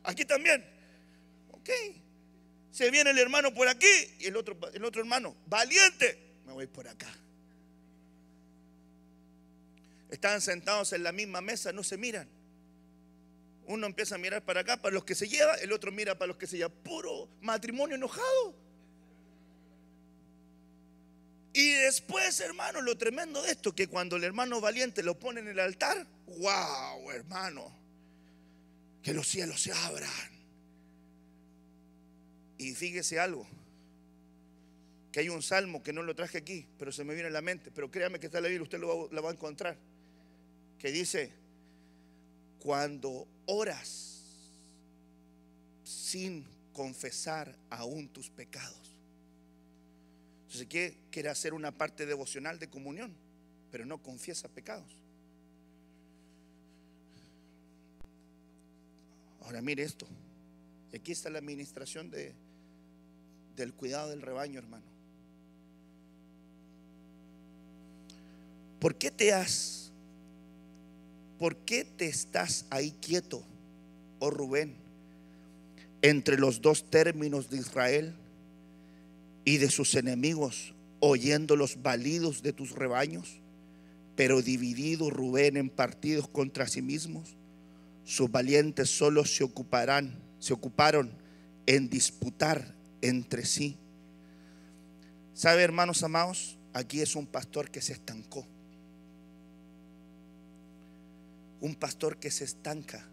Aquí 0.05 0.25
también. 0.25 0.65
Ok. 1.51 1.71
Se 2.71 2.93
viene 2.93 3.11
el 3.11 3.19
hermano 3.19 3.53
por 3.53 3.67
aquí 3.67 3.91
y 4.21 4.27
el 4.27 4.37
otro, 4.37 4.57
el 4.73 4.85
otro 4.85 5.01
hermano, 5.01 5.35
valiente, 5.47 6.17
me 6.47 6.53
voy 6.53 6.69
por 6.69 6.87
acá. 6.87 7.13
Están 10.13 10.41
sentados 10.41 10.93
en 10.93 11.03
la 11.03 11.11
misma 11.11 11.41
mesa, 11.41 11.73
no 11.73 11.83
se 11.83 11.97
miran. 11.97 12.36
Uno 13.67 13.87
empieza 13.87 14.15
a 14.15 14.19
mirar 14.19 14.45
para 14.45 14.61
acá, 14.61 14.81
para 14.81 14.95
los 14.95 15.05
que 15.05 15.15
se 15.15 15.29
lleva, 15.29 15.55
el 15.57 15.73
otro 15.73 15.91
mira 15.91 16.17
para 16.17 16.29
los 16.29 16.37
que 16.37 16.47
se 16.47 16.57
lleva. 16.57 16.69
Puro 16.71 17.29
matrimonio 17.41 17.97
enojado. 17.97 18.55
Y 21.53 21.73
después, 21.73 22.39
hermano, 22.41 22.83
lo 22.83 22.99
tremendo 22.99 23.43
de 23.43 23.53
esto, 23.53 23.75
que 23.75 23.89
cuando 23.89 24.17
el 24.17 24.25
hermano 24.25 24.61
valiente 24.61 25.03
lo 25.03 25.19
pone 25.19 25.41
en 25.41 25.49
el 25.49 25.59
altar, 25.59 26.07
wow, 26.27 27.11
hermano, 27.11 27.75
que 29.03 29.15
los 29.15 29.27
cielos 29.27 29.63
se 29.63 29.73
abran. 29.73 30.11
Y 32.59 32.75
fíjese 32.75 33.19
algo, 33.19 33.47
que 35.11 35.21
hay 35.21 35.31
un 35.31 35.43
salmo 35.43 35.83
que 35.83 35.95
no 35.95 36.03
lo 36.03 36.15
traje 36.15 36.37
aquí, 36.37 36.67
pero 36.79 36.93
se 36.93 37.05
me 37.05 37.15
viene 37.15 37.29
a 37.31 37.33
la 37.33 37.41
mente, 37.41 37.71
pero 37.71 37.91
créame 37.91 38.21
que 38.21 38.27
está 38.27 38.37
en 38.37 38.45
la 38.45 38.51
Biblia, 38.51 38.65
usted 38.65 38.79
lo 38.79 39.09
va, 39.09 39.21
va 39.23 39.31
a 39.31 39.33
encontrar, 39.33 39.79
que 40.79 40.93
dice, 40.93 41.33
cuando 42.59 43.27
oras 43.47 44.23
sin 45.83 46.45
confesar 46.73 47.57
aún 47.71 48.09
tus 48.09 48.31
pecados. 48.31 48.93
Entonces, 50.43 50.67
¿qué 50.69 50.97
quiere 51.11 51.29
hacer 51.29 51.55
una 51.55 51.73
parte 51.73 52.07
devocional 52.07 52.59
de 52.59 52.69
comunión? 52.69 53.15
Pero 53.71 53.85
no 53.87 54.03
confiesa 54.03 54.49
pecados. 54.49 54.93
Ahora 59.41 59.63
mire 59.63 59.83
esto. 59.83 60.07
Aquí 60.95 61.13
está 61.13 61.31
la 61.31 61.39
administración 61.39 62.11
de, 62.11 62.35
del 63.55 63.73
cuidado 63.75 64.11
del 64.11 64.23
rebaño, 64.23 64.59
hermano. 64.59 64.87
¿Por 68.81 68.97
qué 68.97 69.11
te 69.11 69.33
has 69.33 69.86
¿por 71.39 71.57
qué 71.57 71.85
te 71.85 72.07
estás 72.07 72.67
ahí 72.71 72.93
quieto, 73.01 73.43
oh 74.19 74.31
Rubén, 74.31 74.77
entre 76.03 76.39
los 76.39 76.61
dos 76.61 76.91
términos 76.91 77.51
de 77.51 77.59
Israel 77.59 78.15
y 79.45 79.59
de 79.59 79.71
sus 79.71 79.95
enemigos, 79.95 80.75
oyendo 81.01 81.57
los 81.57 81.83
balidos 81.83 82.43
de 82.43 82.53
tus 82.53 82.73
rebaños? 82.73 83.41
Pero 84.15 84.41
dividido 84.41 85.11
Rubén 85.11 85.57
en 85.57 85.69
partidos 85.69 86.29
contra 86.29 86.67
sí 86.69 86.81
mismos, 86.81 87.37
sus 88.05 88.31
valientes 88.31 88.89
solo 88.89 89.25
se 89.25 89.45
ocuparán, 89.45 90.19
se 90.39 90.55
ocuparon 90.55 91.11
en 91.67 91.91
disputar 91.91 92.75
entre 93.03 93.45
sí. 93.45 93.77
¿Sabe, 95.35 95.63
hermanos 95.63 96.03
amados? 96.03 96.57
Aquí 96.73 97.01
es 97.01 97.15
un 97.15 97.27
pastor 97.27 97.71
que 97.71 97.83
se 97.83 97.93
estancó 97.93 98.47
un 101.61 101.75
pastor 101.75 102.19
que 102.19 102.31
se 102.31 102.45
estanca. 102.45 103.05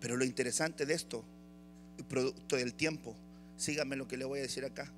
Pero 0.00 0.16
lo 0.16 0.24
interesante 0.24 0.86
de 0.86 0.94
esto, 0.94 1.24
producto 2.08 2.56
del 2.56 2.74
tiempo, 2.74 3.16
sígame 3.56 3.96
lo 3.96 4.06
que 4.06 4.16
le 4.16 4.24
voy 4.24 4.38
a 4.38 4.42
decir 4.42 4.64
acá. 4.64 4.90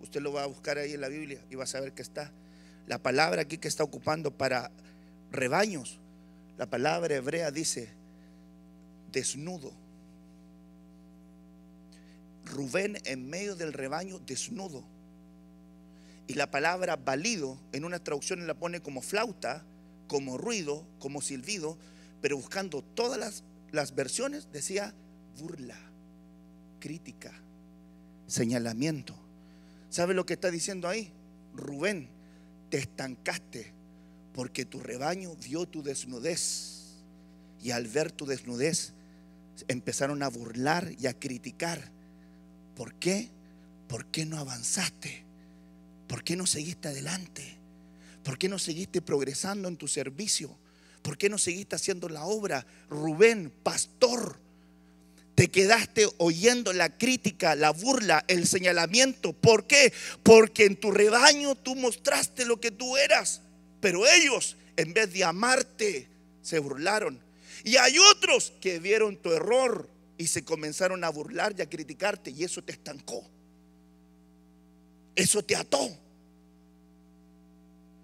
Usted 0.00 0.20
lo 0.20 0.32
va 0.32 0.42
a 0.42 0.46
buscar 0.46 0.78
ahí 0.78 0.92
en 0.92 1.00
la 1.00 1.08
Biblia 1.08 1.40
y 1.50 1.54
va 1.54 1.64
a 1.64 1.66
saber 1.68 1.92
que 1.92 2.02
está. 2.02 2.32
La 2.86 2.98
palabra 2.98 3.42
aquí 3.42 3.58
que 3.58 3.68
está 3.68 3.84
ocupando 3.84 4.36
para 4.36 4.70
rebaños, 5.30 5.98
la 6.58 6.66
palabra 6.66 7.14
hebrea 7.14 7.50
dice 7.50 7.88
desnudo. 9.12 9.72
Rubén 12.44 12.98
en 13.04 13.30
medio 13.30 13.54
del 13.54 13.72
rebaño 13.72 14.18
desnudo. 14.18 14.84
Y 16.26 16.34
la 16.34 16.50
palabra 16.50 16.96
valido 16.96 17.58
en 17.72 17.84
una 17.84 17.98
traducción 17.98 18.46
la 18.46 18.54
pone 18.54 18.80
como 18.80 19.00
flauta 19.00 19.64
como 20.12 20.36
ruido, 20.36 20.84
como 20.98 21.22
silbido, 21.22 21.78
pero 22.20 22.36
buscando 22.36 22.82
todas 22.82 23.18
las, 23.18 23.44
las 23.70 23.94
versiones 23.94 24.46
decía 24.52 24.92
burla, 25.38 25.78
crítica, 26.80 27.32
señalamiento. 28.26 29.14
¿Sabe 29.88 30.12
lo 30.12 30.26
que 30.26 30.34
está 30.34 30.50
diciendo 30.50 30.86
ahí? 30.86 31.10
Rubén, 31.54 32.10
te 32.68 32.76
estancaste 32.76 33.72
porque 34.34 34.66
tu 34.66 34.80
rebaño 34.80 35.34
vio 35.36 35.66
tu 35.66 35.82
desnudez 35.82 36.98
y 37.62 37.70
al 37.70 37.86
ver 37.86 38.12
tu 38.12 38.26
desnudez 38.26 38.92
empezaron 39.66 40.22
a 40.22 40.28
burlar 40.28 40.92
y 40.98 41.06
a 41.06 41.18
criticar. 41.18 41.90
¿Por 42.76 42.92
qué? 42.96 43.30
¿Por 43.88 44.04
qué 44.08 44.26
no 44.26 44.36
avanzaste? 44.36 45.24
¿Por 46.06 46.22
qué 46.22 46.36
no 46.36 46.44
seguiste 46.44 46.88
adelante? 46.88 47.61
¿Por 48.22 48.38
qué 48.38 48.48
no 48.48 48.58
seguiste 48.58 49.02
progresando 49.02 49.68
en 49.68 49.76
tu 49.76 49.88
servicio? 49.88 50.56
¿Por 51.02 51.18
qué 51.18 51.28
no 51.28 51.38
seguiste 51.38 51.76
haciendo 51.76 52.08
la 52.08 52.24
obra? 52.24 52.64
Rubén, 52.88 53.52
pastor, 53.62 54.38
te 55.34 55.48
quedaste 55.48 56.08
oyendo 56.18 56.72
la 56.72 56.96
crítica, 56.96 57.56
la 57.56 57.70
burla, 57.70 58.24
el 58.28 58.46
señalamiento. 58.46 59.32
¿Por 59.32 59.66
qué? 59.66 59.92
Porque 60.22 60.66
en 60.66 60.76
tu 60.76 60.92
rebaño 60.92 61.54
tú 61.56 61.74
mostraste 61.74 62.44
lo 62.44 62.60
que 62.60 62.70
tú 62.70 62.96
eras. 62.96 63.40
Pero 63.80 64.06
ellos, 64.06 64.56
en 64.76 64.94
vez 64.94 65.12
de 65.12 65.24
amarte, 65.24 66.08
se 66.42 66.58
burlaron. 66.58 67.18
Y 67.64 67.76
hay 67.76 67.98
otros 67.98 68.52
que 68.60 68.78
vieron 68.78 69.16
tu 69.16 69.32
error 69.32 69.88
y 70.18 70.28
se 70.28 70.44
comenzaron 70.44 71.02
a 71.02 71.08
burlar 71.08 71.54
y 71.58 71.62
a 71.62 71.68
criticarte 71.68 72.30
y 72.30 72.44
eso 72.44 72.62
te 72.62 72.72
estancó. 72.72 73.24
Eso 75.16 75.42
te 75.42 75.56
ató. 75.56 75.90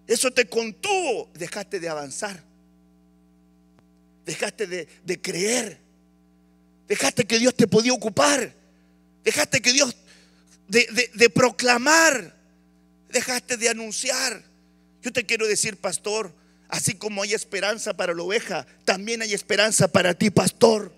Eso 0.09 0.32
te 0.32 0.48
contuvo. 0.48 1.30
Dejaste 1.34 1.78
de 1.78 1.88
avanzar. 1.88 2.42
Dejaste 4.24 4.66
de, 4.66 5.20
creer. 5.20 5.78
Dejaste 6.88 7.26
que 7.26 7.38
Dios 7.38 7.54
te 7.54 7.68
podía 7.68 7.92
ocupar. 7.92 8.52
Dejaste 9.22 9.61
que 9.61 9.72
Dios 9.72 9.94
de, 10.66 11.11
de 11.14 11.30
proclamar. 11.30 12.34
Dejaste 13.11 13.59
de 13.59 13.68
anunciar. 13.68 14.42
Yo 15.02 15.12
te 15.12 15.24
quiero 15.24 15.46
decir, 15.46 15.76
pastor, 15.76 16.34
así 16.68 16.94
como 16.94 17.22
hay 17.22 17.34
esperanza 17.34 17.94
para 17.94 18.14
la 18.14 18.22
oveja, 18.22 18.66
también 18.84 19.22
hay 19.22 19.34
esperanza 19.34 19.88
para 19.88 20.14
ti, 20.14 20.30
pastor. 20.30 20.92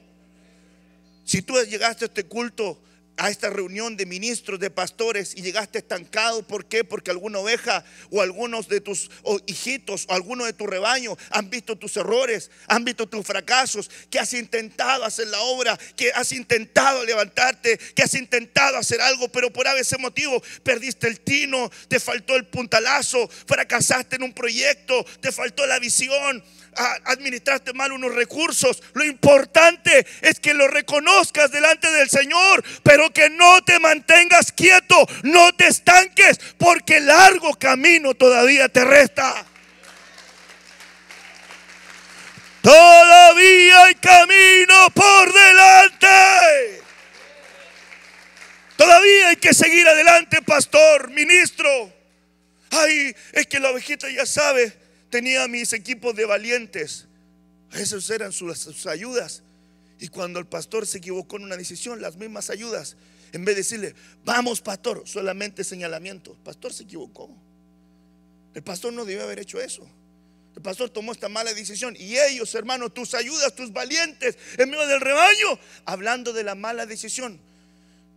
Si 1.24 1.42
tú 1.42 1.54
llegaste 1.64 2.04
a 2.04 2.08
este 2.08 2.24
culto 2.24 2.80
a 3.20 3.28
esta 3.28 3.50
reunión 3.50 3.98
de 3.98 4.06
ministros, 4.06 4.58
de 4.58 4.70
pastores 4.70 5.34
y 5.36 5.42
llegaste 5.42 5.78
estancado. 5.78 6.42
¿Por 6.42 6.64
qué? 6.64 6.84
Porque 6.84 7.10
alguna 7.10 7.38
oveja 7.38 7.84
o 8.10 8.22
algunos 8.22 8.66
de 8.66 8.80
tus 8.80 9.10
hijitos 9.46 10.06
o 10.08 10.14
alguno 10.14 10.46
de 10.46 10.54
tu 10.54 10.66
rebaño 10.66 11.18
han 11.28 11.50
visto 11.50 11.76
tus 11.76 11.98
errores, 11.98 12.50
han 12.66 12.82
visto 12.82 13.06
tus 13.06 13.26
fracasos, 13.26 13.90
que 14.08 14.18
has 14.18 14.32
intentado 14.32 15.04
hacer 15.04 15.28
la 15.28 15.38
obra, 15.42 15.78
que 15.96 16.10
has 16.12 16.32
intentado 16.32 17.04
levantarte, 17.04 17.76
que 17.94 18.02
has 18.02 18.14
intentado 18.14 18.78
hacer 18.78 19.02
algo, 19.02 19.28
pero 19.28 19.52
por 19.52 19.66
ese 19.66 19.98
motivo 19.98 20.42
perdiste 20.62 21.06
el 21.06 21.20
tino, 21.20 21.70
te 21.88 22.00
faltó 22.00 22.36
el 22.36 22.46
puntalazo, 22.46 23.28
fracasaste 23.28 24.16
en 24.16 24.22
un 24.22 24.32
proyecto, 24.32 25.04
te 25.20 25.30
faltó 25.30 25.66
la 25.66 25.78
visión, 25.78 26.42
administraste 26.76 27.72
mal 27.72 27.92
unos 27.92 28.14
recursos. 28.14 28.82
Lo 28.94 29.04
importante 29.04 30.06
es 30.22 30.40
que 30.40 30.54
lo 30.54 30.68
reconozcas 30.68 31.50
delante 31.50 31.90
del 31.90 32.08
Señor, 32.08 32.64
pero 32.82 33.10
que 33.10 33.30
no 33.30 33.62
te 33.62 33.78
mantengas 33.78 34.52
quieto, 34.52 34.96
no 35.22 35.52
te 35.54 35.66
estanques, 35.66 36.38
porque 36.58 37.00
largo 37.00 37.54
camino 37.54 38.14
todavía 38.14 38.68
te 38.68 38.84
resta. 38.84 39.46
Todavía 42.62 43.84
hay 43.84 43.94
camino 43.94 44.90
por 44.94 45.32
delante. 45.32 46.82
Todavía 48.76 49.28
hay 49.28 49.36
que 49.36 49.54
seguir 49.54 49.86
adelante, 49.88 50.42
pastor, 50.42 51.10
ministro. 51.10 51.92
Ay, 52.70 53.14
es 53.32 53.46
que 53.46 53.60
la 53.60 53.70
ovejita 53.70 54.08
ya 54.10 54.26
sabe 54.26 54.79
tenía 55.10 55.46
mis 55.48 55.72
equipos 55.72 56.14
de 56.14 56.24
valientes. 56.24 57.06
Esos 57.72 58.08
eran 58.10 58.32
sus, 58.32 58.86
ayudas. 58.86 59.42
Y 59.98 60.08
cuando 60.08 60.38
el 60.38 60.46
pastor 60.46 60.86
se 60.86 60.98
equivocó 60.98 61.36
en 61.36 61.44
una 61.44 61.56
decisión, 61.56 62.00
las 62.00 62.16
mismas 62.16 62.48
ayudas, 62.50 62.96
en 63.32 63.44
vez 63.44 63.54
de 63.54 63.60
decirle, 63.60 63.94
vamos 64.24 64.60
pastor, 64.60 65.02
solamente 65.06 65.62
señalamiento. 65.62 66.32
El 66.32 66.38
pastor 66.38 66.72
se 66.72 66.84
equivocó. 66.84 67.30
El 68.54 68.62
pastor 68.62 68.92
no 68.92 69.04
debió 69.04 69.22
haber 69.22 69.40
hecho 69.40 69.60
eso. 69.60 69.88
El 70.56 70.62
pastor 70.62 70.90
tomó 70.90 71.12
esta 71.12 71.28
mala 71.28 71.52
decisión. 71.54 71.94
Y 71.98 72.18
ellos, 72.18 72.54
hermanos, 72.54 72.92
tus 72.94 73.14
ayudas, 73.14 73.54
tus 73.54 73.72
valientes, 73.72 74.36
en 74.56 74.70
medio 74.70 74.86
del 74.86 75.00
rebaño, 75.00 75.58
hablando 75.84 76.32
de 76.32 76.44
la 76.44 76.54
mala 76.54 76.86
decisión. 76.86 77.40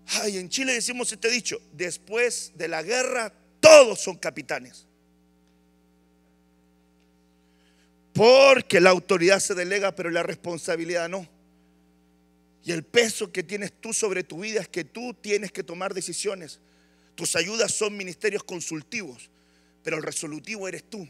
Ay, 0.07 0.37
en 0.37 0.49
Chile 0.49 0.73
decimos 0.73 1.11
este 1.11 1.29
dicho, 1.29 1.61
después 1.73 2.51
de 2.55 2.67
la 2.67 2.81
guerra 2.81 3.33
todos 3.59 4.01
son 4.01 4.17
capitanes. 4.17 4.87
Porque 8.13 8.79
la 8.79 8.91
autoridad 8.91 9.39
se 9.39 9.55
delega, 9.55 9.95
pero 9.95 10.11
la 10.11 10.23
responsabilidad 10.23 11.09
no. 11.09 11.27
Y 12.63 12.71
el 12.71 12.83
peso 12.83 13.31
que 13.31 13.43
tienes 13.43 13.73
tú 13.73 13.91
sobre 13.93 14.23
tu 14.23 14.39
vida 14.39 14.61
es 14.61 14.67
que 14.67 14.83
tú 14.83 15.13
tienes 15.13 15.51
que 15.51 15.63
tomar 15.63 15.93
decisiones. 15.93 16.59
Tus 17.15 17.35
ayudas 17.35 17.73
son 17.73 17.97
ministerios 17.97 18.43
consultivos, 18.43 19.29
pero 19.83 19.97
el 19.97 20.03
resolutivo 20.03 20.67
eres 20.67 20.83
tú. 20.89 21.07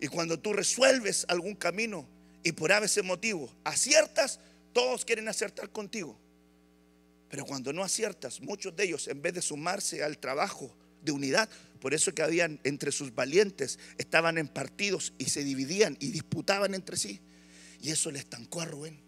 Y 0.00 0.08
cuando 0.08 0.38
tú 0.38 0.52
resuelves 0.52 1.24
algún 1.28 1.54
camino 1.54 2.06
y 2.42 2.52
por 2.52 2.70
ese 2.70 3.02
motivo 3.02 3.50
aciertas, 3.64 4.40
todos 4.72 5.04
quieren 5.04 5.28
acertar 5.28 5.70
contigo. 5.70 6.18
Pero 7.30 7.46
cuando 7.46 7.72
no 7.72 7.82
aciertas, 7.82 8.40
muchos 8.40 8.76
de 8.76 8.84
ellos, 8.84 9.08
en 9.08 9.22
vez 9.22 9.34
de 9.34 9.42
sumarse 9.42 10.04
al 10.04 10.18
trabajo 10.18 10.70
de 11.02 11.12
unidad, 11.12 11.48
por 11.76 11.94
eso 11.94 12.14
que 12.14 12.22
habían 12.22 12.60
entre 12.64 12.92
sus 12.92 13.14
valientes, 13.14 13.78
estaban 13.98 14.38
en 14.38 14.48
partidos 14.48 15.12
y 15.18 15.26
se 15.26 15.44
dividían 15.44 15.96
y 16.00 16.10
disputaban 16.10 16.74
entre 16.74 16.96
sí. 16.96 17.20
Y 17.80 17.90
eso 17.90 18.10
le 18.10 18.18
estancó 18.18 18.60
a 18.60 18.64
Rubén. 18.64 18.98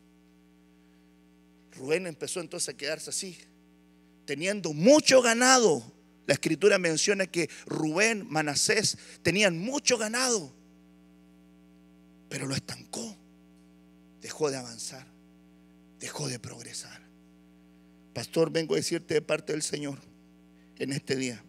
Rubén 1.72 2.06
empezó 2.06 2.40
entonces 2.40 2.68
a 2.70 2.76
quedarse 2.76 3.10
así, 3.10 3.38
teniendo 4.24 4.72
mucho 4.72 5.22
ganado. 5.22 5.92
La 6.26 6.34
escritura 6.34 6.78
menciona 6.78 7.26
que 7.26 7.48
Rubén, 7.66 8.26
Manasés, 8.28 8.98
tenían 9.22 9.58
mucho 9.58 9.96
ganado, 9.96 10.54
pero 12.28 12.46
lo 12.46 12.54
estancó. 12.54 13.16
Dejó 14.20 14.50
de 14.50 14.56
avanzar, 14.56 15.06
dejó 16.00 16.28
de 16.28 16.38
progresar. 16.38 17.00
Pastor, 18.12 18.50
vengo 18.50 18.74
a 18.74 18.78
decirte 18.78 19.14
de 19.14 19.22
parte 19.22 19.52
del 19.52 19.62
Señor 19.62 20.00
en 20.78 20.92
este 20.92 21.14
día 21.14 21.42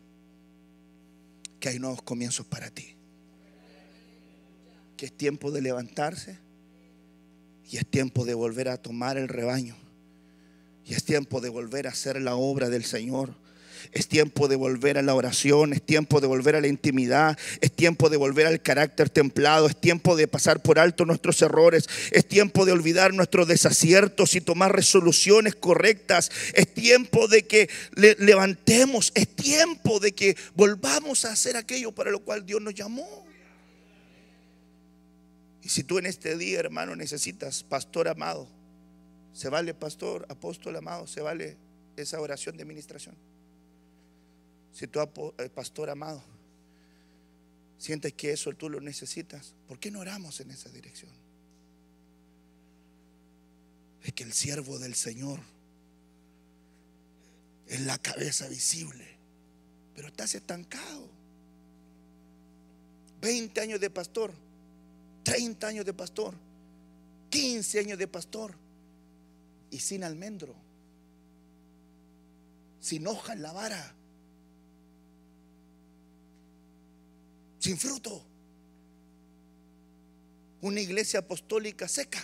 que 1.60 1.70
hay 1.70 1.80
nuevos 1.80 2.02
comienzos 2.02 2.46
para 2.46 2.70
ti. 2.70 2.96
Que 4.98 5.08
es 5.08 5.14
tiempo 5.14 5.52
de 5.52 5.62
levantarse 5.62 6.38
y 7.70 7.78
es 7.78 7.86
tiempo 7.86 8.26
de 8.26 8.34
volver 8.34 8.70
a 8.70 8.78
tomar 8.78 9.18
el 9.18 9.28
rebaño. 9.28 9.76
Y 10.86 10.94
es 10.94 11.04
tiempo 11.04 11.40
de 11.40 11.50
volver 11.50 11.88
a 11.88 11.92
hacer 11.92 12.20
la 12.22 12.36
obra 12.36 12.70
del 12.70 12.84
Señor. 12.84 13.36
Es 13.92 14.08
tiempo 14.08 14.48
de 14.48 14.56
volver 14.56 14.98
a 14.98 15.02
la 15.02 15.16
oración, 15.16 15.74
es 15.74 15.82
tiempo 15.82 16.22
de 16.22 16.28
volver 16.28 16.56
a 16.56 16.62
la 16.62 16.68
intimidad, 16.68 17.38
es 17.62 17.72
tiempo 17.72 18.10
de 18.10 18.18
volver 18.18 18.48
al 18.48 18.62
carácter 18.62 19.10
templado, 19.10 19.68
es 19.68 19.80
tiempo 19.80 20.16
de 20.16 20.28
pasar 20.28 20.62
por 20.62 20.80
alto 20.80 21.06
nuestros 21.06 21.42
errores, 21.42 21.90
es 22.12 22.28
tiempo 22.28 22.66
de 22.66 22.72
olvidar 22.72 23.14
nuestros 23.14 23.48
desaciertos 23.48 24.36
y 24.36 24.42
tomar 24.42 24.76
resoluciones 24.76 25.56
correctas, 25.56 26.32
es 26.54 26.74
tiempo 26.74 27.28
de 27.28 27.44
que 27.44 27.70
levantemos, 27.96 29.12
es 29.16 29.28
tiempo 29.28 30.00
de 30.00 30.14
que 30.14 30.38
volvamos 30.56 31.26
a 31.26 31.32
hacer 31.32 31.58
aquello 31.58 31.92
para 31.92 32.12
lo 32.12 32.20
cual 32.20 32.46
Dios 32.46 32.62
nos 32.62 32.74
llamó. 32.74 33.26
Y 35.62 35.70
si 35.70 35.84
tú 35.84 36.00
en 36.00 36.06
este 36.06 36.38
día, 36.38 36.60
hermano, 36.60 36.96
necesitas, 36.96 37.64
pastor 37.64 38.08
amado, 38.08 38.48
se 39.34 39.50
vale, 39.50 39.74
pastor, 39.74 40.26
apóstol 40.30 40.76
amado, 40.76 41.08
se 41.08 41.22
vale 41.22 41.58
esa 41.96 42.20
oración 42.20 42.58
de 42.58 42.64
administración. 42.64 43.16
Si 44.72 44.88
tú, 44.88 45.00
eh, 45.38 45.50
pastor 45.50 45.90
amado, 45.90 46.24
sientes 47.78 48.14
que 48.14 48.32
eso 48.32 48.52
tú 48.54 48.70
lo 48.70 48.80
necesitas, 48.82 49.54
¿por 49.68 49.80
qué 49.80 49.92
no 49.92 50.00
oramos 50.00 50.40
en 50.40 50.52
esa 50.52 50.70
dirección? 50.70 51.12
Es 54.04 54.14
que 54.14 54.24
el 54.24 54.34
siervo 54.34 54.80
del 54.80 54.96
Señor 54.96 55.40
es 57.68 57.82
la 57.82 57.98
cabeza 57.98 58.48
visible, 58.48 59.06
pero 59.96 60.08
estás 60.08 60.36
estancado. 60.36 61.10
20 63.22 63.60
años 63.62 63.80
de 63.80 63.90
pastor, 63.90 64.34
30 65.24 65.68
años 65.68 65.86
de 65.86 65.94
pastor, 65.94 66.36
15 67.30 67.80
años 67.80 67.98
de 67.98 68.08
pastor 68.08 68.56
y 69.72 69.80
sin 69.80 70.04
almendro, 70.04 70.56
sin 72.80 73.06
hoja 73.08 73.34
en 73.34 73.42
la 73.42 73.52
vara. 73.52 73.96
Sin 77.60 77.78
fruto. 77.78 78.26
Una 80.62 80.82
iglesia 80.82 81.20
apostólica 81.20 81.88
seca, 81.88 82.22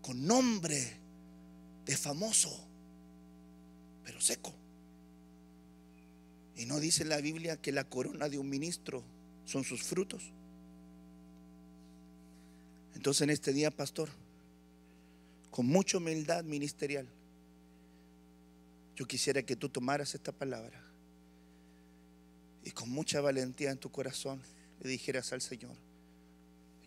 con 0.00 0.26
nombre 0.26 0.96
de 1.84 1.96
famoso, 1.96 2.66
pero 4.04 4.20
seco. 4.20 4.54
Y 6.56 6.66
no 6.66 6.78
dice 6.80 7.04
la 7.04 7.20
Biblia 7.20 7.56
que 7.56 7.72
la 7.72 7.84
corona 7.84 8.28
de 8.28 8.38
un 8.38 8.48
ministro 8.48 9.02
son 9.44 9.64
sus 9.64 9.82
frutos. 9.82 10.32
Entonces 12.94 13.22
en 13.22 13.30
este 13.30 13.52
día, 13.52 13.70
pastor, 13.70 14.10
con 15.50 15.66
mucha 15.66 15.98
humildad 15.98 16.44
ministerial, 16.44 17.08
yo 18.96 19.06
quisiera 19.06 19.42
que 19.42 19.56
tú 19.56 19.68
tomaras 19.68 20.14
esta 20.14 20.32
palabra 20.32 20.89
y 22.64 22.70
con 22.72 22.90
mucha 22.90 23.20
valentía 23.20 23.70
en 23.70 23.78
tu 23.78 23.90
corazón 23.90 24.40
le 24.82 24.90
dijeras 24.90 25.32
al 25.32 25.40
Señor, 25.40 25.76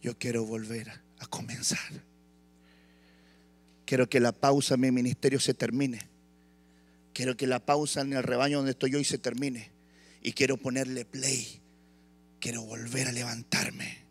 yo 0.01 0.17
quiero 0.17 0.45
volver 0.45 0.91
a 1.19 1.25
comenzar. 1.27 1.79
Quiero 3.85 4.09
que 4.09 4.19
la 4.19 4.31
pausa 4.31 4.75
en 4.75 4.81
mi 4.81 4.91
ministerio 4.91 5.39
se 5.39 5.53
termine. 5.53 5.99
Quiero 7.13 7.37
que 7.37 7.47
la 7.47 7.59
pausa 7.59 8.01
en 8.01 8.13
el 8.13 8.23
rebaño 8.23 8.57
donde 8.57 8.71
estoy 8.71 8.95
hoy 8.95 9.03
se 9.03 9.17
termine. 9.17 9.71
Y 10.21 10.33
quiero 10.33 10.57
ponerle 10.57 11.05
play. 11.05 11.61
Quiero 12.39 12.63
volver 12.63 13.07
a 13.07 13.11
levantarme. 13.11 14.03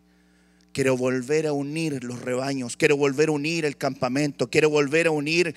Quiero 0.71 0.97
volver 0.97 1.47
a 1.47 1.53
unir 1.53 2.03
los 2.03 2.21
rebaños. 2.21 2.77
Quiero 2.77 2.97
volver 2.97 3.29
a 3.29 3.33
unir 3.33 3.65
el 3.65 3.77
campamento. 3.77 4.49
Quiero 4.49 4.69
volver 4.69 5.07
a 5.07 5.11
unir 5.11 5.55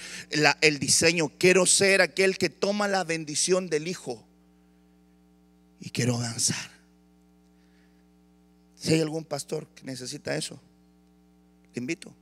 el 0.60 0.78
diseño. 0.78 1.30
Quiero 1.38 1.66
ser 1.66 2.02
aquel 2.02 2.36
que 2.36 2.50
toma 2.50 2.88
la 2.88 3.04
bendición 3.04 3.68
del 3.68 3.88
Hijo 3.88 4.25
y 5.80 5.90
quiero 5.90 6.16
avanzar. 6.16 6.70
Si 8.76 8.94
hay 8.94 9.00
algún 9.00 9.24
pastor 9.24 9.66
que 9.68 9.84
necesita 9.84 10.36
eso, 10.36 10.60
le 11.74 11.80
invito 11.80 12.14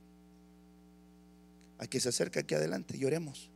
a 1.77 1.87
que 1.87 1.99
se 1.99 2.09
acerque 2.09 2.39
aquí 2.39 2.55
adelante 2.55 2.97
y 2.97 3.05
oremos. 3.05 3.49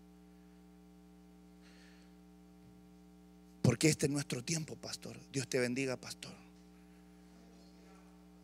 Porque 3.62 3.88
este 3.88 4.08
es 4.08 4.12
nuestro 4.12 4.44
tiempo, 4.44 4.76
pastor. 4.76 5.18
Dios 5.32 5.48
te 5.48 5.60
bendiga, 5.60 5.96
pastor. 5.96 6.34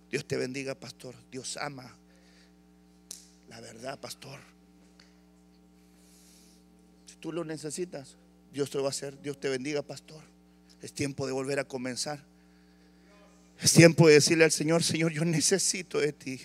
Dios 0.09 0.25
te 0.27 0.37
bendiga, 0.37 0.75
pastor. 0.75 1.15
Dios 1.31 1.57
ama 1.57 1.95
la 3.49 3.59
verdad, 3.59 3.99
pastor. 3.99 4.39
Si 7.05 7.15
tú 7.17 7.31
lo 7.31 7.43
necesitas, 7.43 8.15
Dios 8.53 8.69
te 8.69 8.77
lo 8.77 8.83
va 8.83 8.89
a 8.89 8.91
hacer. 8.91 9.21
Dios 9.21 9.39
te 9.39 9.49
bendiga, 9.49 9.81
pastor. 9.81 10.34
Es 10.85 10.93
tiempo 10.93 11.25
de 11.25 11.33
volver 11.33 11.57
a 11.57 11.63
comenzar. 11.63 12.19
Es 13.59 13.73
tiempo 13.73 14.07
de 14.07 14.13
decirle 14.13 14.43
al 14.43 14.51
Señor, 14.51 14.83
Señor, 14.83 15.11
yo 15.11 15.25
necesito 15.25 15.99
de 15.99 16.13
ti. 16.13 16.39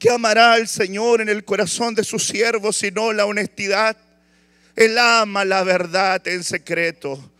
¿Qué 0.00 0.10
amará 0.10 0.54
al 0.54 0.66
Señor 0.66 1.20
en 1.20 1.28
el 1.28 1.44
corazón 1.44 1.94
de 1.94 2.02
sus 2.02 2.26
siervos 2.26 2.78
sino 2.78 3.12
la 3.12 3.24
honestidad? 3.24 3.96
Él 4.74 4.98
ama 4.98 5.44
la 5.44 5.62
verdad 5.62 6.26
en 6.26 6.42
secreto. 6.42 7.31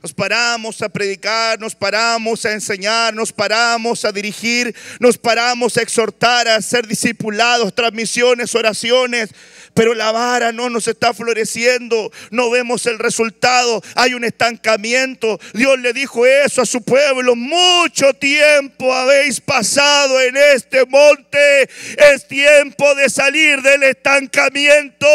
Nos 0.00 0.14
paramos 0.14 0.80
a 0.80 0.88
predicar, 0.88 1.58
nos 1.58 1.74
paramos 1.74 2.44
a 2.44 2.52
enseñar, 2.52 3.12
nos 3.14 3.32
paramos 3.32 4.04
a 4.04 4.12
dirigir, 4.12 4.72
nos 5.00 5.18
paramos 5.18 5.76
a 5.76 5.82
exhortar, 5.82 6.46
a 6.46 6.62
ser 6.62 6.86
discipulados, 6.86 7.74
transmisiones, 7.74 8.54
oraciones 8.54 9.30
pero 9.78 9.94
la 9.94 10.10
vara 10.10 10.50
no 10.50 10.68
nos 10.70 10.88
está 10.88 11.14
floreciendo, 11.14 12.10
no 12.32 12.50
vemos 12.50 12.86
el 12.86 12.98
resultado, 12.98 13.80
hay 13.94 14.12
un 14.12 14.24
estancamiento. 14.24 15.38
Dios 15.54 15.78
le 15.78 15.92
dijo 15.92 16.26
eso 16.26 16.62
a 16.62 16.66
su 16.66 16.82
pueblo, 16.82 17.36
mucho 17.36 18.12
tiempo 18.14 18.92
habéis 18.92 19.40
pasado 19.40 20.20
en 20.20 20.36
este 20.36 20.84
monte, 20.86 21.70
es 22.12 22.26
tiempo 22.26 22.92
de 22.96 23.08
salir 23.08 23.62
del 23.62 23.84
estancamiento, 23.84 25.06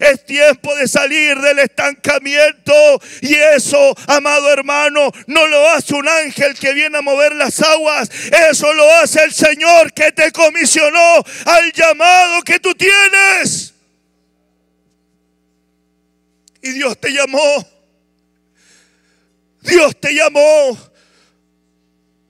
es 0.00 0.24
tiempo 0.24 0.74
de 0.76 0.88
salir 0.88 1.38
del 1.38 1.58
estancamiento 1.58 2.72
y 3.20 3.34
eso, 3.34 3.94
amado 4.26 4.52
hermano, 4.52 5.12
no 5.26 5.46
lo 5.46 5.68
hace 5.70 5.94
un 5.94 6.08
ángel 6.08 6.54
que 6.58 6.74
viene 6.74 6.98
a 6.98 7.02
mover 7.02 7.34
las 7.34 7.60
aguas, 7.60 8.10
eso 8.50 8.72
lo 8.72 8.90
hace 8.94 9.22
el 9.22 9.32
Señor 9.32 9.92
que 9.92 10.12
te 10.12 10.32
comisionó 10.32 11.22
al 11.44 11.72
llamado 11.72 12.42
que 12.42 12.58
tú 12.58 12.74
tienes. 12.74 13.74
Y 16.62 16.70
Dios 16.72 17.00
te 17.00 17.12
llamó 17.12 17.76
te 20.00 20.14
llamó. 20.14 20.78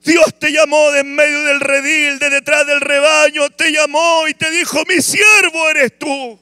Dios 0.03 0.39
te 0.39 0.51
llamó 0.51 0.91
de 0.91 1.01
en 1.01 1.15
medio 1.15 1.43
del 1.43 1.59
redil, 1.59 2.17
de 2.19 2.29
detrás 2.29 2.65
del 2.65 2.79
rebaño, 2.79 3.49
te 3.49 3.71
llamó 3.71 4.27
y 4.27 4.33
te 4.33 4.49
dijo, 4.51 4.83
mi 4.87 5.01
siervo 5.01 5.69
eres 5.69 5.99
tú. 5.99 6.39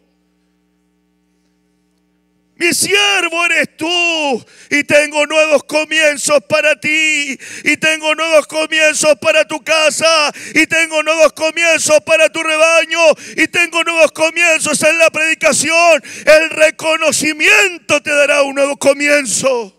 Mi 2.57 2.73
siervo 2.73 3.45
eres 3.45 3.75
tú 3.75 4.45
y 4.69 4.83
tengo 4.85 5.25
nuevos 5.27 5.65
comienzos 5.65 6.41
para 6.47 6.79
ti 6.79 7.37
y 7.65 7.77
tengo 7.77 8.15
nuevos 8.15 8.47
comienzos 8.47 9.15
para 9.19 9.45
tu 9.45 9.61
casa 9.61 10.31
y 10.53 10.65
tengo 10.65 11.03
nuevos 11.03 11.33
comienzos 11.33 11.99
para 12.05 12.29
tu 12.29 12.41
rebaño 12.41 12.99
y 13.35 13.47
tengo 13.49 13.83
nuevos 13.83 14.13
comienzos 14.13 14.81
en 14.83 14.97
la 14.97 15.09
predicación. 15.09 16.01
El 16.25 16.49
reconocimiento 16.49 18.01
te 18.01 18.11
dará 18.11 18.43
un 18.43 18.55
nuevo 18.55 18.77
comienzo. 18.77 19.73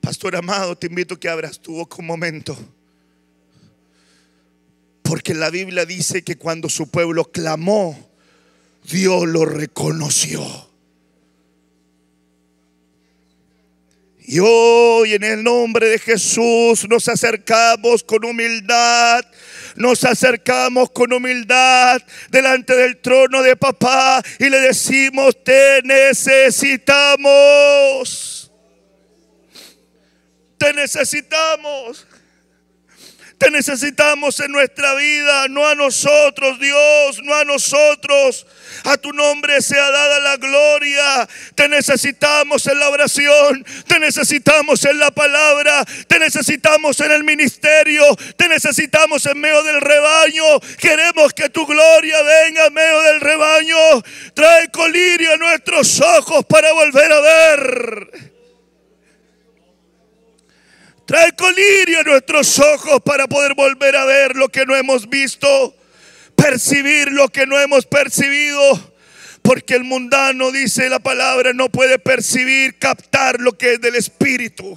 Pastor 0.00 0.34
amado, 0.34 0.76
te 0.76 0.88
invito 0.88 1.14
a 1.14 1.20
que 1.20 1.28
abras 1.28 1.60
tu 1.60 1.74
boca 1.74 1.96
un 2.00 2.06
momento. 2.06 2.75
Porque 5.06 5.34
la 5.34 5.50
Biblia 5.50 5.86
dice 5.86 6.22
que 6.22 6.36
cuando 6.36 6.68
su 6.68 6.90
pueblo 6.90 7.30
clamó, 7.30 8.10
Dios 8.82 9.26
lo 9.26 9.44
reconoció. 9.44 10.66
Y 14.28 14.40
hoy 14.40 15.14
en 15.14 15.22
el 15.22 15.44
nombre 15.44 15.88
de 15.88 16.00
Jesús 16.00 16.88
nos 16.88 17.08
acercamos 17.08 18.02
con 18.02 18.24
humildad, 18.24 19.24
nos 19.76 20.02
acercamos 20.02 20.90
con 20.90 21.12
humildad 21.12 22.02
delante 22.30 22.74
del 22.74 23.00
trono 23.00 23.40
de 23.42 23.54
papá 23.54 24.20
y 24.40 24.50
le 24.50 24.58
decimos, 24.58 25.44
te 25.44 25.80
necesitamos. 25.84 28.50
Te 30.58 30.72
necesitamos. 30.72 32.05
Te 33.38 33.50
necesitamos 33.50 34.40
en 34.40 34.50
nuestra 34.50 34.94
vida, 34.94 35.46
no 35.48 35.66
a 35.66 35.74
nosotros, 35.74 36.58
Dios, 36.58 37.22
no 37.22 37.34
a 37.34 37.44
nosotros. 37.44 38.46
A 38.84 38.96
tu 38.96 39.12
nombre 39.12 39.60
sea 39.60 39.90
dada 39.90 40.20
la 40.20 40.36
gloria. 40.38 41.28
Te 41.54 41.68
necesitamos 41.68 42.66
en 42.66 42.78
la 42.78 42.88
oración, 42.88 43.64
te 43.86 43.98
necesitamos 43.98 44.84
en 44.86 44.98
la 44.98 45.10
palabra, 45.10 45.84
te 46.06 46.18
necesitamos 46.18 46.98
en 47.00 47.12
el 47.12 47.24
ministerio, 47.24 48.04
te 48.36 48.48
necesitamos 48.48 49.26
en 49.26 49.38
medio 49.38 49.62
del 49.64 49.82
rebaño. 49.82 50.58
Queremos 50.78 51.34
que 51.34 51.50
tu 51.50 51.66
gloria 51.66 52.22
venga 52.22 52.66
en 52.66 52.74
medio 52.74 53.02
del 53.02 53.20
rebaño. 53.20 54.02
Trae 54.32 54.70
colirio 54.70 55.34
a 55.34 55.36
nuestros 55.36 56.00
ojos 56.00 56.44
para 56.46 56.72
volver 56.72 57.12
a 57.12 57.20
ver. 57.20 58.35
Trae 61.06 61.32
colirio 61.36 62.00
a 62.00 62.02
nuestros 62.02 62.58
ojos 62.58 63.00
para 63.04 63.28
poder 63.28 63.54
volver 63.54 63.94
a 63.94 64.04
ver 64.04 64.34
lo 64.34 64.48
que 64.48 64.66
no 64.66 64.74
hemos 64.74 65.08
visto, 65.08 65.74
percibir 66.34 67.12
lo 67.12 67.28
que 67.28 67.46
no 67.46 67.58
hemos 67.60 67.86
percibido. 67.86 68.96
Porque 69.40 69.74
el 69.74 69.84
mundano, 69.84 70.50
dice 70.50 70.88
la 70.88 70.98
palabra, 70.98 71.52
no 71.52 71.68
puede 71.68 72.00
percibir, 72.00 72.76
captar 72.80 73.40
lo 73.40 73.56
que 73.56 73.74
es 73.74 73.80
del 73.80 73.94
Espíritu. 73.94 74.76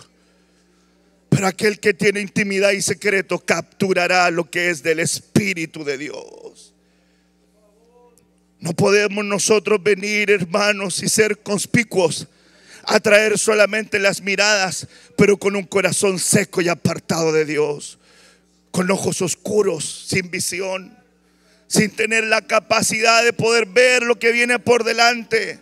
Pero 1.29 1.47
aquel 1.47 1.79
que 1.79 1.95
tiene 1.95 2.21
intimidad 2.21 2.71
y 2.71 2.83
secreto 2.83 3.39
capturará 3.39 4.29
lo 4.29 4.51
que 4.51 4.69
es 4.69 4.83
del 4.83 4.99
Espíritu 4.99 5.83
de 5.83 5.97
Dios. 5.97 6.75
No 8.59 8.73
podemos 8.73 9.25
nosotros 9.25 9.81
venir, 9.81 10.29
hermanos, 10.29 11.01
y 11.01 11.09
ser 11.09 11.39
conspicuos 11.39 12.27
atraer 12.89 13.37
solamente 13.37 13.99
las 13.99 14.21
miradas, 14.21 14.87
pero 15.15 15.37
con 15.37 15.55
un 15.55 15.63
corazón 15.63 16.19
seco 16.19 16.59
y 16.61 16.69
apartado 16.69 17.31
de 17.31 17.45
Dios, 17.45 17.99
con 18.71 18.89
ojos 18.89 19.21
oscuros, 19.21 20.07
sin 20.07 20.31
visión, 20.31 20.97
sin 21.67 21.91
tener 21.91 22.23
la 22.23 22.41
capacidad 22.41 23.23
de 23.23 23.31
poder 23.31 23.67
ver 23.67 24.01
lo 24.03 24.17
que 24.17 24.31
viene 24.31 24.57
por 24.57 24.83
delante 24.83 25.59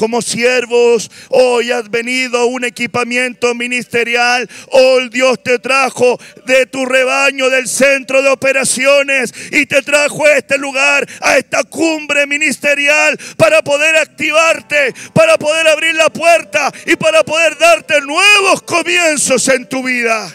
como 0.00 0.22
siervos. 0.22 1.10
Hoy 1.28 1.70
has 1.70 1.90
venido 1.90 2.38
a 2.38 2.46
un 2.46 2.64
equipamiento 2.64 3.54
ministerial. 3.54 4.48
Hoy 4.70 5.10
Dios 5.10 5.42
te 5.42 5.58
trajo 5.58 6.18
de 6.46 6.64
tu 6.64 6.86
rebaño 6.86 7.50
del 7.50 7.68
centro 7.68 8.22
de 8.22 8.30
operaciones 8.30 9.34
y 9.52 9.66
te 9.66 9.82
trajo 9.82 10.24
a 10.24 10.38
este 10.38 10.56
lugar, 10.56 11.06
a 11.20 11.36
esta 11.36 11.64
cumbre 11.64 12.26
ministerial 12.26 13.18
para 13.36 13.60
poder 13.60 13.94
activarte, 13.96 14.94
para 15.12 15.36
poder 15.36 15.68
abrir 15.68 15.94
la 15.94 16.08
puerta 16.08 16.72
y 16.86 16.96
para 16.96 17.22
poder 17.22 17.58
darte 17.58 18.00
nuevos 18.00 18.62
comienzos 18.62 19.46
en 19.48 19.68
tu 19.68 19.82
vida. 19.82 20.34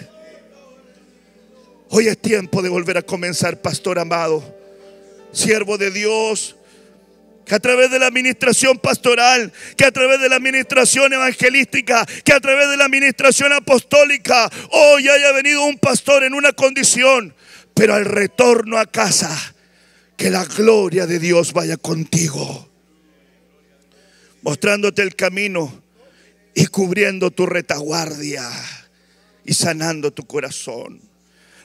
Hoy 1.89 2.07
es 2.07 2.21
tiempo 2.21 2.61
de 2.61 2.69
volver 2.69 2.99
a 2.99 3.01
comenzar, 3.01 3.59
pastor 3.59 3.97
amado, 3.97 4.43
siervo 5.31 5.79
de 5.79 5.89
Dios 5.89 6.54
que 7.45 7.55
a 7.55 7.59
través 7.59 7.91
de 7.91 7.99
la 7.99 8.07
administración 8.07 8.79
pastoral, 8.79 9.53
que 9.77 9.85
a 9.85 9.91
través 9.91 10.19
de 10.19 10.29
la 10.29 10.37
administración 10.37 11.13
evangelística, 11.13 12.05
que 12.23 12.33
a 12.33 12.39
través 12.39 12.69
de 12.69 12.77
la 12.77 12.85
administración 12.85 13.53
apostólica, 13.53 14.49
hoy 14.71 15.07
haya 15.07 15.31
venido 15.31 15.63
un 15.63 15.77
pastor 15.77 16.23
en 16.23 16.33
una 16.33 16.53
condición, 16.53 17.35
pero 17.73 17.93
al 17.93 18.05
retorno 18.05 18.79
a 18.79 18.85
casa, 18.85 19.55
que 20.17 20.31
la 20.31 20.45
gloria 20.45 21.05
de 21.05 21.19
Dios 21.19 21.53
vaya 21.53 21.77
contigo, 21.77 22.67
mostrándote 24.41 25.01
el 25.01 25.15
camino 25.15 25.83
y 26.55 26.65
cubriendo 26.67 27.31
tu 27.31 27.45
retaguardia 27.45 28.49
y 29.43 29.53
sanando 29.53 30.11
tu 30.11 30.25
corazón. 30.25 31.01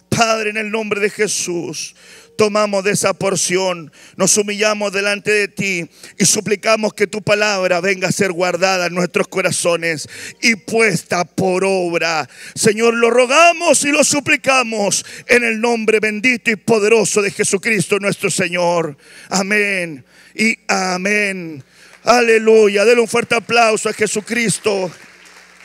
Padre, 0.09 0.51
en 0.51 0.57
el 0.57 0.71
nombre 0.71 1.01
de 1.01 1.09
Jesús, 1.09 1.95
tomamos 2.41 2.83
de 2.85 2.93
esa 2.93 3.13
porción, 3.13 3.93
nos 4.17 4.39
humillamos 4.39 4.95
delante 4.95 5.31
de 5.31 5.47
ti 5.47 5.87
y 6.17 6.25
suplicamos 6.25 6.95
que 6.95 7.07
tu 7.07 7.21
palabra 7.21 7.83
venga 7.83 8.09
a 8.09 8.13
ser 8.13 8.33
guardada 8.33 8.87
en 8.87 8.95
nuestros 8.95 9.29
corazones 9.29 10.09
y 10.41 10.55
puesta 10.55 11.27
por 11.27 11.65
obra. 11.67 12.27
Señor, 12.55 12.95
lo 12.95 13.11
rogamos 13.11 13.85
y 13.85 13.93
lo 13.93 14.03
suplicamos 14.05 15.05
en 15.27 15.45
el 15.45 15.61
nombre 15.61 16.01
bendito 16.01 16.51
y 16.51 16.57
poderoso 16.57 17.21
de 17.21 17.31
Jesucristo 17.31 17.99
nuestro 17.99 18.31
Señor. 18.31 18.97
Amén 19.29 20.03
y 20.35 20.57
amén. 20.67 21.63
Aleluya. 22.05 22.87
Denle 22.87 23.03
un 23.03 23.09
fuerte 23.09 23.35
aplauso 23.35 23.91
a 23.91 23.93
Jesucristo. 23.93 24.91